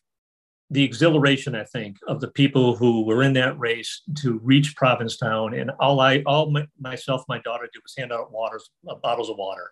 the 0.70 0.84
exhilaration, 0.84 1.54
I 1.54 1.64
think, 1.64 1.96
of 2.06 2.20
the 2.20 2.28
people 2.28 2.76
who 2.76 3.02
were 3.02 3.22
in 3.22 3.32
that 3.34 3.58
race 3.58 4.02
to 4.16 4.38
reach 4.42 4.76
Provincetown, 4.76 5.54
and 5.54 5.70
all 5.80 6.00
I, 6.00 6.22
all 6.26 6.50
my, 6.50 6.66
myself, 6.78 7.24
my 7.26 7.38
daughter 7.38 7.68
did 7.72 7.82
was 7.82 7.94
hand 7.96 8.12
out 8.12 8.32
waters, 8.32 8.68
uh, 8.86 8.94
bottles 8.96 9.30
of 9.30 9.38
water, 9.38 9.70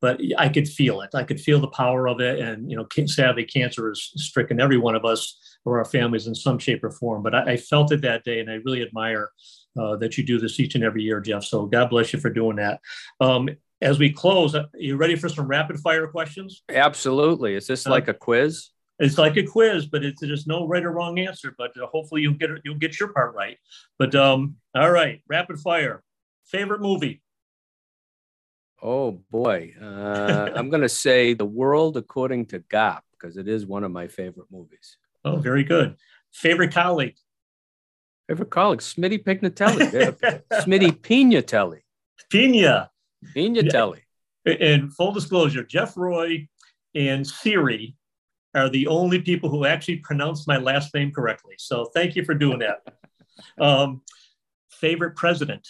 but 0.00 0.18
I 0.38 0.48
could 0.48 0.66
feel 0.66 1.02
it. 1.02 1.10
I 1.14 1.24
could 1.24 1.38
feel 1.38 1.60
the 1.60 1.68
power 1.68 2.08
of 2.08 2.20
it, 2.20 2.40
and 2.40 2.70
you 2.70 2.78
know, 2.78 2.86
sadly, 3.06 3.44
cancer 3.44 3.88
has 3.90 4.10
stricken 4.16 4.58
every 4.58 4.78
one 4.78 4.94
of 4.94 5.04
us 5.04 5.38
or 5.66 5.78
our 5.78 5.84
families 5.84 6.26
in 6.26 6.34
some 6.34 6.58
shape 6.58 6.82
or 6.82 6.90
form. 6.90 7.22
But 7.22 7.34
I, 7.34 7.52
I 7.52 7.56
felt 7.58 7.92
it 7.92 8.00
that 8.02 8.24
day, 8.24 8.40
and 8.40 8.50
I 8.50 8.54
really 8.64 8.82
admire 8.82 9.30
uh, 9.78 9.96
that 9.96 10.16
you 10.16 10.24
do 10.24 10.38
this 10.38 10.58
each 10.58 10.74
and 10.74 10.84
every 10.84 11.02
year, 11.02 11.20
Jeff. 11.20 11.44
So 11.44 11.66
God 11.66 11.90
bless 11.90 12.14
you 12.14 12.20
for 12.20 12.30
doing 12.30 12.56
that. 12.56 12.80
Um, 13.20 13.50
as 13.80 13.98
we 13.98 14.12
close, 14.12 14.54
are 14.54 14.66
you 14.74 14.96
ready 14.96 15.16
for 15.16 15.28
some 15.28 15.46
rapid 15.46 15.78
fire 15.78 16.06
questions? 16.06 16.62
Absolutely. 16.68 17.54
Is 17.54 17.66
this 17.66 17.86
uh, 17.86 17.90
like 17.90 18.08
a 18.08 18.14
quiz? 18.14 18.70
It's 18.98 19.18
like 19.18 19.36
a 19.36 19.44
quiz, 19.44 19.86
but 19.86 20.04
it's 20.04 20.20
there's 20.20 20.46
no 20.46 20.66
right 20.66 20.84
or 20.84 20.90
wrong 20.90 21.18
answer. 21.18 21.54
But 21.56 21.70
uh, 21.80 21.86
hopefully 21.86 22.22
you'll 22.22 22.34
get 22.34 22.50
you'll 22.64 22.74
get 22.74 22.98
your 22.98 23.12
part 23.12 23.34
right. 23.34 23.56
But 23.98 24.14
um, 24.14 24.56
all 24.74 24.90
right, 24.90 25.22
rapid 25.28 25.60
fire. 25.60 26.02
Favorite 26.46 26.80
movie? 26.80 27.22
Oh 28.82 29.22
boy, 29.30 29.74
uh, 29.80 30.50
I'm 30.56 30.70
going 30.70 30.82
to 30.82 30.88
say 30.88 31.34
The 31.34 31.44
World 31.44 31.96
According 31.96 32.46
to 32.46 32.60
Garp 32.60 33.00
because 33.12 33.36
it 33.36 33.48
is 33.48 33.66
one 33.66 33.84
of 33.84 33.92
my 33.92 34.08
favorite 34.08 34.46
movies. 34.50 34.96
Oh, 35.24 35.36
very 35.36 35.64
good. 35.64 35.96
Favorite 36.32 36.72
colleague? 36.72 37.16
Favorite 38.28 38.50
colleague, 38.50 38.80
Smitty 38.80 39.24
Pignatelli. 39.24 40.42
Smitty 40.52 41.00
Pignatelli. 41.00 41.80
Pina. 42.30 42.90
Pignatelli. 43.34 44.00
Yeah. 44.44 44.54
And 44.54 44.92
full 44.94 45.12
disclosure, 45.12 45.64
Jeff 45.64 45.96
Roy 45.96 46.48
and 46.94 47.26
Siri 47.26 47.96
are 48.54 48.68
the 48.68 48.86
only 48.86 49.20
people 49.20 49.50
who 49.50 49.64
actually 49.64 49.96
pronounce 49.96 50.46
my 50.46 50.56
last 50.56 50.94
name 50.94 51.12
correctly. 51.12 51.54
So 51.58 51.86
thank 51.86 52.16
you 52.16 52.24
for 52.24 52.34
doing 52.34 52.60
that. 52.60 52.80
um, 53.60 54.02
favorite 54.70 55.16
president? 55.16 55.68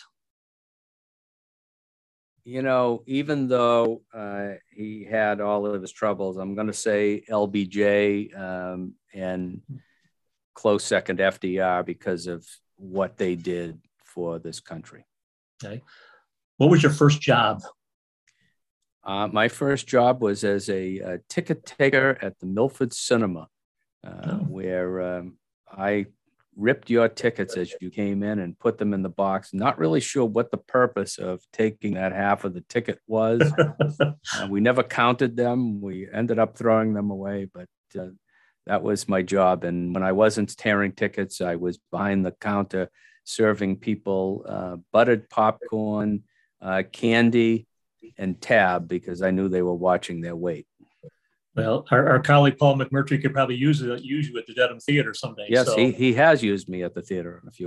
You 2.45 2.63
know, 2.63 3.03
even 3.07 3.47
though 3.49 4.03
uh, 4.15 4.53
he 4.71 5.05
had 5.05 5.41
all 5.41 5.67
of 5.67 5.83
his 5.83 5.93
troubles, 5.93 6.39
I'm 6.39 6.55
going 6.55 6.69
to 6.69 6.73
say 6.73 7.23
LBJ 7.29 8.39
um, 8.39 8.95
and 9.13 9.61
close 10.55 10.83
second 10.83 11.19
FDR 11.19 11.85
because 11.85 12.27
of 12.27 12.47
what 12.77 13.19
they 13.19 13.35
did 13.35 13.79
for 14.03 14.39
this 14.39 14.61
country. 14.61 15.05
Okay. 15.63 15.83
What 16.59 16.71
was 16.71 16.83
your 16.83 16.93
first 16.93 17.21
job? 17.21 17.63
Uh, 19.05 19.29
my 19.29 19.49
first 19.49 19.87
job 19.87 20.21
was 20.21 20.45
as 20.45 20.69
a, 20.69 20.99
a, 20.99 21.19
ticket 21.29 21.65
taker 21.65 22.19
at 22.21 22.39
the 22.41 22.47
Milford 22.47 22.93
Cinema, 22.93 23.49
uh, 24.07 24.11
oh. 24.25 24.35
where 24.49 25.19
um, 25.19 25.39
I 25.71 26.07
ripped 26.57 26.91
your 26.91 27.09
tickets 27.09 27.57
as 27.57 27.73
you 27.81 27.91
came 27.91 28.25
in 28.25 28.41
and 28.41 28.59
put 28.59 28.77
them 28.77 28.93
in 28.93 29.03
the 29.03 29.09
box. 29.09 29.55
Not 29.55 29.79
really 29.79 30.01
sure 30.01 30.25
what 30.25 30.51
the 30.51 30.59
purpose 30.59 31.17
of 31.17 31.41
taking 31.53 31.95
that 31.95 32.13
half 32.13 32.45
of 32.45 32.55
the 32.55 32.61
ticket 32.63 32.99
was. 33.07 33.41
uh, 34.01 34.13
we 34.51 34.61
never 34.61 34.83
counted 34.83 35.37
them. 35.37 35.81
We 35.81 36.09
ended 36.13 36.41
up 36.41 36.59
throwing 36.59 36.93
them 36.93 37.11
away, 37.11 37.49
but 37.55 37.69
uh, 37.99 38.09
that 38.67 38.83
was 38.83 39.09
my 39.09 39.23
job. 39.23 39.63
And 39.63 39.95
when 39.95 40.03
I 40.03 40.13
wasn't 40.13 40.57
tearing 40.57 40.93
tickets, 40.93 41.41
I 41.41 41.55
was 41.55 41.79
behind 41.93 42.27
the 42.27 42.33
counter 42.33 42.91
serving 43.25 43.77
people 43.77 44.45
uh, 44.49 44.77
buttered 44.93 45.31
popcorn, 45.31 46.25
uh, 46.61 46.83
candy 46.91 47.67
and 48.17 48.41
tab 48.41 48.89
because 48.89 49.23
I 49.23 49.31
knew 49.31 49.49
they 49.49 49.63
were 49.63 49.75
watching 49.75 50.21
their 50.21 50.37
weight. 50.37 50.67
Well, 51.55 51.87
our, 51.91 52.09
our 52.09 52.21
colleague 52.21 52.57
Paul 52.57 52.77
McMurtry 52.77 53.21
could 53.21 53.33
probably 53.33 53.57
use 53.57 53.83
it, 53.83 54.03
use 54.03 54.29
you 54.29 54.39
at 54.39 54.47
the 54.47 54.55
Dedham 54.55 54.79
Theater 54.79 55.13
someday. 55.13 55.47
Yes, 55.49 55.67
so. 55.67 55.77
he, 55.77 55.91
he 55.91 56.15
has 56.15 56.43
used 56.43 56.69
me 56.69 56.85
at 56.85 56.95
the 56.95 57.03
theater 57.03 57.43
a 57.47 57.51
few. 57.51 57.67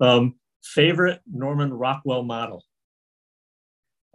um, 0.00 0.36
favorite 0.62 1.20
Norman 1.30 1.72
Rockwell 1.72 2.22
model? 2.22 2.64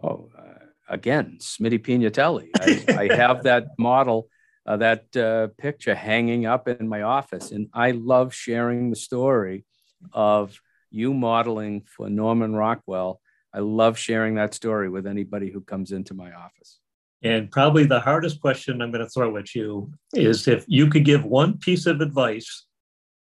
Oh, 0.02 0.28
uh, 0.36 0.64
again, 0.88 1.38
Smitty 1.40 1.78
Pignatelli. 1.78 2.48
I, 2.60 3.08
I 3.08 3.14
have 3.14 3.42
that 3.44 3.68
model, 3.78 4.28
uh, 4.66 4.76
that 4.78 5.16
uh, 5.16 5.48
picture 5.56 5.94
hanging 5.94 6.44
up 6.46 6.66
in 6.66 6.88
my 6.88 7.02
office, 7.02 7.52
and 7.52 7.68
I 7.72 7.92
love 7.92 8.34
sharing 8.34 8.90
the 8.90 8.96
story 8.96 9.64
of 10.12 10.60
you 10.90 11.14
modeling 11.14 11.82
for 11.86 12.10
Norman 12.10 12.54
Rockwell. 12.54 13.20
I 13.54 13.60
love 13.60 13.98
sharing 13.98 14.34
that 14.36 14.54
story 14.54 14.88
with 14.88 15.06
anybody 15.06 15.50
who 15.50 15.60
comes 15.60 15.92
into 15.92 16.14
my 16.14 16.32
office. 16.32 16.78
And 17.22 17.50
probably 17.50 17.84
the 17.84 18.00
hardest 18.00 18.40
question 18.40 18.82
I'm 18.82 18.90
going 18.90 19.04
to 19.04 19.10
throw 19.10 19.36
at 19.36 19.54
you 19.54 19.92
is 20.12 20.48
if 20.48 20.64
you 20.66 20.88
could 20.88 21.04
give 21.04 21.24
one 21.24 21.58
piece 21.58 21.86
of 21.86 22.00
advice 22.00 22.66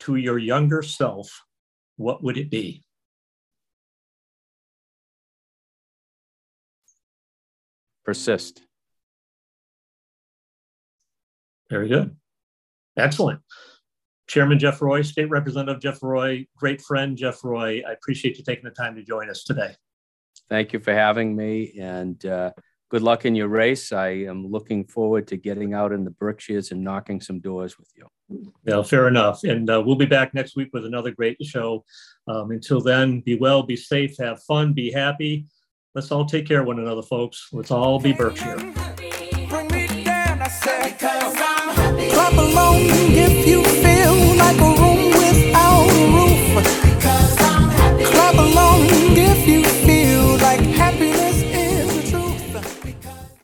to 0.01 0.15
your 0.15 0.37
younger 0.37 0.81
self, 0.81 1.43
what 1.97 2.23
would 2.23 2.37
it 2.37 2.49
be? 2.49 2.83
Persist. 8.05 8.61
Very 11.69 11.87
good. 11.87 12.15
Excellent. 12.97 13.41
Chairman 14.27 14.59
Jeff 14.59 14.81
Roy, 14.81 15.01
State 15.01 15.29
Representative 15.29 15.81
Jeff 15.81 16.01
Roy, 16.01 16.45
great 16.57 16.81
friend 16.81 17.17
Jeff 17.17 17.43
Roy. 17.43 17.81
I 17.87 17.91
appreciate 17.91 18.37
you 18.37 18.43
taking 18.43 18.63
the 18.63 18.71
time 18.71 18.95
to 18.95 19.03
join 19.03 19.29
us 19.29 19.43
today. 19.43 19.75
Thank 20.51 20.73
you 20.73 20.79
for 20.81 20.93
having 20.93 21.33
me. 21.33 21.79
And 21.79 22.23
uh, 22.25 22.51
good 22.89 23.01
luck 23.01 23.23
in 23.23 23.35
your 23.35 23.47
race. 23.47 23.93
I 23.93 24.09
am 24.09 24.45
looking 24.45 24.83
forward 24.83 25.25
to 25.29 25.37
getting 25.37 25.73
out 25.73 25.93
in 25.93 26.03
the 26.03 26.11
Berkshires 26.11 26.71
and 26.71 26.83
knocking 26.83 27.21
some 27.21 27.39
doors 27.39 27.79
with 27.79 27.87
you. 27.95 28.05
Yeah, 28.65 28.83
fair 28.83 29.07
enough. 29.07 29.45
And 29.45 29.69
uh, 29.69 29.81
we'll 29.83 29.95
be 29.95 30.05
back 30.05 30.33
next 30.33 30.57
week 30.57 30.67
with 30.73 30.85
another 30.85 31.11
great 31.11 31.37
show. 31.41 31.85
Um, 32.27 32.51
until 32.51 32.81
then, 32.81 33.21
be 33.21 33.35
well, 33.35 33.63
be 33.63 33.77
safe, 33.77 34.17
have 34.19 34.43
fun, 34.43 34.73
be 34.73 34.91
happy. 34.91 35.45
Let's 35.95 36.11
all 36.11 36.25
take 36.25 36.49
care 36.49 36.59
of 36.59 36.67
one 36.67 36.79
another, 36.79 37.01
folks. 37.01 37.47
Let's 37.53 37.71
all 37.71 37.97
be 37.97 38.11
Berkshire. 38.11 38.57